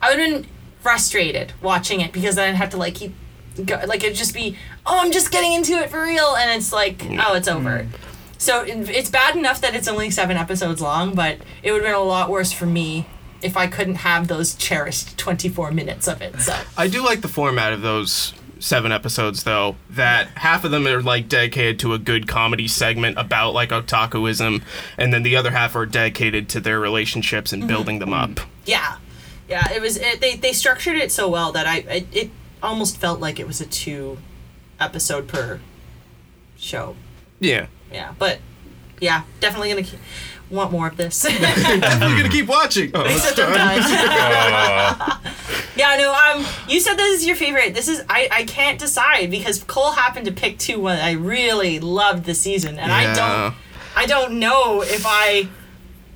I 0.00 0.10
would 0.10 0.18
have 0.20 0.30
been 0.42 0.46
frustrated 0.80 1.52
watching 1.62 2.00
it 2.00 2.12
because 2.12 2.34
then 2.36 2.50
I'd 2.50 2.56
have 2.56 2.70
to 2.70 2.76
like 2.76 2.94
keep 2.96 3.14
go, 3.64 3.80
like 3.86 4.02
it'd 4.04 4.16
just 4.16 4.34
be 4.34 4.56
oh 4.84 4.98
I'm 5.00 5.12
just 5.12 5.30
getting 5.30 5.52
into 5.52 5.72
it 5.74 5.90
for 5.90 6.02
real 6.02 6.34
and 6.36 6.50
it's 6.50 6.72
like 6.72 6.98
mm. 6.98 7.22
oh 7.24 7.34
it's 7.34 7.48
over. 7.48 7.86
So 8.38 8.64
it's 8.66 9.08
bad 9.08 9.36
enough 9.36 9.60
that 9.60 9.76
it's 9.76 9.86
only 9.86 10.10
7 10.10 10.36
episodes 10.36 10.82
long, 10.82 11.14
but 11.14 11.38
it 11.62 11.70
would 11.70 11.82
have 11.84 11.92
been 11.92 11.94
a 11.94 12.02
lot 12.02 12.28
worse 12.28 12.50
for 12.50 12.66
me 12.66 13.06
if 13.42 13.56
I 13.56 13.66
couldn't 13.66 13.96
have 13.96 14.28
those 14.28 14.54
cherished 14.54 15.18
24 15.18 15.72
minutes 15.72 16.08
of 16.08 16.22
it. 16.22 16.40
So 16.40 16.56
I 16.76 16.88
do 16.88 17.04
like 17.04 17.20
the 17.20 17.28
format 17.28 17.72
of 17.72 17.82
those 17.82 18.34
seven 18.58 18.92
episodes 18.92 19.42
though 19.42 19.74
that 19.90 20.28
half 20.36 20.62
of 20.62 20.70
them 20.70 20.86
are 20.86 21.02
like 21.02 21.28
dedicated 21.28 21.80
to 21.80 21.94
a 21.94 21.98
good 21.98 22.28
comedy 22.28 22.68
segment 22.68 23.18
about 23.18 23.52
like 23.52 23.70
otakuism 23.70 24.62
and 24.96 25.12
then 25.12 25.24
the 25.24 25.34
other 25.34 25.50
half 25.50 25.74
are 25.74 25.84
dedicated 25.84 26.48
to 26.48 26.60
their 26.60 26.78
relationships 26.78 27.52
and 27.52 27.62
mm-hmm. 27.62 27.68
building 27.68 27.98
them 27.98 28.12
up 28.12 28.30
mm-hmm. 28.30 28.48
Yeah, 28.64 28.96
yeah. 29.48 29.72
It 29.72 29.80
was. 29.80 29.96
It, 29.96 30.20
they 30.20 30.36
they 30.36 30.52
structured 30.52 30.96
it 30.96 31.10
so 31.10 31.28
well 31.28 31.52
that 31.52 31.66
I 31.66 31.78
it, 31.78 32.06
it 32.12 32.30
almost 32.62 32.96
felt 32.96 33.20
like 33.20 33.40
it 33.40 33.46
was 33.46 33.60
a 33.60 33.66
two 33.66 34.18
episode 34.78 35.28
per 35.28 35.60
show. 36.56 36.96
yeah 37.40 37.66
Yeah, 37.92 38.14
but 38.18 38.38
yeah, 39.00 39.22
definitely 39.40 39.70
gonna 39.70 39.82
keep, 39.82 39.98
want 40.52 40.70
more 40.72 40.86
of 40.88 40.96
this. 40.96 41.24
i'm 41.28 42.16
gonna 42.16 42.28
keep 42.28 42.46
watching 42.46 42.90
oh, 42.94 43.04
Except 43.04 43.38
I'm 43.38 43.52
done. 43.54 45.20
yeah, 45.76 45.96
no. 45.96 46.12
Um, 46.12 46.46
you 46.68 46.80
said 46.80 46.94
this 46.96 47.20
is 47.20 47.26
your 47.26 47.36
favorite. 47.36 47.74
This 47.74 47.88
is 47.88 48.02
I. 48.08 48.28
I 48.30 48.44
can't 48.44 48.78
decide 48.78 49.30
because 49.30 49.62
Cole 49.64 49.92
happened 49.92 50.26
to 50.26 50.32
pick 50.32 50.58
two 50.58 50.80
one 50.80 50.98
I 50.98 51.12
really 51.12 51.80
loved 51.80 52.24
this 52.24 52.40
season, 52.40 52.78
and 52.78 52.92
I 52.92 53.14
don't. 53.14 53.54
I 53.94 54.06
don't 54.06 54.38
know 54.38 54.82
if 54.82 55.04
I 55.06 55.48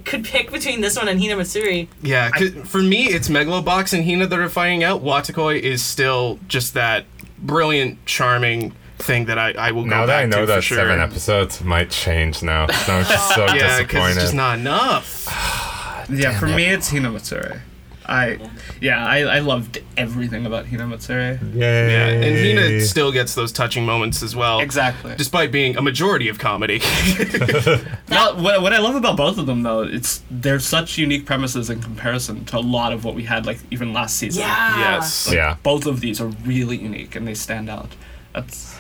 could 0.04 0.24
pick 0.24 0.52
between 0.52 0.80
this 0.80 0.96
one 0.96 1.08
and 1.08 1.20
Hina 1.20 1.36
Matsuri. 1.36 1.88
Yeah, 2.02 2.30
'cause 2.30 2.50
for 2.64 2.78
me, 2.78 3.06
it's 3.08 3.28
Megalobox 3.28 3.92
and 3.92 4.04
Hina 4.04 4.26
that 4.26 4.38
are 4.38 4.48
fighting 4.48 4.84
out. 4.84 5.02
Watakoi 5.04 5.58
is 5.60 5.84
still 5.84 6.38
just 6.48 6.74
that 6.74 7.04
brilliant, 7.38 8.04
charming 8.06 8.72
thing 8.98 9.26
that 9.26 9.38
I, 9.38 9.52
I 9.52 9.72
will 9.72 9.84
Now 9.84 10.02
go 10.02 10.06
that 10.06 10.12
back 10.14 10.22
I 10.24 10.26
know 10.26 10.40
to 10.40 10.46
that 10.46 10.56
for 10.56 10.62
sure. 10.62 10.78
seven 10.78 11.00
episodes 11.00 11.62
might 11.62 11.90
change 11.90 12.42
now. 12.42 12.62
I'm 12.68 13.04
just 13.04 13.34
so 13.34 13.46
yeah, 13.46 13.82
because 13.82 13.86
disappointed. 13.86 14.10
it's 14.12 14.20
just 14.22 14.34
not 14.34 14.58
enough. 14.58 15.62
Yeah, 16.08 16.38
for 16.38 16.46
it. 16.46 16.54
me 16.54 16.66
it's 16.66 16.92
Hinamatsuri. 16.92 17.60
I 18.08 18.38
yeah, 18.80 19.04
I, 19.04 19.22
I 19.22 19.38
loved 19.40 19.82
everything 19.96 20.46
about 20.46 20.66
Hinamatsuri. 20.66 21.54
Yay. 21.54 21.90
Yeah, 21.90 22.06
and 22.28 22.58
Hina 22.60 22.80
still 22.82 23.10
gets 23.10 23.34
those 23.34 23.50
touching 23.50 23.84
moments 23.84 24.22
as 24.22 24.36
well. 24.36 24.60
Exactly. 24.60 25.14
Despite 25.16 25.50
being 25.50 25.76
a 25.76 25.82
majority 25.82 26.28
of 26.28 26.38
comedy. 26.38 26.80
Now, 28.08 28.40
what, 28.40 28.62
what 28.62 28.72
I 28.72 28.78
love 28.78 28.94
about 28.94 29.16
both 29.16 29.36
of 29.36 29.46
them 29.46 29.62
though, 29.64 29.82
it's 29.82 30.22
they're 30.30 30.60
such 30.60 30.96
unique 30.96 31.26
premises 31.26 31.68
in 31.70 31.80
comparison 31.82 32.44
to 32.46 32.58
a 32.58 32.60
lot 32.60 32.92
of 32.92 33.04
what 33.04 33.16
we 33.16 33.24
had 33.24 33.46
like 33.46 33.58
even 33.72 33.92
last 33.92 34.16
season. 34.16 34.42
Yeah. 34.42 34.78
yes. 34.78 35.28
Yeah. 35.32 35.56
Both 35.64 35.86
of 35.86 36.00
these 36.00 36.20
are 36.20 36.28
really 36.28 36.76
unique 36.76 37.16
and 37.16 37.26
they 37.26 37.34
stand 37.34 37.68
out. 37.68 37.96
That's 38.32 38.78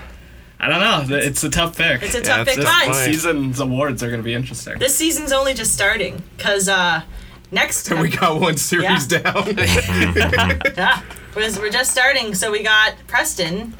I 0.58 0.68
don't 0.68 0.80
know. 0.80 1.04
th- 1.16 1.26
It's 1.28 1.44
a 1.44 1.50
tough 1.50 1.76
pick. 1.76 2.02
It's 2.02 2.14
a 2.14 2.20
tough 2.22 2.46
it's 2.48 2.56
pick. 2.56 2.64
a 2.64 2.66
Mine. 2.66 2.86
fine. 2.92 3.04
Season's 3.04 3.60
awards 3.60 4.02
are 4.02 4.08
going 4.08 4.20
to 4.20 4.24
be 4.24 4.34
interesting. 4.34 4.78
This 4.78 4.94
season's 4.94 5.32
only 5.32 5.52
just 5.54 5.72
starting 5.74 6.22
because 6.36 6.68
uh, 6.68 7.02
next 7.50 7.90
And 7.90 8.00
we 8.02 8.08
got 8.08 8.40
one 8.40 8.56
series 8.56 9.10
Yeah. 9.12 9.20
down. 9.20 9.54
yeah, 10.76 11.02
we're, 11.34 11.52
we're 11.60 11.70
just 11.70 11.90
starting. 11.92 12.34
So 12.34 12.50
we 12.50 12.62
got 12.62 12.94
Preston. 13.06 13.74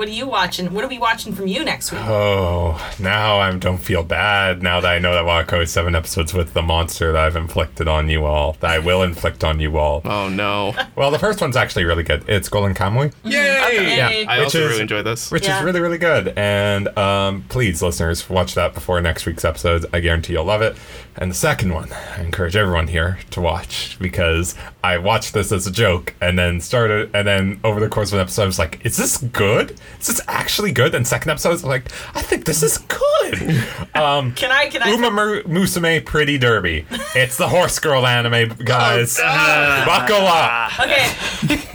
What 0.00 0.08
are 0.08 0.12
you 0.12 0.26
watching? 0.26 0.72
What 0.72 0.82
are 0.82 0.88
we 0.88 0.98
watching 0.98 1.34
from 1.34 1.46
you 1.46 1.62
next 1.62 1.92
week? 1.92 2.00
Oh, 2.04 2.80
now 2.98 3.38
I 3.38 3.54
don't 3.58 3.76
feel 3.76 4.02
bad. 4.02 4.62
Now 4.62 4.80
that 4.80 4.90
I 4.90 4.98
know 4.98 5.12
that 5.12 5.26
Wako 5.26 5.60
is 5.60 5.70
seven 5.70 5.94
episodes 5.94 6.32
with 6.32 6.54
the 6.54 6.62
monster 6.62 7.12
that 7.12 7.22
I've 7.22 7.36
inflicted 7.36 7.86
on 7.86 8.08
you 8.08 8.24
all, 8.24 8.54
that 8.60 8.70
I 8.70 8.78
will 8.78 9.02
inflict 9.02 9.44
on 9.44 9.60
you 9.60 9.76
all. 9.76 10.00
oh 10.06 10.30
no. 10.30 10.74
Well, 10.96 11.10
the 11.10 11.18
first 11.18 11.42
one's 11.42 11.54
actually 11.54 11.84
really 11.84 12.02
good. 12.02 12.24
It's 12.30 12.48
Golden 12.48 12.74
Kamui, 12.74 13.12
Yay! 13.24 13.96
Yeah. 13.98 14.24
I 14.26 14.38
Which 14.38 14.44
also 14.46 14.60
is- 14.60 14.68
really 14.70 14.80
enjoyed 14.80 15.04
this. 15.04 15.30
which 15.30 15.44
Yeah. 15.44 15.58
is 15.58 15.64
really, 15.66 15.80
really 15.80 15.98
good. 15.98 16.28
And 16.34 16.88
um, 16.96 17.44
please, 17.50 17.82
listeners, 17.82 18.26
watch 18.30 18.54
that 18.54 18.72
before 18.72 19.02
next 19.02 19.26
week's 19.26 19.44
episodes. 19.44 19.84
I 19.92 20.00
guarantee 20.00 20.32
you'll 20.32 20.46
love 20.46 20.62
it. 20.62 20.78
And 21.16 21.30
the 21.30 21.34
second 21.34 21.74
one, 21.74 21.90
I 22.16 22.22
encourage 22.22 22.56
everyone 22.56 22.86
here 22.86 23.18
to 23.32 23.42
watch 23.42 23.98
because 24.00 24.54
I 24.82 24.96
watched 24.96 25.34
this 25.34 25.52
as 25.52 25.66
a 25.66 25.70
joke 25.70 26.14
and 26.22 26.38
then 26.38 26.62
started, 26.62 27.10
and 27.12 27.28
then 27.28 27.60
over 27.64 27.80
the 27.80 27.88
course 27.90 28.08
of 28.12 28.14
an 28.14 28.20
episode, 28.20 28.44
I 28.44 28.46
was 28.46 28.58
like, 28.58 28.80
is 28.86 28.96
this 28.96 29.18
good? 29.18 29.78
Is 29.98 30.06
this 30.06 30.20
actually 30.28 30.72
good? 30.72 30.94
And 30.94 31.06
second 31.06 31.30
episode, 31.30 31.48
I 31.48 31.52
was 31.52 31.64
like, 31.64 31.90
I 32.14 32.22
think 32.22 32.44
this 32.44 32.62
is 32.62 32.78
good. 32.78 33.64
um, 33.94 34.32
Can 34.32 34.50
I? 34.50 34.68
Can 34.68 34.82
I? 34.82 34.90
Uma 34.90 35.10
Mur- 35.10 35.42
Musume 35.42 36.04
Pretty 36.04 36.38
Derby. 36.38 36.86
It's 37.14 37.36
the 37.36 37.48
horse 37.48 37.78
girl 37.78 38.06
anime, 38.06 38.54
guys. 38.64 39.18
Oh, 39.20 39.82
Buckle 39.86 40.26
up. 40.26 40.78
Okay, 40.80 41.12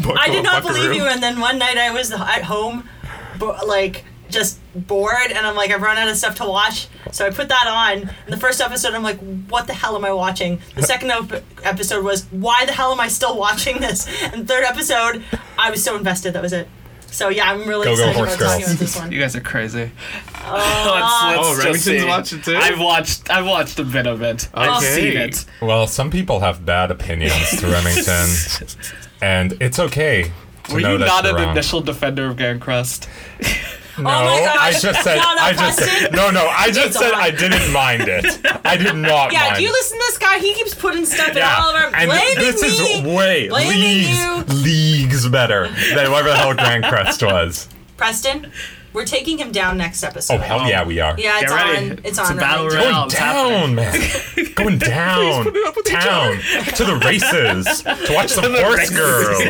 I 0.20 0.30
did 0.30 0.44
not 0.44 0.64
believe 0.64 0.94
you. 0.94 1.06
And 1.06 1.22
then 1.22 1.40
one 1.40 1.58
night 1.60 1.78
I 1.78 1.92
was 1.92 2.12
at 2.12 2.44
home, 2.44 2.88
but 3.40 3.68
like 3.68 4.06
just 4.30 4.60
bored, 4.76 5.32
and 5.32 5.46
I'm 5.46 5.56
like, 5.56 5.70
I've 5.72 5.82
run 5.82 5.98
out 5.98 6.10
of 6.10 6.18
stuff 6.18 6.36
to 6.38 6.46
watch. 6.46 6.88
So 7.12 7.26
I 7.26 7.30
put 7.30 7.48
that 7.50 7.68
on. 7.68 8.10
And 8.26 8.34
the 8.34 8.38
first 8.38 8.60
episode, 8.60 8.94
I'm 8.94 9.04
like, 9.04 9.20
what 9.50 9.68
the 9.68 9.74
hell 9.74 9.96
am 9.96 10.04
I 10.04 10.12
watching? 10.12 10.60
The 10.76 10.82
second 10.84 11.12
op- 11.12 11.44
episode 11.64 12.04
was, 12.04 12.26
why 12.32 12.66
the 12.66 12.72
hell 12.74 12.92
am 12.92 13.00
I 13.00 13.08
still 13.08 13.38
watching 13.38 13.80
this? 13.80 14.08
And 14.34 14.48
third 14.48 14.64
episode, 14.64 15.24
I 15.58 15.70
was 15.70 15.84
so 15.84 15.96
invested. 15.96 16.34
That 16.34 16.42
was 16.42 16.54
it. 16.54 16.68
So 17.16 17.30
yeah, 17.30 17.50
I'm 17.50 17.66
really 17.68 17.86
Go, 17.86 17.96
go, 17.96 18.10
excited 18.10 18.16
horse 18.18 18.36
about 18.36 18.46
talking 18.46 18.60
girls. 18.66 18.72
about 18.72 18.80
this 18.80 18.96
one. 18.98 19.12
You 19.14 19.20
guys 19.22 19.36
are 19.38 19.42
crazy. 19.42 19.92
Uh, 20.36 21.32
Oh, 21.38 21.54
just 21.56 21.60
Remington's 21.66 21.84
see. 21.84 22.06
watched 22.06 22.34
it 22.34 22.44
too? 22.44 22.56
I've 22.58 22.80
watched. 22.80 23.30
I've 23.32 23.46
watched 23.46 23.80
a 23.80 23.84
bit 23.86 24.06
of 24.06 24.22
it. 24.22 24.48
I've 24.54 24.78
Okay. 24.84 24.96
seen 25.14 25.18
it. 25.18 25.46
Well, 25.62 25.88
some 25.88 26.12
people 26.12 26.42
have 26.42 26.66
bad 26.66 26.92
opinions 26.92 27.52
to 27.62 27.68
Remington, 27.68 28.28
and 29.22 29.54
it's 29.62 29.80
okay. 29.80 30.32
To 30.66 30.74
Were 30.74 30.82
know 30.82 30.92
you 30.94 30.98
that 31.00 31.06
not 31.08 31.24
you're 31.24 31.38
an 31.38 31.42
wrong. 31.44 31.52
initial 31.52 31.80
defender 31.82 32.28
of 32.28 32.36
Grancrest? 32.36 33.08
Oh 33.98 34.02
no, 34.02 34.10
Oh 34.10 34.24
my 34.26 34.40
gosh. 34.42 34.58
I 34.60 34.72
just 34.80 35.04
said. 35.04 35.18
No, 35.18 35.24
no, 35.24 35.42
I 35.42 35.54
just 35.54 35.80
said. 35.80 36.12
No, 36.14 36.32
no. 36.32 36.48
I 36.48 36.68
just 36.72 36.88
It's 36.88 36.98
said 37.00 37.14
on. 37.14 37.22
I 37.22 37.32
didn't 37.32 37.72
mind 37.72 38.04
it. 38.08 38.26
I 38.66 38.76
did 38.78 38.94
not 38.96 39.10
mind. 39.10 39.32
Yeah, 39.34 39.40
mind. 39.46 39.56
do 39.58 39.64
you 39.64 39.72
listen 39.72 39.98
to 39.98 40.04
this 40.10 40.18
guy? 40.18 40.40
He 40.40 40.54
keeps 40.54 40.74
putting 40.76 41.06
stuff 41.06 41.30
in 41.30 41.42
all 41.42 41.70
of 41.70 41.76
our 41.76 41.96
and 41.96 42.10
blaming 42.10 42.36
this 42.36 42.62
me. 42.62 42.68
is 42.68 43.02
way 43.04 43.48
blaming 43.50 43.80
leagues, 43.80 44.20
you. 44.20 44.44
leagues 44.64 45.30
better 45.30 45.68
than 45.70 46.12
whatever 46.12 46.30
the 46.30 46.36
hell 46.36 46.54
Grancrest 46.54 47.26
was. 47.26 47.70
Preston, 47.98 48.52
we're 48.92 49.06
taking 49.06 49.38
him 49.38 49.52
down 49.54 49.78
next 49.78 50.04
episode. 50.04 50.36
Oh 50.36 50.38
hell 50.40 50.68
yeah, 50.68 50.84
we 50.84 51.00
are. 51.00 51.18
Yeah, 51.18 51.40
it's 51.40 51.52
Get 51.52 51.56
ready. 51.56 51.86
on. 51.92 51.92
It's, 52.00 52.02
It's 52.10 52.20
on. 52.20 52.38
a 52.38 52.42
battle 52.42 52.68
right 52.68 52.76
royale. 52.86 53.08
now. 53.08 53.08
Going 53.10 53.14
it's 53.14 53.20
happening. 53.20 53.76
down, 53.76 53.76
man. 53.76 54.54
Going 54.56 54.78
down, 54.78 55.46
town 55.86 56.38
to 56.76 56.84
the 56.86 57.02
races 57.06 57.82
to 57.84 58.14
watch 58.14 58.30
some 58.32 58.54
horse 58.54 58.90
girls. 58.90 59.42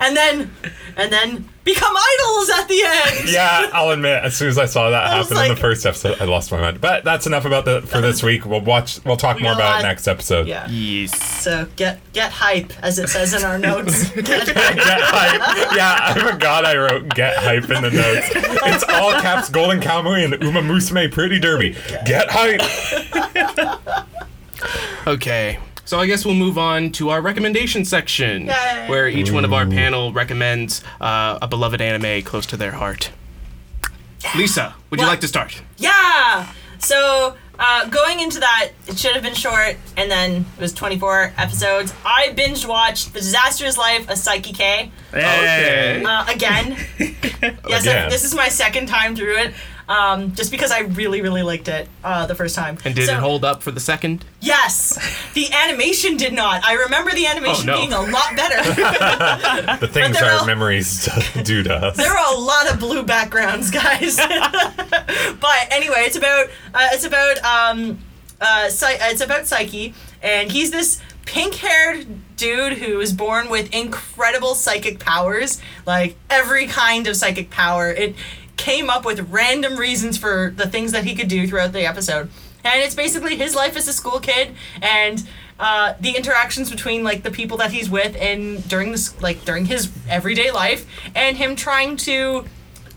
And 0.00 0.16
then, 0.16 0.50
and 0.96 1.12
then 1.12 1.48
become 1.64 1.94
idols 1.94 2.50
at 2.50 2.68
the 2.68 2.82
end. 2.84 3.28
Yeah, 3.30 3.70
I'll 3.72 3.90
admit, 3.90 4.22
as 4.24 4.36
soon 4.36 4.48
as 4.48 4.56
I 4.56 4.66
saw 4.66 4.90
that 4.90 5.04
I 5.04 5.18
was 5.18 5.28
happen 5.28 5.44
in 5.50 5.54
the 5.54 5.60
first 5.60 5.84
episode, 5.84 6.20
I 6.20 6.24
lost 6.24 6.50
my 6.52 6.60
mind. 6.60 6.80
But 6.80 7.04
that's 7.04 7.26
enough 7.26 7.44
about 7.44 7.64
the 7.64 7.82
for 7.82 8.00
this 8.00 8.22
week. 8.22 8.46
We'll 8.46 8.60
watch. 8.62 9.04
We'll 9.04 9.16
talk 9.16 9.36
We 9.36 9.42
more 9.42 9.52
about 9.52 9.72
lot. 9.72 9.80
it 9.80 9.82
next 9.82 10.08
episode. 10.08 10.46
Yeah. 10.46 10.66
Yes. 10.68 11.42
So 11.42 11.66
get 11.76 12.00
get 12.12 12.32
hype, 12.32 12.72
as 12.82 12.98
it 12.98 13.08
says 13.08 13.34
in 13.34 13.44
our 13.44 13.58
notes. 13.58 14.10
Get 14.12 14.26
hype. 14.48 14.76
Get 14.76 15.00
hype. 15.02 15.76
Yeah, 15.76 15.98
I 16.00 16.30
forgot 16.32 16.64
I 16.64 16.76
wrote 16.76 17.08
get 17.10 17.36
hype 17.36 17.64
in 17.70 17.82
the 17.82 17.90
notes. 17.90 18.28
It's 18.34 18.84
all 18.84 19.12
caps 19.20 19.48
Golden 19.50 19.80
Kamui 19.80 20.24
and 20.24 20.42
Uma 20.42 20.60
Musume 20.62 21.12
Pretty 21.12 21.38
Derby. 21.38 21.76
Get 22.06 22.28
hype. 22.30 22.62
Okay. 25.06 25.58
So 25.86 25.98
I 26.00 26.06
guess 26.06 26.24
we'll 26.26 26.34
move 26.34 26.58
on 26.58 26.90
to 26.92 27.10
our 27.10 27.20
recommendation 27.22 27.84
section, 27.84 28.46
Yay. 28.46 28.86
where 28.88 29.08
each 29.08 29.30
one 29.30 29.44
of 29.44 29.52
our 29.52 29.64
panel 29.66 30.12
recommends 30.12 30.82
uh, 31.00 31.38
a 31.40 31.46
beloved 31.48 31.80
anime 31.80 32.22
close 32.22 32.44
to 32.46 32.56
their 32.56 32.72
heart. 32.72 33.10
Lisa, 34.36 34.74
would 34.90 34.98
you 34.98 35.06
What? 35.06 35.12
like 35.12 35.20
to 35.20 35.28
start? 35.28 35.62
Yeah. 35.78 36.52
So 36.80 37.36
uh, 37.58 37.88
going 37.88 38.18
into 38.20 38.40
that, 38.40 38.70
it 38.88 38.98
should 38.98 39.12
have 39.12 39.22
been 39.22 39.34
short, 39.34 39.76
and 39.96 40.10
then 40.10 40.44
it 40.58 40.60
was 40.60 40.72
24 40.72 41.32
episodes. 41.38 41.94
I 42.04 42.32
binge 42.32 42.66
watched 42.66 43.12
The 43.14 43.20
Disastrous 43.20 43.78
Life 43.78 44.10
of 44.10 44.16
Saiki 44.18 44.52
K 44.54 44.90
Hey. 45.12 46.02
uh, 46.04 46.26
again. 46.28 46.76
yes, 46.98 47.54
I- 47.64 47.78
Again. 47.78 48.10
this 48.10 48.24
is 48.24 48.34
my 48.34 48.48
second 48.48 48.86
time 48.88 49.14
through 49.14 49.36
it. 49.38 49.54
Um, 49.88 50.34
just 50.34 50.50
because 50.50 50.72
I 50.72 50.80
really, 50.80 51.22
really 51.22 51.44
liked 51.44 51.68
it 51.68 51.88
uh, 52.02 52.26
the 52.26 52.34
first 52.34 52.56
time. 52.56 52.76
And 52.84 52.92
did 52.94 53.06
So- 53.06 53.12
it 53.14 53.20
hold 53.20 53.44
up 53.44 53.62
for 53.62 53.70
the 53.70 53.78
second? 53.78 54.24
Yes, 54.40 54.98
the 55.34 55.48
animation 55.52 56.16
did 56.16 56.32
not. 56.32 56.64
I 56.64 56.72
remember 56.74 57.12
the 57.12 57.26
animation 57.26 57.70
Oh, 57.70 57.74
no. 57.74 57.78
being 57.80 57.92
a 57.92 58.00
lot 58.02 58.34
better. 58.34 58.56
The 59.80 59.86
things 59.86 60.16
our 60.20 60.40
all- 60.40 60.46
memories 60.46 61.08
do 61.44 61.62
to 61.62 61.72
us. 61.74 61.96
there 61.96 62.10
are 62.10 62.34
a 62.34 62.38
lot 62.38 62.72
of 62.72 62.80
blue 62.80 63.04
backgrounds, 63.04 63.70
guys. 63.70 64.16
but 64.76 65.68
anyway, 65.70 66.00
it's 66.00 66.16
about 66.16 66.46
uh, 66.74 66.88
it's 66.92 67.04
about 67.04 67.38
um, 67.44 67.98
uh, 68.40 68.68
it's 68.68 69.20
about 69.20 69.42
Saiki, 69.42 69.94
and 70.22 70.50
he's 70.50 70.70
this 70.70 71.00
pink-haired 71.26 72.06
dude 72.36 72.74
who 72.74 73.00
is 73.00 73.12
born 73.12 73.48
with 73.50 73.72
incredible 73.74 74.54
psychic 74.54 74.98
powers, 75.00 75.60
like 75.86 76.16
every 76.30 76.66
kind 76.66 77.06
of 77.06 77.16
psychic 77.16 77.50
power. 77.50 77.90
It 77.90 78.14
came 78.66 78.90
up 78.90 79.04
with 79.04 79.20
random 79.30 79.76
reasons 79.76 80.18
for 80.18 80.52
the 80.56 80.66
things 80.66 80.90
that 80.90 81.04
he 81.04 81.14
could 81.14 81.28
do 81.28 81.46
throughout 81.46 81.72
the 81.72 81.86
episode, 81.86 82.28
and 82.64 82.82
it's 82.82 82.96
basically 82.96 83.36
his 83.36 83.54
life 83.54 83.76
as 83.76 83.86
a 83.88 83.92
school 83.92 84.20
kid 84.20 84.54
and. 84.82 85.26
Uh, 85.58 85.94
the 86.00 86.14
interactions 86.14 86.68
between 86.68 87.02
like 87.02 87.22
the 87.22 87.30
people 87.30 87.56
that 87.56 87.72
he's 87.72 87.88
with 87.88 88.14
and 88.20 88.68
during 88.68 88.92
this 88.92 89.18
like 89.22 89.42
during 89.46 89.64
his 89.64 89.90
everyday 90.06 90.50
life 90.50 90.84
and 91.14 91.38
him 91.38 91.56
trying 91.56 91.96
to 91.96 92.44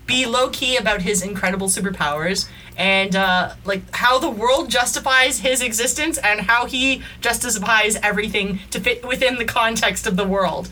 be 0.06 0.26
low 0.26 0.50
key 0.50 0.76
about 0.76 1.02
his 1.02 1.22
incredible 1.22 1.68
superpowers 1.68 2.50
and 2.76 3.16
uh, 3.16 3.54
like 3.64 3.82
how 3.96 4.20
the 4.20 4.30
world 4.30 4.70
justifies 4.70 5.40
his 5.40 5.62
existence 5.62 6.18
and 6.18 6.42
how 6.42 6.66
he 6.66 7.02
justifies 7.22 7.96
everything 8.04 8.60
to 8.72 8.80
fit 8.82 9.08
within 9.08 9.38
the 9.38 9.46
context 9.46 10.06
of 10.06 10.18
the 10.18 10.28
world. 10.28 10.68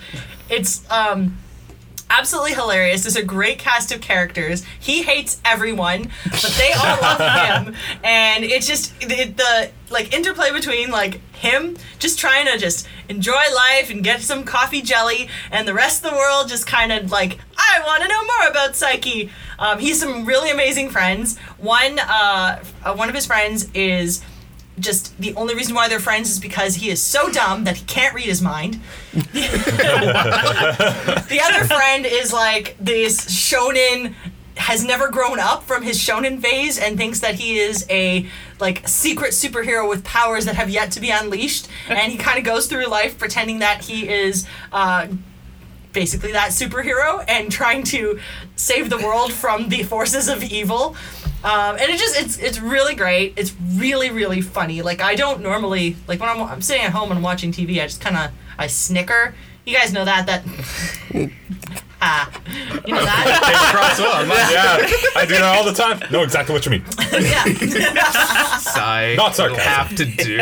It's 0.50 0.90
um, 0.92 1.38
absolutely 2.10 2.54
hilarious. 2.54 3.04
There's 3.04 3.16
a 3.16 3.24
great 3.24 3.60
cast 3.60 3.92
of 3.92 4.02
characters. 4.02 4.64
He 4.80 5.04
hates 5.04 5.40
everyone, 5.46 6.10
but 6.26 6.56
they 6.58 6.74
all 6.74 6.98
love 7.02 7.66
him, 7.66 7.76
and 8.04 8.44
it's 8.44 8.68
just 8.68 9.00
the, 9.00 9.26
the 9.26 9.72
like 9.90 10.14
interplay 10.14 10.52
between 10.52 10.92
like 10.92 11.22
him 11.34 11.78
just 12.00 12.20
trying 12.20 12.46
to 12.48 12.58
just 12.58 12.88
enjoy 13.10 13.32
life 13.32 13.90
and 13.90 14.04
get 14.04 14.22
some 14.22 14.44
coffee 14.44 14.82
jelly, 14.82 15.30
and 15.52 15.68
the 15.68 15.74
rest 15.74 16.04
of 16.04 16.12
the 16.12 16.18
world 16.18 16.50
just 16.50 16.68
kind 16.68 16.92
of 16.92 17.12
like 17.12 17.38
I 17.58 17.82
want 17.86 18.04
to 18.04 18.10
know 18.10 18.24
more 18.24 18.50
about 18.50 18.72
Saiki. 18.72 19.30
Um, 19.60 19.80
he's 19.80 20.00
some 20.00 20.26
really 20.26 20.52
amazing 20.52 20.90
friends. 20.90 21.38
One 21.58 22.00
uh, 22.00 22.64
uh, 22.84 22.96
one 22.96 23.10
of 23.10 23.16
his 23.16 23.26
friends 23.26 23.70
is 23.74 24.24
just 24.80 25.18
the 25.18 25.34
only 25.36 25.56
reason 25.56 25.74
why 25.76 25.88
they're 25.88 26.00
friends 26.00 26.30
is 26.30 26.40
because 26.40 26.76
he 26.76 26.90
is 26.90 27.02
so 27.02 27.30
dumb 27.32 27.64
that 27.64 27.78
he 27.78 27.86
can't 27.86 28.14
read 28.14 28.26
his 28.26 28.42
mind. 28.42 28.80
the 29.14 29.40
other 31.44 31.66
friend 31.66 32.06
is 32.06 32.32
like 32.32 32.76
this 32.80 33.26
shonen 33.26 34.14
has 34.58 34.84
never 34.84 35.10
grown 35.10 35.40
up 35.40 35.64
from 35.64 35.84
his 35.84 35.98
shonen 36.00 36.42
phase 36.42 36.80
and 36.80 36.98
thinks 36.98 37.20
that 37.20 37.36
he 37.36 37.60
is 37.60 37.86
a 37.90 38.28
like 38.60 38.88
secret 38.88 39.32
superhero 39.32 39.88
with 39.88 40.04
powers 40.04 40.46
that 40.46 40.56
have 40.56 40.70
yet 40.70 40.92
to 40.92 41.00
be 41.00 41.10
unleashed, 41.10 41.68
and 41.88 42.12
he 42.12 42.18
kind 42.18 42.38
of 42.38 42.44
goes 42.44 42.68
through 42.68 42.86
life 42.88 43.18
pretending 43.18 43.60
that 43.60 43.84
he 43.84 44.08
is. 44.10 44.48
Uh, 44.72 45.08
basically 45.94 46.32
that 46.32 46.52
superhero 46.52 47.26
and 47.28 47.52
trying 47.52 47.82
to 47.82 48.20
save 48.56 48.88
the 48.92 48.98
world 48.98 49.34
from 49.34 49.70
the 49.70 49.82
forces 49.82 50.28
of 50.28 50.44
evil 50.44 50.96
um, 51.48 51.78
and 51.80 51.90
it 51.90 51.98
just 51.98 52.20
it's 52.20 52.38
it's 52.38 52.60
really 52.60 52.94
great 52.94 53.34
it's 53.38 53.54
really 53.76 54.10
really 54.12 54.42
funny 54.42 54.82
like 54.82 55.02
i 55.02 55.16
don't 55.16 55.42
normally 55.42 55.96
like 56.08 56.20
when 56.20 56.30
i'm, 56.30 56.42
I'm 56.42 56.62
sitting 56.62 56.84
at 56.84 56.92
home 56.92 57.10
and 57.10 57.18
I'm 57.18 57.24
watching 57.24 57.52
tv 57.52 57.82
i 57.82 57.88
just 57.88 58.02
kind 58.02 58.18
of 58.18 58.32
i 58.58 58.68
snicker 58.68 59.34
you 59.66 59.76
guys 59.76 59.94
know 59.94 60.06
that 60.06 60.26
that 60.28 60.44
ah 62.02 62.30
you 62.86 62.94
know 62.94 63.04
that 63.04 63.72
Cross 63.74 64.00
on. 64.00 64.28
yeah, 64.28 64.88
I 65.16 65.26
do 65.26 65.34
that 65.34 65.44
all 65.44 65.64
the 65.64 65.74
time. 65.74 66.00
Know 66.12 66.24
exactly 66.24 66.54
what 66.54 66.66
you 66.66 66.72
mean. 66.72 66.84
yeah 67.12 67.44
Sigh. 68.60 69.16
Not 69.18 69.36
sarcasm. 69.36 69.60
Have 69.60 69.96
to 69.96 70.06
do. 70.06 70.38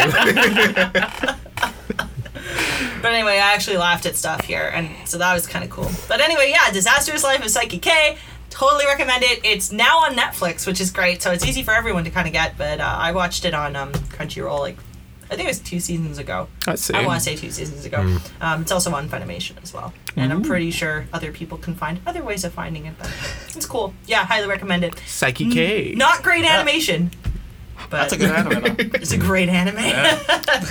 But 3.01 3.13
anyway, 3.13 3.33
I 3.33 3.53
actually 3.53 3.77
laughed 3.77 4.05
at 4.05 4.15
stuff 4.15 4.45
here, 4.45 4.71
and 4.73 4.89
so 5.05 5.17
that 5.19 5.33
was 5.33 5.45
kind 5.45 5.63
of 5.63 5.69
cool. 5.69 5.89
But 6.07 6.21
anyway, 6.21 6.49
yeah, 6.49 6.71
Disastrous 6.71 7.23
Life 7.23 7.39
of 7.39 7.45
Saiki 7.45 7.79
K. 7.81 8.17
Totally 8.55 8.85
recommend 8.85 9.21
it. 9.21 9.41
It's 9.43 9.73
now 9.73 9.97
on 10.05 10.15
Netflix, 10.15 10.65
which 10.65 10.79
is 10.79 10.89
great, 10.89 11.21
so 11.21 11.33
it's 11.33 11.45
easy 11.45 11.61
for 11.61 11.71
everyone 11.71 12.05
to 12.05 12.09
kind 12.09 12.25
of 12.25 12.31
get. 12.31 12.57
But 12.57 12.79
uh, 12.79 12.85
I 12.85 13.11
watched 13.11 13.43
it 13.43 13.53
on 13.53 13.75
um, 13.75 13.91
Crunchyroll, 13.91 14.59
like 14.59 14.77
I 15.29 15.35
think 15.35 15.41
it 15.41 15.49
was 15.49 15.59
two 15.59 15.81
seasons 15.81 16.19
ago. 16.19 16.47
I 16.65 16.75
see. 16.75 16.93
I 16.93 17.05
want 17.05 17.19
to 17.19 17.23
say 17.25 17.35
two 17.35 17.51
seasons 17.51 17.83
ago. 17.83 18.17
Um, 18.39 18.61
it's 18.61 18.71
also 18.71 18.93
on 18.93 19.09
Funimation 19.09 19.61
as 19.61 19.73
well, 19.73 19.93
and 20.15 20.31
I'm 20.31 20.41
pretty 20.41 20.71
sure 20.71 21.05
other 21.11 21.33
people 21.33 21.57
can 21.57 21.75
find 21.75 21.99
other 22.07 22.23
ways 22.23 22.45
of 22.45 22.53
finding 22.53 22.85
it. 22.85 22.93
But 22.97 23.11
it's 23.49 23.65
cool. 23.65 23.93
Yeah, 24.07 24.25
highly 24.25 24.47
recommend 24.47 24.85
it. 24.85 24.95
Saiki 25.05 25.51
K. 25.51 25.93
Not 25.93 26.23
great 26.23 26.45
animation, 26.45 27.11
but 27.89 28.07
That's 28.09 28.13
a 28.13 28.17
good 28.17 28.31
anime. 28.31 28.63
though. 28.63 28.75
it's 28.99 29.11
a 29.11 29.17
great 29.17 29.49
anime. 29.49 29.75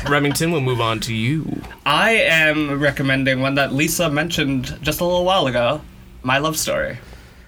Remington, 0.11 0.53
we'll 0.53 0.63
move 0.63 0.81
on 0.81 1.01
to 1.01 1.15
you. 1.15 1.61
I 1.85 2.13
am 2.13 2.81
recommending 2.81 3.43
one 3.43 3.57
that 3.57 3.75
Lisa 3.75 4.09
mentioned 4.09 4.79
just 4.81 5.01
a 5.03 5.05
little 5.05 5.27
while 5.27 5.47
ago. 5.47 5.83
My 6.23 6.39
Love 6.39 6.57
Story. 6.57 6.97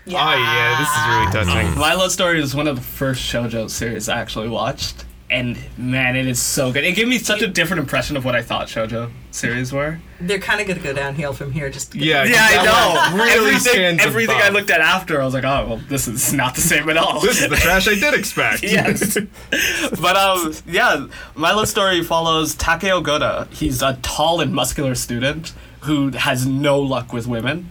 Yeah. 0.07 0.24
Oh 0.24 0.38
yeah, 0.38 0.78
this 0.78 0.88
is 0.88 1.44
really 1.44 1.46
touching. 1.54 1.78
My 1.78 1.94
Love 1.94 2.12
Story 2.12 2.40
is 2.40 2.54
one 2.54 2.68
of 2.68 2.76
the 2.76 2.82
first 2.82 3.20
shoujo 3.20 3.68
series 3.68 4.09
I 4.09 4.18
actually 4.18 4.48
watched, 4.48 5.04
and 5.28 5.59
man, 5.76 6.14
it 6.14 6.26
is 6.26 6.40
so 6.40 6.72
good. 6.72 6.84
It 6.84 6.94
gave 6.94 7.09
me 7.09 7.18
such 7.18 7.42
a 7.42 7.48
different 7.48 7.80
impression 7.80 8.16
of 8.16 8.24
what 8.24 8.36
I 8.36 8.42
thought 8.42 8.68
shoujo 8.68 9.11
series 9.32 9.72
were. 9.72 9.98
They're 10.20 10.38
kind 10.38 10.61
of 10.61 10.68
gonna 10.68 10.80
go 10.80 10.92
downhill 10.92 11.32
from 11.32 11.50
here. 11.50 11.68
Just 11.70 11.94
Yeah, 11.94 12.24
Yeah, 12.24 12.46
I 12.48 12.64
know. 12.64 13.16
Really 13.16 13.30
everything 13.32 13.61
stands 13.61 14.04
everything 14.04 14.36
I 14.36 14.50
looked 14.50 14.70
at 14.70 14.80
after, 14.80 15.20
I 15.20 15.24
was 15.24 15.34
like, 15.34 15.44
oh, 15.44 15.66
well, 15.66 15.80
this 15.88 16.07
is 16.07 16.32
not 16.32 16.54
the 16.54 16.61
same 16.61 16.88
at 16.88 16.96
all. 16.96 17.20
This 17.20 17.42
is 17.42 17.48
the 17.48 17.57
trash 17.57 17.88
I 17.88 17.94
did 17.96 18.14
expect. 18.14 18.62
yes. 18.62 19.14
but 20.00 20.16
um, 20.16 20.54
yeah, 20.66 21.09
my 21.34 21.52
love 21.52 21.68
story 21.68 22.02
follows 22.04 22.54
Takeo 22.54 23.00
Goda. 23.00 23.48
He's 23.50 23.82
a 23.82 23.98
tall 24.02 24.40
and 24.40 24.54
muscular 24.54 24.94
student 24.94 25.52
who 25.80 26.11
has 26.11 26.46
no 26.46 26.80
luck 26.80 27.12
with 27.12 27.26
women, 27.26 27.70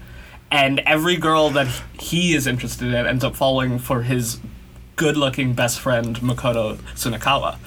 and 0.56 0.80
every 0.86 1.18
girl 1.18 1.50
that 1.50 1.68
he 2.00 2.34
is 2.34 2.48
interested 2.48 2.88
in 2.88 3.06
ends 3.06 3.26
up 3.26 3.36
falling 3.36 3.78
for 3.78 4.04
his 4.04 4.40
good-looking 4.96 5.54
best 5.54 5.82
friend 5.82 6.16
Makoto 6.22 6.78
Sunakawa. 6.96 7.58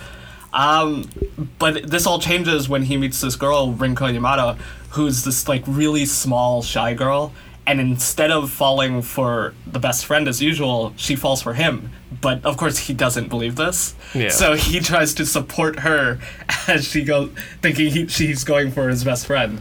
Um, 0.54 1.10
but 1.58 1.90
this 1.90 2.06
all 2.06 2.18
changes 2.18 2.66
when 2.66 2.84
he 2.84 2.96
meets 2.96 3.20
this 3.20 3.36
girl 3.36 3.74
Rinko 3.74 4.10
Yamada, 4.10 4.56
who's 4.92 5.22
this 5.24 5.46
like 5.46 5.62
really 5.66 6.06
small, 6.06 6.62
shy 6.62 6.94
girl. 6.94 7.34
And 7.66 7.78
instead 7.78 8.30
of 8.30 8.50
falling 8.50 9.02
for 9.02 9.52
the 9.66 9.78
best 9.78 10.06
friend 10.06 10.26
as 10.26 10.40
usual, 10.40 10.94
she 10.96 11.14
falls 11.14 11.42
for 11.42 11.52
him. 11.52 11.90
But 12.22 12.42
of 12.46 12.56
course, 12.56 12.78
he 12.78 12.94
doesn't 12.94 13.28
believe 13.28 13.56
this. 13.56 13.94
Yeah. 14.14 14.30
So 14.30 14.54
he 14.54 14.80
tries 14.80 15.12
to 15.14 15.26
support 15.26 15.80
her 15.80 16.20
as 16.66 16.88
she 16.88 17.04
goes, 17.04 17.30
thinking 17.60 17.90
he, 17.90 18.06
she's 18.06 18.44
going 18.44 18.70
for 18.70 18.88
his 18.88 19.04
best 19.04 19.26
friend. 19.26 19.60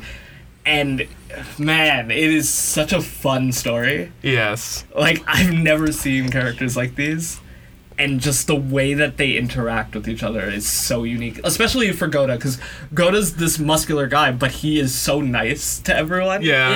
And 0.67 1.07
man, 1.57 2.11
it 2.11 2.17
is 2.17 2.49
such 2.49 2.91
a 2.91 3.01
fun 3.01 3.51
story. 3.53 4.11
Yes. 4.21 4.83
Like 4.93 5.23
I've 5.27 5.53
never 5.53 5.91
seen 5.93 6.29
characters 6.29 6.75
like 6.75 6.95
these, 6.95 7.39
and 7.97 8.19
just 8.19 8.47
the 8.47 8.55
way 8.55 8.93
that 8.93 9.15
they 9.17 9.37
interact 9.37 9.95
with 9.95 10.09
each 10.09 10.23
other 10.23 10.41
is 10.41 10.67
so 10.67 11.03
unique. 11.03 11.39
Especially 11.45 11.91
for 11.93 12.07
Goda, 12.07 12.35
because 12.35 12.59
Goda's 12.93 13.37
this 13.37 13.57
muscular 13.59 14.07
guy, 14.07 14.31
but 14.33 14.51
he 14.51 14.77
is 14.77 14.93
so 14.93 15.21
nice 15.21 15.79
to 15.79 15.95
everyone. 15.95 16.41
Yeah. 16.41 16.69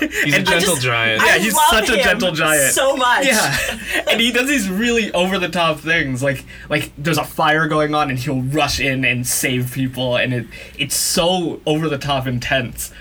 Yeah. 0.00 0.08
He's 0.24 0.34
a 0.34 0.38
And 0.38 0.48
I 0.48 0.52
gentle 0.58 0.74
just- 0.74 0.82
giant. 0.82 1.22
Yeah, 1.24 1.32
I 1.34 1.38
he's 1.38 1.54
love 1.54 1.64
such 1.70 1.90
a 1.90 2.02
gentle 2.02 2.32
giant. 2.32 2.74
So 2.74 2.96
much. 2.96 3.24
Yeah, 3.24 3.78
and 4.10 4.20
he 4.20 4.32
does 4.32 4.48
these 4.48 4.68
really 4.68 5.12
over 5.12 5.38
the 5.38 5.48
top 5.48 5.78
things, 5.78 6.24
like 6.24 6.44
like 6.68 6.90
there's 6.98 7.18
a 7.18 7.24
fire 7.24 7.68
going 7.68 7.94
on, 7.94 8.10
and 8.10 8.18
he'll 8.18 8.42
rush 8.42 8.80
in 8.80 9.04
and 9.04 9.24
save 9.26 9.72
people, 9.72 10.16
and 10.16 10.34
it 10.34 10.46
it's 10.76 10.96
so 10.96 11.60
over 11.66 11.88
the 11.88 11.98
top 11.98 12.26
intense, 12.26 12.92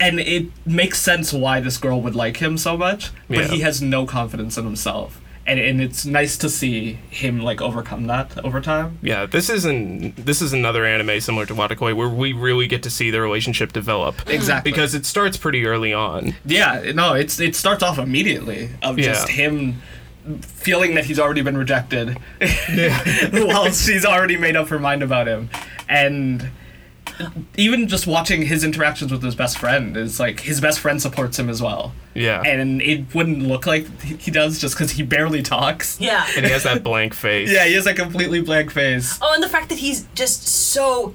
and 0.00 0.18
it 0.20 0.46
makes 0.66 0.98
sense 0.98 1.32
why 1.32 1.60
this 1.60 1.76
girl 1.78 2.00
would 2.02 2.14
like 2.14 2.38
him 2.38 2.56
so 2.58 2.76
much, 2.76 3.10
but 3.28 3.38
Yeah. 3.38 3.48
he 3.48 3.60
has 3.60 3.80
no 3.82 4.06
confidence 4.06 4.56
in 4.58 4.64
himself, 4.64 5.20
and 5.46 5.58
and 5.60 5.80
it's 5.80 6.04
nice 6.04 6.36
to 6.38 6.48
see 6.48 6.98
him 7.10 7.40
like 7.40 7.60
overcome 7.60 8.06
that 8.06 8.36
over 8.44 8.60
time. 8.60 8.98
Yeah, 9.02 9.26
this 9.26 9.48
isn't 9.50 10.16
this 10.26 10.40
is 10.42 10.52
another 10.52 10.84
anime 10.84 11.20
similar 11.20 11.46
to 11.46 11.54
Watakoi 11.54 11.94
where 11.94 12.08
we 12.08 12.32
really 12.32 12.66
get 12.66 12.82
to 12.84 12.90
see 12.90 13.10
the 13.10 13.20
relationship 13.20 13.72
develop. 13.72 14.28
Exactly. 14.28 14.70
Because 14.72 14.94
it 14.94 15.04
starts 15.06 15.36
pretty 15.36 15.66
early 15.66 15.92
on. 15.92 16.34
Yeah, 16.44 16.92
no, 16.94 17.14
it's 17.14 17.38
it 17.40 17.54
starts 17.54 17.82
off 17.82 17.98
immediately 17.98 18.70
of 18.82 18.96
just 18.96 19.28
him 19.28 19.82
feeling 20.40 20.94
that 20.94 21.04
he's 21.04 21.18
already 21.20 21.42
been 21.42 21.56
rejected 21.58 22.16
while 23.32 23.70
she's 23.70 24.06
already 24.06 24.36
made 24.38 24.56
up 24.56 24.68
her 24.68 24.78
mind 24.78 25.02
about 25.02 25.26
him. 25.26 25.50
And 25.88 26.50
even 27.56 27.86
just 27.88 28.06
watching 28.06 28.42
his 28.42 28.64
interactions 28.64 29.12
with 29.12 29.22
his 29.22 29.34
best 29.34 29.58
friend 29.58 29.96
is 29.96 30.18
like 30.18 30.40
his 30.40 30.60
best 30.60 30.80
friend 30.80 31.00
supports 31.00 31.38
him 31.38 31.48
as 31.48 31.62
well. 31.62 31.92
Yeah. 32.14 32.42
And 32.42 32.82
it 32.82 33.14
wouldn't 33.14 33.42
look 33.42 33.66
like 33.66 33.86
he 34.02 34.16
he 34.16 34.30
does 34.30 34.60
just 34.60 34.74
because 34.74 34.92
he 34.92 35.02
barely 35.02 35.42
talks. 35.42 36.00
Yeah. 36.00 36.26
and 36.36 36.44
he 36.44 36.52
has 36.52 36.64
that 36.64 36.82
blank 36.82 37.14
face. 37.14 37.50
Yeah, 37.52 37.64
he 37.66 37.74
has 37.74 37.86
a 37.86 37.94
completely 37.94 38.40
blank 38.42 38.70
face. 38.72 39.18
Oh, 39.22 39.32
and 39.34 39.42
the 39.42 39.48
fact 39.48 39.68
that 39.68 39.78
he's 39.78 40.06
just 40.14 40.46
so 40.46 41.14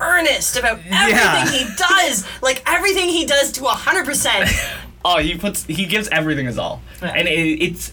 earnest 0.00 0.56
about 0.56 0.78
everything 0.90 1.16
Yeah. 1.16 1.50
he 1.50 1.64
does, 1.76 2.26
like 2.42 2.62
everything 2.66 3.08
he 3.08 3.24
does 3.26 3.52
to 3.52 3.64
hundred 3.64 4.04
percent. 4.06 4.48
Oh, 5.04 5.18
he 5.18 5.38
puts 5.38 5.64
he 5.64 5.86
gives 5.86 6.08
everything 6.08 6.46
his 6.46 6.58
all, 6.58 6.82
Yeah. 7.00 7.12
and 7.16 7.28
it, 7.28 7.62
it's 7.62 7.92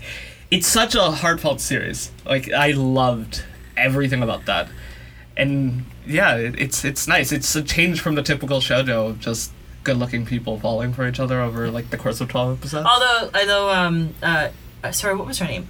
it's 0.50 0.66
such 0.68 0.96
a 0.96 1.12
heartfelt 1.12 1.62
series. 1.62 2.12
Like 2.26 2.52
I 2.52 2.72
loved 2.72 3.44
everything 3.78 4.24
about 4.24 4.46
that, 4.48 4.68
and 5.38 5.86
yeah, 6.06 6.36
it, 6.36 6.60
it's 6.60 6.86
it's 6.86 7.08
nice. 7.08 7.32
It's 7.32 7.56
a 7.56 7.64
change 7.64 8.02
from 8.02 8.16
the 8.16 8.24
typical 8.24 8.60
shoujo 8.60 9.10
of 9.10 9.20
just 9.20 9.52
good-looking 9.84 10.26
people 10.26 10.60
falling 10.60 10.94
for 10.94 11.08
each 11.08 11.20
other 11.20 11.40
over 11.42 11.70
like 11.70 11.90
the 11.90 11.98
course 11.98 12.22
of 12.22 12.30
twelve 12.30 12.58
episodes. 12.58 12.88
Although, 12.88 13.30
although, 13.34 13.70
um, 13.70 14.16
uh, 14.24 14.50
uh, 14.84 14.92
sorry, 14.92 15.16
what 15.16 15.28
was 15.28 15.40
her 15.40 15.48
name? 15.48 15.68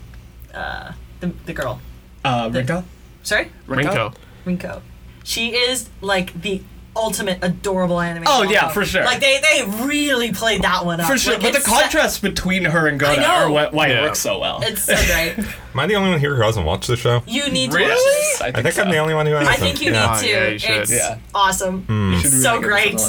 Uh, 0.53 0.93
the 1.19 1.27
the 1.45 1.53
girl. 1.53 1.81
Uh, 2.23 2.49
Rinko. 2.49 2.83
Sorry, 3.23 3.51
Rinko. 3.67 4.15
Rinko. 4.45 4.81
She 5.23 5.55
is 5.55 5.89
like 6.01 6.39
the 6.41 6.61
ultimate 6.95 7.39
adorable 7.41 7.99
anime. 7.99 8.23
Oh, 8.27 8.39
model. 8.39 8.51
yeah, 8.51 8.69
for 8.69 8.85
sure. 8.85 9.03
Like 9.03 9.19
they 9.19 9.39
they 9.39 9.63
really 9.85 10.31
played 10.31 10.61
that 10.63 10.85
one 10.85 10.99
up. 11.01 11.09
For 11.11 11.17
sure, 11.17 11.33
Like, 11.33 11.41
but 11.41 11.51
the 11.53 11.59
it's- 11.59 11.81
contrast 11.81 12.21
between 12.21 12.65
her 12.65 12.87
and 12.87 12.99
Goda 12.99 13.21
know. 13.21 13.27
are 13.27 13.49
why, 13.49 13.67
why 13.69 13.87
Yeah. 13.87 13.99
it 13.99 14.03
works 14.03 14.19
so 14.19 14.39
well. 14.39 14.59
It's 14.63 14.83
so 14.83 14.95
great. 14.95 15.37
Am 15.73 15.79
I 15.79 15.87
the 15.87 15.95
only 15.95 16.09
one 16.11 16.19
here 16.19 16.35
who 16.35 16.41
hasn't 16.41 16.65
watched 16.65 16.87
the 16.87 16.95
show? 16.97 17.21
You 17.27 17.49
need 17.49 17.71
to 17.71 17.77
Really? 17.77 17.89
watch 17.89 17.97
this. 17.99 18.41
I 18.41 18.45
I 18.47 18.51
think, 18.51 18.63
think 18.63 18.75
so. 18.75 18.83
I'm 18.83 18.91
the 18.91 18.97
only 18.97 19.13
one 19.13 19.25
who 19.25 19.33
hasn't. 19.33 19.49
I 19.49 19.59
think 19.59 19.81
you 19.81 19.91
yeah. 19.91 20.13
need 20.13 20.19
to. 20.21 20.27
yeah, 20.29 20.47
you 20.47 20.59
should. 20.59 20.81
It's 20.81 20.91
Yeah. 20.91 21.17
awesome. 21.33 21.81
Hmm. 21.83 22.13
You 22.13 22.17
should 22.19 22.25
It's 22.27 22.33
really 22.35 22.43
so 22.43 22.61
great. 22.61 23.01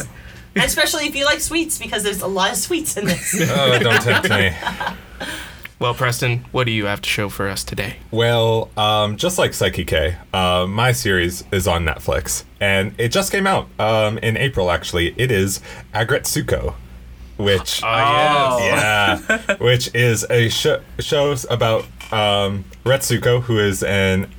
especially 0.57 1.07
if 1.07 1.15
you 1.15 1.25
like 1.25 1.41
sweets, 1.41 1.79
because 1.79 2.03
there's 2.03 2.23
a 2.23 2.27
lot 2.27 2.51
of 2.51 2.57
sweets 2.57 2.97
in 2.97 3.05
this. 3.07 3.35
Oh, 3.51 3.79
don't 3.79 4.03
tempt 4.03 4.29
me. 4.31 4.53
Well, 5.79 5.93
Preston, 5.93 6.47
what 6.53 6.65
do 6.65 6.71
you 6.73 6.87
have 6.87 7.03
to 7.03 7.09
show 7.09 7.29
for 7.29 7.49
us 7.49 7.63
today? 7.63 7.97
Well, 8.11 8.71
um, 8.79 9.19
just 9.19 9.39
like 9.39 9.51
Saiki 9.51 9.87
K, 9.87 10.17
uh, 10.33 10.67
my 10.67 10.93
series 10.93 11.45
is 11.53 11.69
on 11.69 11.85
Netflix, 11.85 12.45
and 12.61 12.95
it 12.97 13.09
just 13.11 13.31
came 13.31 13.47
out 13.47 13.69
um, 13.79 14.17
in 14.19 14.39
April. 14.39 14.71
Actually, 14.71 15.15
it 15.19 15.31
is 15.31 15.61
Aggretsuko, 15.93 16.75
which 17.37 17.83
Oh, 17.85 18.59
yeah, 18.63 19.19
which 19.59 19.95
is 19.95 20.25
a 20.31 20.49
sh- 20.49 20.81
shows 20.99 21.45
about 21.51 21.83
um, 22.11 22.65
Retsuko, 22.85 23.43
who 23.43 23.59
is 23.59 23.83
an 23.83 24.31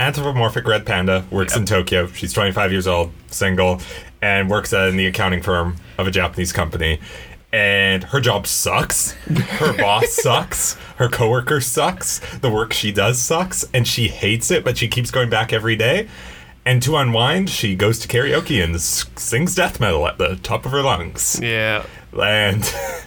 anthropomorphic 0.00 0.66
red 0.66 0.86
panda, 0.86 1.26
works 1.30 1.56
in 1.56 1.66
Tokyo. 1.66 2.06
She's 2.06 2.32
25 2.32 2.72
years 2.72 2.86
old, 2.86 3.12
single, 3.26 3.82
and 4.22 4.48
works 4.48 4.72
at 4.72 4.88
in 4.88 4.96
the 4.96 5.06
accounting 5.06 5.42
firm 5.42 5.76
of 5.98 6.06
a 6.06 6.10
Japanese 6.10 6.52
company. 6.54 7.00
And 7.52 8.04
her 8.04 8.20
job 8.20 8.46
sucks. 8.46 9.12
Her 9.12 9.76
boss 9.76 10.10
sucks. 10.22 10.74
Her 10.96 11.08
coworker 11.08 11.60
sucks. 11.60 12.18
The 12.38 12.50
work 12.50 12.72
she 12.72 12.92
does 12.92 13.18
sucks, 13.22 13.64
and 13.72 13.86
she 13.88 14.08
hates 14.08 14.50
it, 14.50 14.64
but 14.64 14.76
she 14.76 14.88
keeps 14.88 15.10
going 15.10 15.30
back 15.30 15.52
every 15.52 15.76
day. 15.76 16.08
And 16.66 16.82
to 16.82 16.96
unwind, 16.96 17.48
she 17.48 17.76
goes 17.76 17.98
to 18.00 18.08
karaoke 18.08 18.62
and 18.62 18.74
s- 18.74 19.06
sings 19.16 19.54
death 19.54 19.78
metal 19.78 20.06
at 20.08 20.18
the 20.18 20.34
top 20.36 20.66
of 20.66 20.72
her 20.72 20.82
lungs 20.82 21.38
Yeah. 21.40 21.84
and 22.12 22.62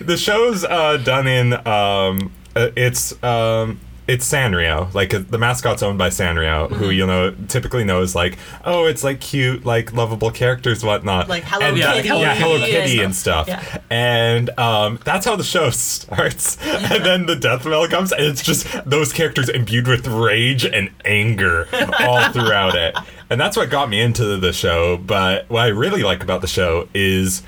the 0.00 0.16
show's 0.18 0.64
uh, 0.64 0.96
done 0.98 1.28
in 1.28 1.52
um, 1.66 2.32
uh, 2.56 2.70
it's 2.76 3.22
um, 3.22 3.78
it's 4.12 4.30
Sanrio. 4.30 4.92
Like 4.92 5.10
the 5.30 5.38
mascot's 5.38 5.82
owned 5.82 5.96
by 5.98 6.08
Sanrio, 6.10 6.68
who 6.68 6.84
Mm-hmm. 6.86 6.92
you 6.92 7.06
know 7.06 7.34
typically 7.48 7.84
knows 7.84 8.14
like, 8.14 8.36
oh, 8.64 8.84
it's 8.84 9.02
like 9.02 9.20
cute, 9.20 9.64
like 9.64 9.92
lovable 9.94 10.30
characters, 10.30 10.84
whatnot. 10.84 11.28
Like 11.28 11.44
Hello 11.44 11.64
and, 11.66 11.76
Kitty 11.76 12.08
yeah, 12.08 12.34
Hello 12.34 12.56
and 12.56 12.64
Kitty 12.64 12.90
stuff. 12.96 13.04
and 13.04 13.14
stuff. 13.16 13.48
Yeah. 13.48 13.78
And 13.90 14.50
um, 14.58 14.98
that's 15.04 15.24
how 15.24 15.36
the 15.36 15.44
show 15.44 15.70
starts. 15.92 16.58
and 16.62 17.04
then 17.04 17.26
the 17.26 17.36
death 17.36 17.64
bell 17.64 17.88
comes, 17.88 18.12
and 18.12 18.22
it's 18.24 18.42
just 18.42 18.66
those 18.84 19.12
characters 19.12 19.48
imbued 19.48 19.88
with 19.88 20.06
rage 20.06 20.64
and 20.66 20.90
anger 21.06 21.66
all 22.00 22.22
throughout 22.32 22.74
it. 22.74 22.94
And 23.30 23.40
that's 23.40 23.56
what 23.56 23.70
got 23.70 23.88
me 23.88 24.00
into 24.02 24.36
the 24.36 24.52
show. 24.52 24.98
But 24.98 25.48
what 25.48 25.60
I 25.62 25.68
really 25.68 26.02
like 26.02 26.22
about 26.22 26.42
the 26.42 26.46
show 26.46 26.86
is 26.92 27.42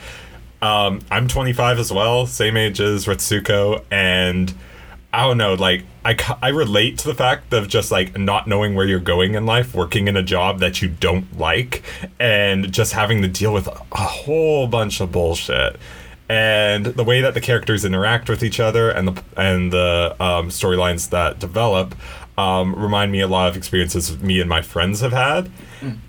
um, 0.62 1.00
I'm 1.10 1.28
25 1.28 1.78
as 1.78 1.92
well, 1.92 2.26
same 2.26 2.56
age 2.56 2.80
as 2.80 3.04
Retsuko, 3.04 3.84
and 3.90 4.54
I 5.12 5.26
don't 5.26 5.36
know, 5.36 5.54
like 5.54 5.84
I, 6.04 6.16
I 6.42 6.48
relate 6.48 6.98
to 6.98 7.08
the 7.08 7.14
fact 7.14 7.52
of 7.52 7.68
just 7.68 7.90
like 7.90 8.18
not 8.18 8.46
knowing 8.46 8.74
where 8.74 8.86
you're 8.86 9.00
going 9.00 9.34
in 9.34 9.46
life, 9.46 9.74
working 9.74 10.06
in 10.06 10.16
a 10.16 10.22
job 10.22 10.60
that 10.60 10.82
you 10.82 10.88
don't 10.88 11.38
like, 11.38 11.82
and 12.20 12.70
just 12.72 12.92
having 12.92 13.22
to 13.22 13.28
deal 13.28 13.54
with 13.54 13.66
a 13.68 13.96
whole 13.96 14.66
bunch 14.66 15.00
of 15.00 15.10
bullshit. 15.12 15.76
And 16.28 16.86
the 16.86 17.04
way 17.04 17.20
that 17.20 17.34
the 17.34 17.40
characters 17.40 17.84
interact 17.84 18.28
with 18.28 18.42
each 18.42 18.60
other 18.60 18.90
and 18.90 19.08
the 19.08 19.22
and 19.36 19.72
the 19.72 20.16
um, 20.20 20.48
storylines 20.48 21.10
that 21.10 21.38
develop 21.38 21.94
um, 22.36 22.74
remind 22.74 23.12
me 23.12 23.20
a 23.20 23.28
lot 23.28 23.48
of 23.48 23.56
experiences 23.56 24.18
me 24.20 24.40
and 24.40 24.48
my 24.48 24.62
friends 24.62 25.00
have 25.00 25.12
had, 25.12 25.50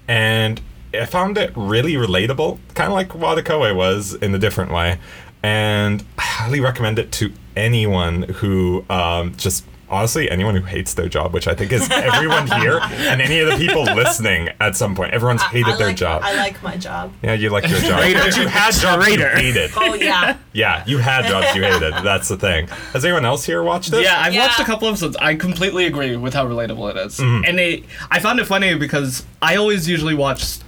and 0.08 0.62
I 0.94 1.06
found 1.06 1.38
it 1.38 1.52
really 1.56 1.94
relatable, 1.94 2.60
kind 2.74 2.88
of 2.88 2.94
like 2.94 3.10
Watakoi 3.10 3.76
was 3.76 4.14
in 4.14 4.34
a 4.34 4.40
different 4.40 4.72
way. 4.72 5.00
And 5.44 6.04
I 6.18 6.22
highly 6.24 6.60
recommend 6.60 6.98
it 6.98 7.12
to 7.14 7.32
anyone 7.56 8.24
who 8.24 8.84
um, 8.90 9.36
just 9.36 9.64
honestly 9.90 10.30
anyone 10.30 10.56
who 10.56 10.64
hates 10.64 10.94
their 10.94 11.08
job, 11.10 11.34
which 11.34 11.48
I 11.48 11.54
think 11.56 11.72
is 11.72 11.90
everyone 11.92 12.48
here 12.48 12.80
and 12.84 13.22
any 13.22 13.40
of 13.40 13.50
the 13.50 13.56
people 13.58 13.84
listening 13.84 14.50
at 14.60 14.76
some 14.76 14.96
point. 14.96 15.14
Everyone's 15.14 15.44
hated 15.44 15.74
I 15.74 15.78
their 15.78 15.88
like, 15.88 15.96
job. 15.96 16.22
I 16.24 16.36
like 16.36 16.62
my 16.64 16.78
job. 16.78 17.14
yeah, 17.24 17.34
you 17.34 17.50
like 17.50 17.68
your 17.70 17.80
job, 17.80 18.00
but 18.00 18.38
you 18.38 18.48
had 18.48 18.72
jobs 18.74 19.08
you 19.08 19.26
hated. 19.26 19.72
Oh 19.76 19.94
yeah. 19.94 20.38
Yeah, 20.54 20.84
you 20.88 20.98
had 20.98 21.26
jobs 21.26 21.56
you 21.56 21.64
hated. 21.64 21.94
That's 22.04 22.28
the 22.28 22.38
thing. 22.38 22.68
Has 22.94 23.04
anyone 23.06 23.26
else 23.26 23.46
here 23.46 23.62
watched 23.64 23.94
it? 23.94 24.02
Yeah, 24.04 24.20
I've 24.20 24.34
Yeah. 24.34 24.48
watched 24.48 24.60
a 24.60 24.64
couple 24.66 24.88
episodes. 24.88 25.16
I 25.18 25.36
completely 25.36 25.86
agree 25.86 26.16
with 26.16 26.34
how 26.34 26.46
relatable 26.46 26.90
it 26.92 26.98
is. 26.98 27.18
Mm-hmm. 27.18 27.46
And 27.46 27.58
they, 27.60 27.84
I 28.10 28.20
found 28.20 28.40
it 28.40 28.46
funny 28.46 28.76
because 28.76 29.26
I 29.42 29.56
always 29.58 29.88
usually 29.90 30.14
watch 30.16 30.60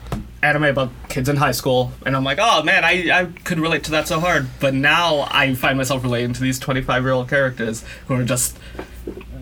anime 0.43 0.65
about 0.65 0.91
kids 1.09 1.29
in 1.29 1.35
high 1.37 1.51
school, 1.51 1.91
and 2.05 2.15
I'm 2.15 2.23
like, 2.23 2.37
oh 2.39 2.63
man, 2.63 2.83
I, 2.85 3.09
I 3.11 3.25
could 3.43 3.59
relate 3.59 3.83
to 3.85 3.91
that 3.91 4.07
so 4.07 4.19
hard. 4.19 4.47
But 4.59 4.73
now 4.73 5.27
I 5.31 5.55
find 5.55 5.77
myself 5.77 6.03
relating 6.03 6.33
to 6.33 6.41
these 6.41 6.59
25 6.59 7.03
year 7.03 7.11
old 7.13 7.29
characters 7.29 7.83
who 8.07 8.13
are 8.15 8.23
just 8.23 8.57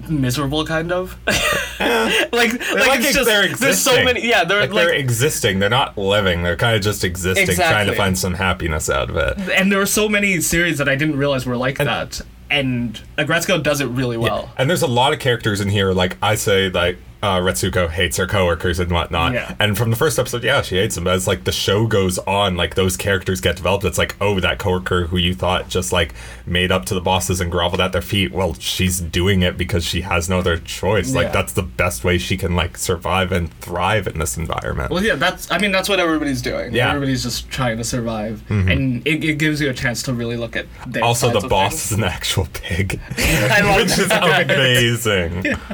miserable, 0.10 0.66
kind 0.66 0.92
of. 0.92 1.18
like, 1.80 2.32
like, 2.32 2.60
like 2.62 3.00
it's 3.02 3.14
just 3.14 3.26
they're 3.26 3.54
there's 3.56 3.82
so 3.82 4.04
many. 4.04 4.28
Yeah, 4.28 4.44
they're 4.44 4.62
Like, 4.62 4.72
like, 4.72 4.86
they're 4.88 4.96
existing. 4.96 5.60
They're 5.60 5.70
not 5.70 5.98
living. 5.98 6.44
They're 6.44 6.56
kind 6.56 6.76
of 6.76 6.82
just 6.82 7.04
existing, 7.04 7.56
trying 7.56 7.88
to 7.88 7.96
find 7.96 8.18
some 8.18 8.34
happiness 8.36 8.90
out 8.90 9.10
of 9.10 9.18
it. 9.18 9.38
and 9.58 9.72
there 9.72 9.80
were 9.80 9.86
so 9.86 10.08
many 10.08 10.40
series 10.42 10.78
that 10.78 10.88
I 10.88 10.96
didn't 10.96 11.18
realize 11.18 11.46
were 11.46 11.58
like 11.58 11.78
that. 11.78 12.22
And 12.50 13.02
uh, 13.18 13.24
Aggretsuko 13.24 13.62
does 13.64 13.82
it 13.82 13.88
really 13.88 14.18
well. 14.18 14.52
And 14.58 14.70
there's 14.70 14.84
a 14.84 14.88
lot 14.88 15.14
of 15.14 15.20
characters 15.20 15.62
in 15.62 15.68
here. 15.70 15.92
Like 15.94 16.18
I 16.22 16.36
say, 16.36 16.70
like 16.70 16.98
uh, 17.24 17.40
Retsuko 17.40 17.90
hates 17.90 18.18
her 18.18 18.28
coworkers 18.28 18.80
and 18.80 18.92
whatnot. 18.92 19.34
Yeah. 19.34 19.56
And 19.60 19.78
from 19.78 19.90
the 19.90 19.96
first 19.96 20.20
episode, 20.20 20.44
yeah, 20.44 20.62
she 20.62 20.76
hates 20.78 20.96
them. 20.96 21.06
But 21.06 21.14
as 21.16 21.28
like 21.28 21.44
the 21.44 21.52
show 21.52 21.88
goes 21.88 22.18
on, 22.20 22.56
like 22.56 22.76
those 22.76 22.96
characters 22.98 23.42
get 23.42 23.56
developed. 23.56 23.84
It's 23.86 23.98
like, 23.98 24.16
oh, 24.22 24.40
that 24.40 24.60
coworker 24.60 25.06
who 25.08 25.18
you 25.18 25.34
thought 25.34 25.68
just 25.70 25.92
like 25.92 26.14
made 26.46 26.72
up 26.72 26.86
to 26.86 26.94
the 26.94 27.02
bosses 27.02 27.42
and 27.42 27.52
groveled 27.52 27.82
at 27.82 27.92
their 27.94 28.02
feet. 28.02 28.32
Well, 28.32 28.54
she's 28.56 29.00
doing 29.00 29.42
it 29.42 29.58
because 29.58 29.84
she 29.86 30.02
has 30.02 30.30
no 30.30 30.40
other 30.40 30.58
choice. 30.58 31.16
Like 31.16 31.28
Yeah. 31.28 31.32
that's 31.32 31.54
the 31.54 31.64
best 31.64 32.04
way 32.04 32.18
she 32.18 32.38
can 32.38 32.56
like 32.56 32.78
survive 32.78 33.32
and 33.32 33.52
thrive 33.60 34.08
in 34.08 34.20
this 34.20 34.38
environment. 34.38 34.92
Well, 34.92 35.04
yeah, 35.04 35.16
that's. 35.16 35.50
I 35.52 35.58
mean, 35.58 35.72
that's 35.72 35.90
what 35.90 36.00
everybody's 36.00 36.42
doing. 36.42 36.74
Yeah. 36.76 36.90
everybody's 36.90 37.24
just 37.24 37.50
trying 37.50 37.78
to 37.78 37.84
survive, 37.84 38.44
and 38.50 39.06
it, 39.08 39.24
it 39.24 39.40
gives 39.40 39.60
you 39.62 39.70
a 39.70 39.74
chance 39.74 40.04
to 40.04 40.14
really 40.14 40.38
look 40.38 40.56
at. 40.56 40.66
Their 40.88 41.04
also, 41.04 41.32
the 41.32 41.48
boss 41.48 41.72
things. 41.72 41.92
is 41.94 41.98
an 41.98 42.04
actual 42.04 42.48
pig. 42.54 43.00
I 43.18 43.76
which 43.78 43.98
is 43.98 44.10
that. 44.10 44.52
amazing. 44.52 45.56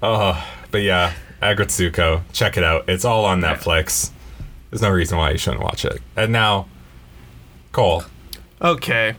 Oh, 0.00 0.40
but 0.70 0.82
yeah, 0.82 1.12
Aggretsuko, 1.42 2.22
check 2.32 2.56
it 2.56 2.64
out. 2.64 2.88
It's 2.88 3.04
all 3.04 3.24
on 3.24 3.40
Netflix. 3.40 4.10
There's 4.70 4.82
no 4.82 4.90
reason 4.90 5.16
why 5.18 5.30
you 5.30 5.38
shouldn't 5.38 5.62
watch 5.62 5.84
it. 5.84 6.00
And 6.16 6.32
now, 6.32 6.68
Cole. 7.72 8.04
Okay. 8.60 9.14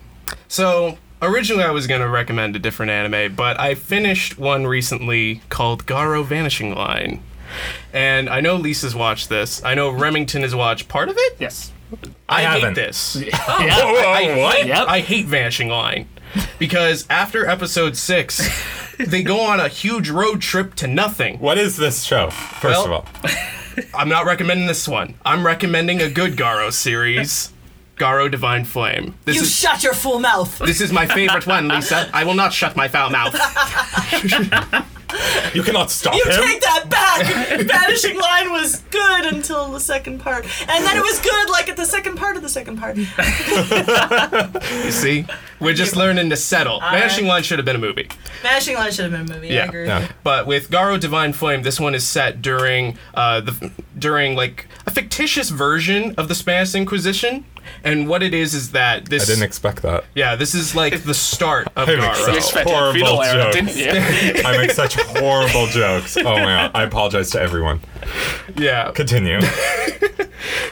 So, 0.47 0.97
originally 1.21 1.63
I 1.63 1.71
was 1.71 1.87
going 1.87 2.01
to 2.01 2.09
recommend 2.09 2.55
a 2.55 2.59
different 2.59 2.91
anime, 2.91 3.35
but 3.35 3.59
I 3.59 3.75
finished 3.75 4.37
one 4.37 4.67
recently 4.67 5.41
called 5.49 5.85
Garo 5.85 6.23
Vanishing 6.25 6.75
Line. 6.75 7.23
And 7.93 8.29
I 8.29 8.41
know 8.41 8.55
Lisa's 8.57 8.93
watched 8.93 9.29
this. 9.29 9.63
I 9.63 9.73
know 9.73 9.89
Remington 9.89 10.43
has 10.43 10.53
watched 10.53 10.87
part 10.87 11.09
of 11.09 11.15
it. 11.17 11.37
Yes. 11.39 11.71
I, 12.27 12.41
hate 12.43 12.59
haven't. 12.61 12.73
this. 12.75 13.15
Yeah. 13.23 13.37
Oh, 13.47 13.97
I, 13.97 14.37
what? 14.37 14.55
hate, 14.57 14.67
Yep. 14.67 14.87
I 14.87 14.99
hate 14.99 15.25
Vanishing 15.25 15.69
Line. 15.69 16.07
Because 16.59 17.07
after 17.09 17.47
episode 17.47 17.97
six, 17.97 18.39
they 18.99 19.23
go 19.23 19.39
on 19.41 19.59
a 19.59 19.67
huge 19.67 20.09
road 20.09 20.41
trip 20.41 20.75
to 20.75 20.87
nothing. 20.87 21.39
What 21.39 21.57
is 21.57 21.77
this 21.77 22.03
show? 22.03 22.29
First 22.29 22.85
Well- 22.85 22.85
of 22.85 22.91
all, 22.91 23.05
I'm 23.93 24.09
not 24.09 24.25
recommending 24.25 24.67
this 24.67 24.87
one. 24.87 25.15
I'm 25.25 25.45
recommending 25.45 26.01
a 26.01 26.09
good 26.09 26.35
Garo 26.35 26.71
series. 26.71 27.51
Garo 27.97 28.29
Divine 28.31 28.63
Flame. 28.63 29.15
This 29.25 29.35
You 29.35 29.41
is 29.41 29.53
shut 29.53 29.83
your 29.83 29.93
full 29.93 30.19
mouth. 30.19 30.57
this 30.59 30.79
is 30.79 30.91
my 30.93 31.05
favorite 31.05 31.45
one, 31.45 31.67
Lisa. 31.69 32.09
I 32.13 32.23
will 32.23 32.33
not 32.33 32.53
shut 32.53 32.75
my 32.77 32.87
foul 32.87 33.09
mouth. 33.09 33.35
you 35.53 35.63
cannot 35.63 35.89
stop 35.91 36.13
You 36.15 36.23
him. 36.25 36.41
take 36.43 36.61
that 36.61 36.85
back. 36.89 37.25
Vanishing 37.65 38.17
Line 38.19 38.51
was 38.51 38.77
good 38.91 39.25
until 39.25 39.71
the 39.71 39.79
second 39.79 40.19
part, 40.19 40.45
and 40.69 40.85
then 40.85 40.97
it 40.97 41.01
was 41.01 41.19
good 41.19 41.49
like 41.49 41.69
at 41.69 41.77
the 41.77 41.85
second 41.85 42.17
part 42.17 42.35
of 42.35 42.41
the 42.41 42.49
second 42.49 42.77
part. 42.77 42.97
You 44.85 44.91
see? 44.91 45.25
We're 45.59 45.73
just 45.73 45.95
learning 45.95 46.29
to 46.29 46.37
settle. 46.37 46.79
Vanishing 46.79 47.27
Line 47.27 47.43
should 47.43 47.59
have 47.59 47.65
been 47.65 47.75
a 47.75 47.79
movie. 47.79 48.07
Vanishing 48.41 48.75
Line 48.75 48.91
should 48.91 49.11
have 49.11 49.11
been 49.11 49.29
a 49.29 49.35
movie. 49.39 49.49
I 49.51 49.53
Yeah, 49.55 49.65
agree. 49.65 49.85
yeah. 49.85 50.07
But 50.23 50.47
with 50.47 50.69
Garo 50.69 50.99
Divine 50.99 51.33
Flame, 51.33 51.63
this 51.63 51.79
one 51.79 51.93
is 51.95 52.07
set 52.07 52.41
during 52.41 52.97
uh, 53.13 53.41
the 53.41 53.71
during 53.97 54.35
like 54.35 54.67
a 54.85 54.91
fictitious 54.91 55.49
version 55.49 56.15
of 56.17 56.27
the 56.27 56.35
Spanish 56.35 56.73
Inquisition. 56.75 57.45
And 57.83 58.07
what 58.07 58.23
it 58.23 58.33
is 58.33 58.53
is 58.55 58.71
that 58.71 59.05
this. 59.09 59.23
I 59.23 59.25
this 59.25 59.27
didn't 59.27 59.43
expect 59.43 59.81
that. 59.83 60.05
yeah, 60.15 60.35
this 60.35 60.55
is 60.55 60.75
like 60.75 61.03
the 61.03 61.13
start 61.13 61.67
of 61.75 61.87
I 61.89 61.95
make 61.95 62.03
Garo. 62.03 62.41
such 62.41 62.63
horrible 62.67 62.93
feudal 62.93 63.21
era, 63.21 63.43
jokes. 63.53 63.75
didn't 63.75 64.35
you? 64.37 64.41
I 64.43 64.57
make 64.57 64.71
such 64.71 64.95
horrible 65.07 65.67
jokes. 65.67 66.17
Oh 66.17 66.23
my 66.23 66.43
god. 66.43 66.71
I 66.73 66.83
apologize 66.83 67.29
to 67.31 67.41
everyone. 67.41 67.81
Yeah. 68.55 68.91
Continue. 68.91 69.39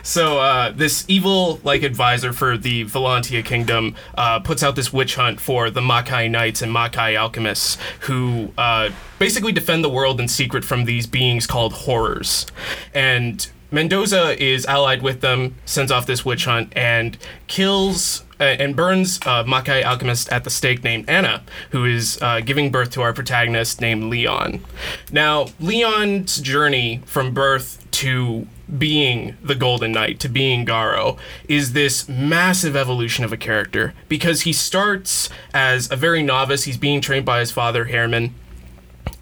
So 0.04 0.40
uh, 0.40 0.72
this 0.72 1.04
evil 1.10 1.60
like 1.66 1.84
advisor 1.84 2.32
for 2.32 2.58
the 2.58 2.86
Valiante 2.86 3.44
kingdom 3.44 3.96
uh, 4.16 4.40
puts 4.40 4.64
out 4.64 4.76
this 4.78 4.94
witch 4.94 5.16
hunt 5.16 5.42
for 5.42 5.70
the 5.70 5.82
Makai 5.82 6.32
knights 6.32 6.62
and 6.62 6.74
Makai 6.74 7.18
alchemists 7.18 7.78
who 8.02 8.54
uh, 8.58 8.90
basically 9.20 9.52
defend 9.52 9.84
the 9.84 9.90
world 9.90 10.22
in 10.22 10.28
secret 10.30 10.64
from 10.64 10.86
these 10.86 11.08
beings 11.08 11.46
called 11.46 11.74
horrors. 11.74 12.46
And 12.94 13.50
Mendoza 13.72 14.42
is 14.42 14.66
allied 14.66 15.02
with 15.02 15.22
them, 15.22 15.56
sends 15.66 15.92
off 15.92 16.06
this 16.06 16.24
witch 16.24 16.46
hunt, 16.46 16.72
and 16.76 17.18
kills 17.48 18.24
uh, 18.40 18.44
and 18.44 18.76
burns 18.76 19.18
a 19.18 19.44
Makai 19.44 19.84
alchemist 19.84 20.30
at 20.30 20.44
the 20.44 20.50
stake 20.50 20.84
named 20.84 21.10
Anna, 21.10 21.44
who 21.72 21.86
is 21.86 22.20
uh, 22.22 22.40
giving 22.42 22.72
birth 22.72 22.92
to 22.92 23.02
our 23.02 23.14
protagonist 23.14 23.82
named 23.82 24.06
Leon. 24.06 24.64
Now, 25.12 25.48
Leon's 25.60 26.40
journey 26.40 27.02
from 27.06 27.34
birth 27.34 27.86
to 27.92 28.48
being 28.78 29.38
the 29.42 29.56
Golden 29.56 29.92
Knight, 29.92 30.20
to 30.20 30.30
being 30.30 30.66
Garo, 30.66 31.18
is 31.48 31.74
this 31.74 32.08
massive 32.08 32.76
evolution 32.76 33.24
of 33.24 33.34
a 33.34 33.38
character 33.38 33.94
because 34.08 34.42
he 34.42 34.54
starts 34.54 35.30
as 35.54 35.90
a 35.92 35.96
very 35.96 36.22
novice. 36.22 36.66
He's 36.66 36.78
being 36.78 37.02
trained 37.02 37.26
by 37.26 37.40
his 37.40 37.52
father, 37.52 37.86
Herman. 37.86 38.36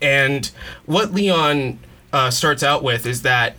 And 0.01 0.51
what 0.85 1.13
Leon 1.13 1.79
uh, 2.11 2.31
starts 2.31 2.63
out 2.63 2.83
with 2.83 3.05
is 3.05 3.21
that 3.21 3.55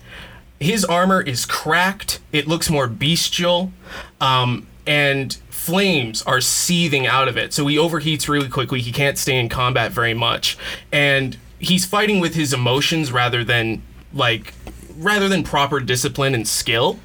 his 0.60 0.84
armor 0.84 1.20
is 1.20 1.44
cracked, 1.46 2.20
it 2.32 2.46
looks 2.48 2.70
more 2.70 2.86
bestial, 2.88 3.72
um, 4.20 4.66
and 4.86 5.34
flames 5.50 6.22
are 6.22 6.40
seething 6.40 7.06
out 7.06 7.28
of 7.28 7.36
it. 7.36 7.52
So 7.52 7.66
he 7.66 7.76
overheats 7.76 8.28
really 8.28 8.48
quickly. 8.48 8.80
He 8.80 8.92
can't 8.92 9.18
stay 9.18 9.38
in 9.38 9.48
combat 9.48 9.92
very 9.92 10.14
much. 10.14 10.56
And 10.92 11.36
he's 11.58 11.84
fighting 11.84 12.20
with 12.20 12.34
his 12.34 12.52
emotions 12.52 13.10
rather 13.12 13.42
than 13.42 13.82
like 14.14 14.54
rather 14.96 15.28
than 15.28 15.42
proper 15.42 15.80
discipline 15.80 16.34
and 16.34 16.46
skill. 16.46 16.98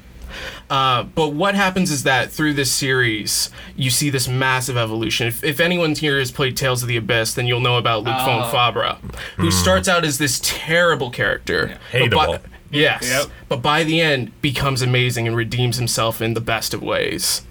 Uh, 0.70 1.02
but 1.02 1.34
what 1.34 1.54
happens 1.54 1.90
is 1.90 2.04
that 2.04 2.30
through 2.30 2.54
this 2.54 2.70
series, 2.72 3.50
you 3.76 3.90
see 3.90 4.08
this 4.08 4.26
massive 4.26 4.78
evolution. 4.78 5.26
If, 5.26 5.44
if 5.44 5.60
anyone 5.60 5.94
here 5.94 6.18
has 6.18 6.30
played 6.30 6.56
Tales 6.56 6.80
of 6.82 6.88
the 6.88 6.96
Abyss, 6.96 7.34
then 7.34 7.46
you'll 7.46 7.60
know 7.60 7.76
about 7.76 8.04
Luke 8.04 8.16
fon 8.16 8.50
Fabre, 8.50 8.96
who 9.36 9.50
starts 9.50 9.88
out 9.88 10.04
as 10.06 10.16
this 10.16 10.40
terrible 10.42 11.10
character. 11.10 11.78
but 11.92 12.10
by- 12.10 12.26
Hateable. 12.26 12.40
Yes. 12.72 13.08
Yep. 13.08 13.26
But 13.48 13.62
by 13.62 13.84
the 13.84 14.00
end, 14.00 14.40
becomes 14.42 14.82
amazing 14.82 15.26
and 15.26 15.36
redeems 15.36 15.76
himself 15.76 16.20
in 16.20 16.34
the 16.34 16.40
best 16.40 16.74
of 16.74 16.82
ways. 16.82 17.42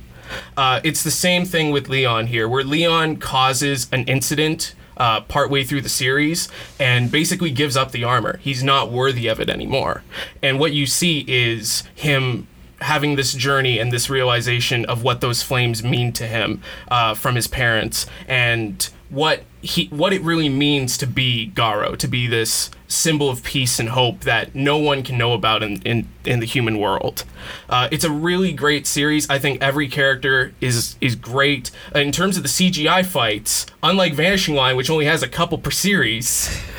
Uh, 0.56 0.80
it's 0.84 1.04
the 1.04 1.12
same 1.12 1.46
thing 1.46 1.72
with 1.72 1.90
Leon 1.90 2.28
here, 2.28 2.48
where 2.48 2.64
Leon 2.64 3.18
causes 3.18 3.88
an 3.92 4.06
incident 4.06 4.76
uh, 4.98 5.22
partway 5.22 5.64
through 5.64 5.82
the 5.82 5.90
series 5.90 6.48
and 6.80 7.12
basically 7.12 7.52
gives 7.52 7.76
up 7.76 7.92
the 7.92 8.04
armor. 8.04 8.38
He's 8.38 8.64
not 8.64 8.92
worthy 8.92 9.28
of 9.28 9.40
it 9.40 9.50
anymore. 9.50 10.04
And 10.42 10.60
what 10.60 10.74
you 10.74 10.86
see 10.86 11.26
is 11.28 11.84
him 11.96 12.48
having 12.82 13.16
this 13.16 13.34
journey 13.34 13.80
and 13.80 13.92
this 13.92 14.10
realization 14.10 14.86
of 14.86 15.04
what 15.04 15.22
those 15.22 15.42
flames 15.42 15.84
mean 15.84 16.12
to 16.14 16.28
him 16.28 16.62
uh, 16.90 17.14
from 17.14 17.36
his 17.36 17.48
parents 17.48 18.06
and 18.28 18.90
what 19.12 19.44
he 19.62 19.88
what 19.88 20.14
it 20.14 20.22
really 20.22 20.50
means 20.50 20.98
to 20.98 21.06
be 21.06 21.52
Garo, 21.54 21.96
to 21.98 22.08
be 22.08 22.28
this 22.28 22.72
symbol 22.88 23.30
of 23.30 23.44
peace 23.44 23.80
and 23.80 23.90
hope 23.90 24.22
that 24.22 24.56
no 24.56 24.78
one 24.78 25.04
can 25.04 25.18
know 25.18 25.34
about 25.34 25.62
in 25.62 25.82
in, 25.84 26.08
in 26.26 26.40
the 26.40 26.46
human 26.46 26.80
world. 26.80 27.26
Uh, 27.70 27.90
it's 27.92 28.06
a 28.06 28.10
really 28.10 28.54
great 28.54 28.88
series. 28.88 29.30
I 29.30 29.38
think 29.38 29.62
every 29.62 29.88
character 29.90 30.54
is 30.62 30.96
is 31.02 31.16
great 31.16 31.72
in 31.94 32.12
terms 32.12 32.38
of 32.38 32.44
the 32.44 32.50
CGI 32.50 33.06
fights. 33.06 33.66
Unlike 33.84 34.14
Vanishing 34.14 34.56
Line, 34.56 34.78
which 34.78 34.90
only 34.90 35.06
has 35.06 35.22
a 35.22 35.28
couple 35.28 35.58
per 35.58 35.72
series. 35.72 36.60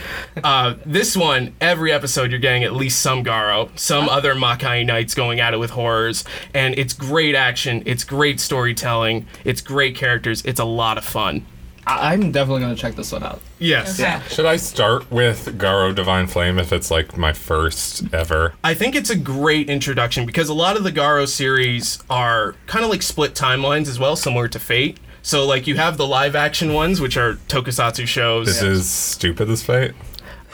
Uh, 0.42 0.76
this 0.86 1.14
one, 1.14 1.54
every 1.60 1.92
episode, 1.92 2.30
you're 2.30 2.40
getting 2.40 2.64
at 2.64 2.72
least 2.72 3.02
some 3.02 3.22
Garo, 3.22 3.68
some 3.78 4.08
other 4.08 4.34
Makai 4.34 4.84
Knights 4.84 5.14
going 5.14 5.40
at 5.40 5.52
it 5.52 5.58
with 5.58 5.70
horrors, 5.70 6.24
and 6.54 6.78
it's 6.78 6.94
great 6.94 7.34
action, 7.34 7.82
it's 7.84 8.02
great 8.02 8.40
storytelling, 8.40 9.26
it's 9.44 9.60
great 9.60 9.94
characters, 9.94 10.42
it's 10.46 10.58
a 10.58 10.64
lot 10.64 10.96
of 10.96 11.04
fun. 11.04 11.44
I- 11.86 12.12
I'm 12.12 12.30
definitely 12.32 12.60
gonna 12.62 12.76
check 12.76 12.94
this 12.94 13.10
one 13.12 13.22
out. 13.24 13.40
Yes. 13.58 13.98
Okay. 14.00 14.20
Should 14.28 14.46
I 14.46 14.56
start 14.56 15.10
with 15.10 15.58
Garo 15.58 15.94
Divine 15.94 16.26
Flame 16.26 16.58
if 16.58 16.72
it's 16.72 16.90
like 16.90 17.16
my 17.16 17.32
first 17.32 18.04
ever? 18.14 18.54
I 18.62 18.74
think 18.74 18.94
it's 18.94 19.10
a 19.10 19.16
great 19.16 19.68
introduction 19.68 20.24
because 20.26 20.48
a 20.48 20.54
lot 20.54 20.76
of 20.76 20.84
the 20.84 20.92
Garo 20.92 21.26
series 21.28 21.98
are 22.08 22.54
kind 22.66 22.84
of 22.84 22.90
like 22.90 23.02
split 23.02 23.34
timelines 23.34 23.88
as 23.88 23.98
well, 23.98 24.16
similar 24.16 24.48
to 24.48 24.58
Fate. 24.58 24.98
So, 25.24 25.46
like, 25.46 25.68
you 25.68 25.76
have 25.76 25.98
the 25.98 26.06
live 26.06 26.34
action 26.34 26.72
ones, 26.72 27.00
which 27.00 27.16
are 27.16 27.34
tokusatsu 27.46 28.08
shows. 28.08 28.46
This 28.46 28.60
is 28.60 28.90
stupid 28.90 29.46
This 29.46 29.62
fate. 29.62 29.92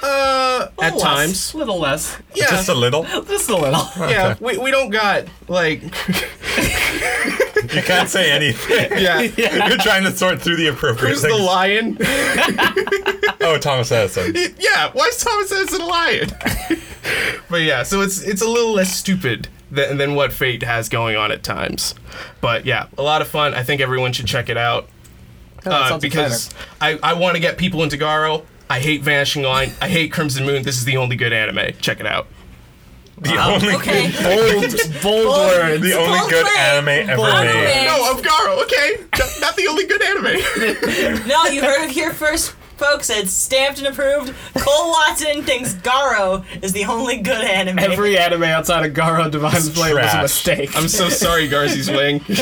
uh, 0.03 0.67
at 0.79 0.93
Little 0.93 1.01
times. 1.01 1.29
less, 1.31 1.55
little 1.55 1.79
less, 1.79 2.19
Yeah. 2.35 2.51
Just 2.51 2.69
a 2.69 2.75
little. 2.75 3.03
just 3.27 3.49
a 3.49 3.57
little. 3.57 3.89
yeah, 4.11 4.35
we, 4.41 4.59
we 4.59 4.71
don't 4.71 4.91
got, 4.91 5.25
like, 5.49 5.81
You 7.75 7.83
can't 7.83 8.09
say 8.09 8.31
anything. 8.31 8.77
yeah. 8.99 9.21
You're 9.69 9.79
trying 9.79 10.05
to 10.05 10.17
sort 10.17 10.41
through 10.41 10.57
the 10.57 10.69
appropriate 10.69 11.11
Who's 11.11 11.23
the 11.23 11.37
lion? 11.37 11.97
oh, 13.41 13.59
Thomas 13.61 13.93
Edison. 13.93 14.35
yeah, 14.59 14.91
why 14.93 15.07
is 15.07 15.19
Thomas 15.19 15.53
Edison 15.53 15.83
a 15.83 15.87
lion? 15.87 16.29
but 17.51 17.63
yeah, 17.63 17.83
so 17.83 18.01
it's 18.01 18.23
it's 18.23 18.43
a 18.43 18.49
little 18.49 18.73
less 18.73 18.95
stupid 18.95 19.49
than, 19.71 19.99
than 19.99 20.15
what 20.15 20.33
Fate 20.33 20.63
has 20.63 20.89
going 20.89 21.17
on 21.17 21.31
at 21.31 21.43
times. 21.43 21.95
But 22.41 22.67
yeah, 22.67 22.87
a 22.97 23.03
lot 23.03 23.23
of 23.23 23.29
fun. 23.29 23.55
I 23.55 23.63
think 23.63 23.81
everyone 23.81 24.13
should 24.13 24.27
check 24.27 24.49
it 24.49 24.57
out 24.57 24.89
that 25.65 25.73
uh, 25.73 25.89
sounds 25.89 26.03
because 26.03 26.51
I, 26.81 26.99
I 27.03 27.15
want 27.15 27.37
to 27.37 27.41
get 27.41 27.59
people 27.59 27.83
into 27.83 27.97
Garo. 27.97 28.45
I 28.71 28.81
hate 28.81 29.03
Vanishing 29.03 29.43
Line. 29.43 29.73
I 29.81 29.89
hate 29.89 30.13
Crimson 30.13 30.45
Moon. 30.45 30.63
This 30.63 30.77
is 30.77 30.85
the 30.85 30.97
only 30.97 31.17
good 31.17 31.33
anime. 31.33 31.75
Check 31.81 32.01
it 32.01 32.07
out. 32.07 32.27
The 33.21 33.37
only 33.37 33.75
Okay. 33.75 34.11
bold, 34.23 35.03
bold 35.03 35.37
words. 35.37 35.83
the 35.83 35.95
only 35.99 36.19
Bold 36.19 36.31
good 36.31 36.45
claim. 36.47 36.59
anime 36.59 36.89
ever 37.11 37.17
Bold 37.17 37.29
made. 37.35 37.51
claim. 37.53 37.85
No, 37.87 38.11
of 38.13 38.23
Garo. 38.23 38.63
Okay, 38.65 39.05
not, 39.19 39.31
not 39.41 39.57
the 39.57 39.67
only 39.69 39.87
good 39.87 40.03
anime. 40.03 41.25
No, 41.29 41.45
you 41.47 41.63
heard 41.63 41.85
it 41.85 41.91
here 41.91 42.13
first, 42.13 42.53
folks. 42.77 43.11
It's 43.11 43.33
stamped 43.33 43.79
and 43.79 43.89
approved. 43.89 44.35
Cole 44.59 44.91
Watson 44.91 45.43
thinks 45.43 45.75
Garo 45.75 46.45
is 46.63 46.73
the 46.73 46.85
only 46.85 47.19
good 47.21 47.45
anime. 47.45 47.79
Every 47.81 48.17
anime 48.17 48.45
outside 48.45 48.87
of 48.87 48.93
Garo 48.95 49.31
Divine 49.31 49.61
Flame 49.63 49.97
was 49.97 50.15
a 50.15 50.23
mistake. 50.23 50.77
I'm 50.77 50.89
so 50.89 51.09
sorry, 51.09 51.49
Garzy's 51.49 51.91
wing. 51.99 52.21
but 52.29 52.39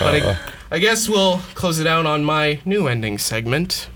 I, 0.00 0.20
uh. 0.20 0.36
I 0.70 0.78
guess 0.78 1.08
we'll 1.08 1.38
close 1.54 1.78
it 1.80 1.86
out 1.86 2.06
on 2.06 2.24
my 2.24 2.60
new 2.64 2.86
ending 2.86 3.18
segment 3.18 3.88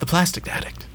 The 0.00 0.06
Plastic 0.06 0.48
Addict. 0.48 0.86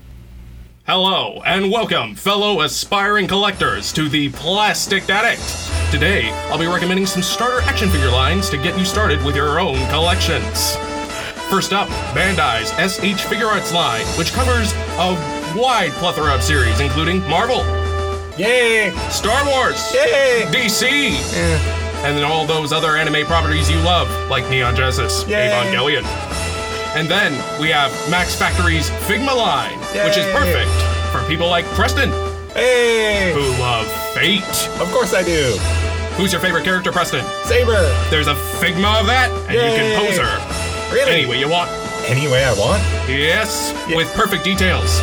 Hello, 0.90 1.42
and 1.46 1.70
welcome, 1.70 2.16
fellow 2.16 2.62
aspiring 2.62 3.28
collectors, 3.28 3.92
to 3.92 4.08
The 4.08 4.30
Plastic 4.30 5.10
Addict. 5.10 5.44
Today, 5.92 6.30
I'll 6.48 6.58
be 6.58 6.66
recommending 6.66 7.06
some 7.06 7.22
starter 7.22 7.60
action 7.64 7.90
figure 7.90 8.10
lines 8.10 8.50
to 8.52 8.58
get 8.58 8.80
you 8.80 8.86
started 8.86 9.22
with 9.26 9.36
your 9.36 9.60
own 9.60 9.86
collections. 9.90 10.78
First 11.50 11.74
up, 11.74 11.90
Bandai's 12.16 12.70
SH 12.70 13.22
Figuarts 13.26 13.74
line, 13.74 14.06
which 14.18 14.32
covers 14.32 14.72
a 14.98 15.60
wide 15.60 15.92
plethora 15.96 16.34
of 16.34 16.42
series, 16.42 16.80
including 16.80 17.20
Marvel, 17.28 17.66
Yay! 18.38 18.94
Star 19.10 19.46
Wars, 19.46 19.94
Yay! 19.94 20.46
DC, 20.54 20.88
and 22.06 22.16
then 22.16 22.24
all 22.24 22.46
those 22.46 22.72
other 22.72 22.96
anime 22.96 23.26
properties 23.26 23.70
you 23.70 23.76
love, 23.82 24.08
like 24.30 24.50
Neon 24.50 24.74
Genesis, 24.74 25.28
Yay. 25.28 25.50
Evangelion. 25.50 26.47
And 26.98 27.08
then 27.08 27.32
we 27.62 27.70
have 27.70 27.92
Max 28.10 28.36
Factory's 28.36 28.90
Figma 29.06 29.36
line, 29.36 29.78
which 30.04 30.18
is 30.18 30.26
perfect 30.34 30.72
for 31.12 31.22
people 31.30 31.48
like 31.48 31.64
Preston, 31.78 32.10
Hey! 32.54 33.32
who 33.34 33.46
love 33.62 33.86
Fate. 34.16 34.42
Of 34.82 34.90
course 34.92 35.14
I 35.14 35.22
do. 35.22 35.58
Who's 36.18 36.32
your 36.32 36.42
favorite 36.42 36.64
character, 36.64 36.92
Preston? 36.92 37.24
Saber. 37.46 37.78
There's 38.10 38.26
a 38.28 38.34
Figma 38.60 39.00
of 39.00 39.06
that, 39.06 39.30
and 39.48 39.54
you 39.54 39.78
can 39.78 40.00
pose 40.02 40.18
her 40.18 40.92
Really? 40.92 41.12
any 41.12 41.26
way 41.28 41.40
you 41.40 41.48
want. 41.48 41.70
Any 42.10 42.28
way 42.28 42.44
I 42.44 42.54
want. 42.54 42.82
Yes, 43.08 43.74
with 43.96 44.12
perfect 44.16 44.44
details, 44.44 44.98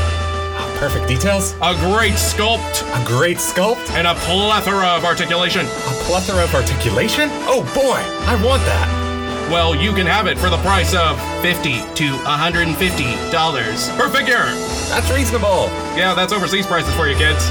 ah, 0.59 0.76
Perfect 0.80 1.07
details. 1.07 1.53
a 1.62 1.74
great 1.92 2.14
sculpt, 2.14 2.82
A 3.01 3.07
great 3.07 3.36
sculpt. 3.36 3.88
and 3.90 4.09
a 4.09 4.14
plethora 4.26 4.86
of 4.88 5.05
articulation. 5.05 5.64
A 5.64 5.95
plethora 6.09 6.42
of 6.42 6.53
articulation. 6.57 7.28
Oh 7.47 7.62
boy, 7.72 8.01
I 8.26 8.34
want 8.45 8.64
that. 8.64 9.04
Well, 9.51 9.74
you 9.74 9.92
can 9.92 10.07
have 10.07 10.26
it 10.26 10.38
for 10.38 10.51
the 10.51 10.57
price 10.59 10.95
of 10.95 11.20
50 11.42 11.80
to 11.95 12.12
150 12.24 13.30
dollars 13.30 13.88
per 13.90 14.09
figure. 14.09 14.45
That's 14.88 15.11
reasonable. 15.12 15.66
Yeah, 15.97 16.14
that's 16.14 16.32
overseas 16.32 16.66
prices 16.66 16.95
for 16.95 17.09
you 17.09 17.16
kids. 17.16 17.49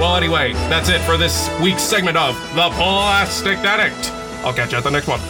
Well, 0.00 0.16
anyway, 0.16 0.52
that's 0.68 0.88
it 0.88 1.00
for 1.02 1.16
this 1.16 1.48
week's 1.60 1.82
segment 1.82 2.16
of 2.16 2.34
The 2.54 2.70
Plastic 2.70 3.58
Addict. 3.58 4.10
I'll 4.44 4.52
catch 4.52 4.72
you 4.72 4.78
at 4.78 4.84
the 4.84 4.90
next 4.90 5.06
one. 5.06 5.20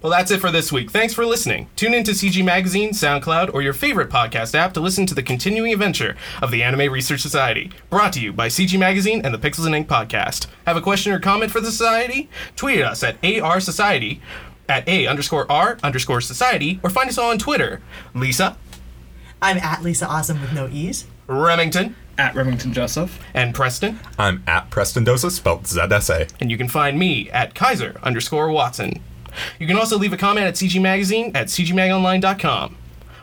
Well, 0.00 0.12
that's 0.12 0.30
it 0.30 0.40
for 0.40 0.52
this 0.52 0.70
week. 0.70 0.92
Thanks 0.92 1.12
for 1.12 1.26
listening. 1.26 1.68
Tune 1.74 1.92
into 1.92 2.12
CG 2.12 2.44
Magazine, 2.44 2.90
SoundCloud, 2.90 3.52
or 3.52 3.62
your 3.62 3.72
favorite 3.72 4.10
podcast 4.10 4.54
app 4.54 4.72
to 4.74 4.80
listen 4.80 5.06
to 5.06 5.14
the 5.14 5.24
continuing 5.24 5.72
adventure 5.72 6.16
of 6.40 6.52
the 6.52 6.62
Anime 6.62 6.92
Research 6.92 7.20
Society. 7.20 7.72
Brought 7.90 8.12
to 8.12 8.20
you 8.20 8.32
by 8.32 8.46
CG 8.46 8.78
Magazine 8.78 9.22
and 9.24 9.34
the 9.34 9.38
Pixels 9.38 9.66
and 9.66 9.74
Ink 9.74 9.88
podcast. 9.88 10.46
Have 10.66 10.76
a 10.76 10.80
question 10.80 11.10
or 11.12 11.18
comment 11.18 11.50
for 11.50 11.60
the 11.60 11.72
Society? 11.72 12.28
Tweet 12.54 12.80
us 12.80 13.02
at 13.02 13.16
AR 13.24 13.58
Society, 13.58 14.20
at 14.68 14.88
A 14.88 15.08
underscore 15.08 15.50
R 15.50 15.78
underscore 15.82 16.20
Society, 16.20 16.78
or 16.84 16.90
find 16.90 17.08
us 17.10 17.18
all 17.18 17.30
on 17.30 17.38
Twitter. 17.38 17.82
Lisa, 18.14 18.56
I'm 19.42 19.56
at 19.58 19.82
Lisa 19.82 20.06
Awesome 20.06 20.40
with 20.40 20.52
no 20.52 20.68
E's. 20.68 21.06
Remington, 21.26 21.96
At 22.16 22.36
Remington 22.36 22.72
Joseph. 22.72 23.18
and 23.34 23.52
Preston. 23.52 23.98
I'm 24.16 24.44
at 24.46 24.70
Preston 24.70 25.04
Dozsa, 25.04 25.32
spelled 25.32 25.64
ZSA. 25.64 26.30
and 26.40 26.52
you 26.52 26.56
can 26.56 26.68
find 26.68 26.98
me 27.00 27.28
at 27.30 27.56
Kaiser 27.56 27.98
underscore 28.04 28.48
Watson. 28.50 29.00
You 29.58 29.66
can 29.66 29.76
also 29.76 29.98
leave 29.98 30.12
a 30.12 30.16
comment 30.16 30.46
at 30.46 30.54
CG 30.54 30.80
Magazine 30.80 31.32
at 31.34 31.48
cgmagonline.com. 31.48 32.76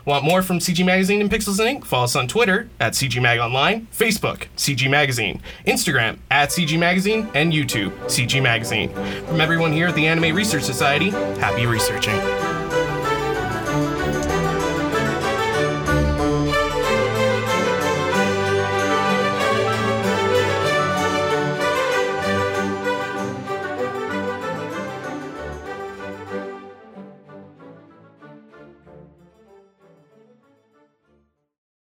Want 0.06 0.24
more 0.24 0.40
from 0.40 0.60
CG 0.60 0.86
Magazine 0.86 1.20
and 1.20 1.28
Pixels 1.28 1.58
and 1.58 1.68
Ink? 1.68 1.84
Follow 1.84 2.04
us 2.04 2.14
on 2.14 2.28
Twitter 2.28 2.68
at 2.78 2.92
CG 2.92 3.20
Mag 3.20 3.40
Online, 3.40 3.88
Facebook, 3.92 4.46
CG 4.56 4.88
Magazine, 4.88 5.42
Instagram 5.66 6.18
at 6.30 6.50
CG 6.50 6.78
Magazine, 6.78 7.28
and 7.34 7.52
YouTube, 7.52 7.90
CG 8.04 8.40
Magazine. 8.40 8.90
From 9.26 9.40
everyone 9.40 9.72
here 9.72 9.88
at 9.88 9.96
the 9.96 10.06
Anime 10.06 10.34
Research 10.34 10.62
Society, 10.62 11.10
happy 11.10 11.66
researching. 11.66 12.14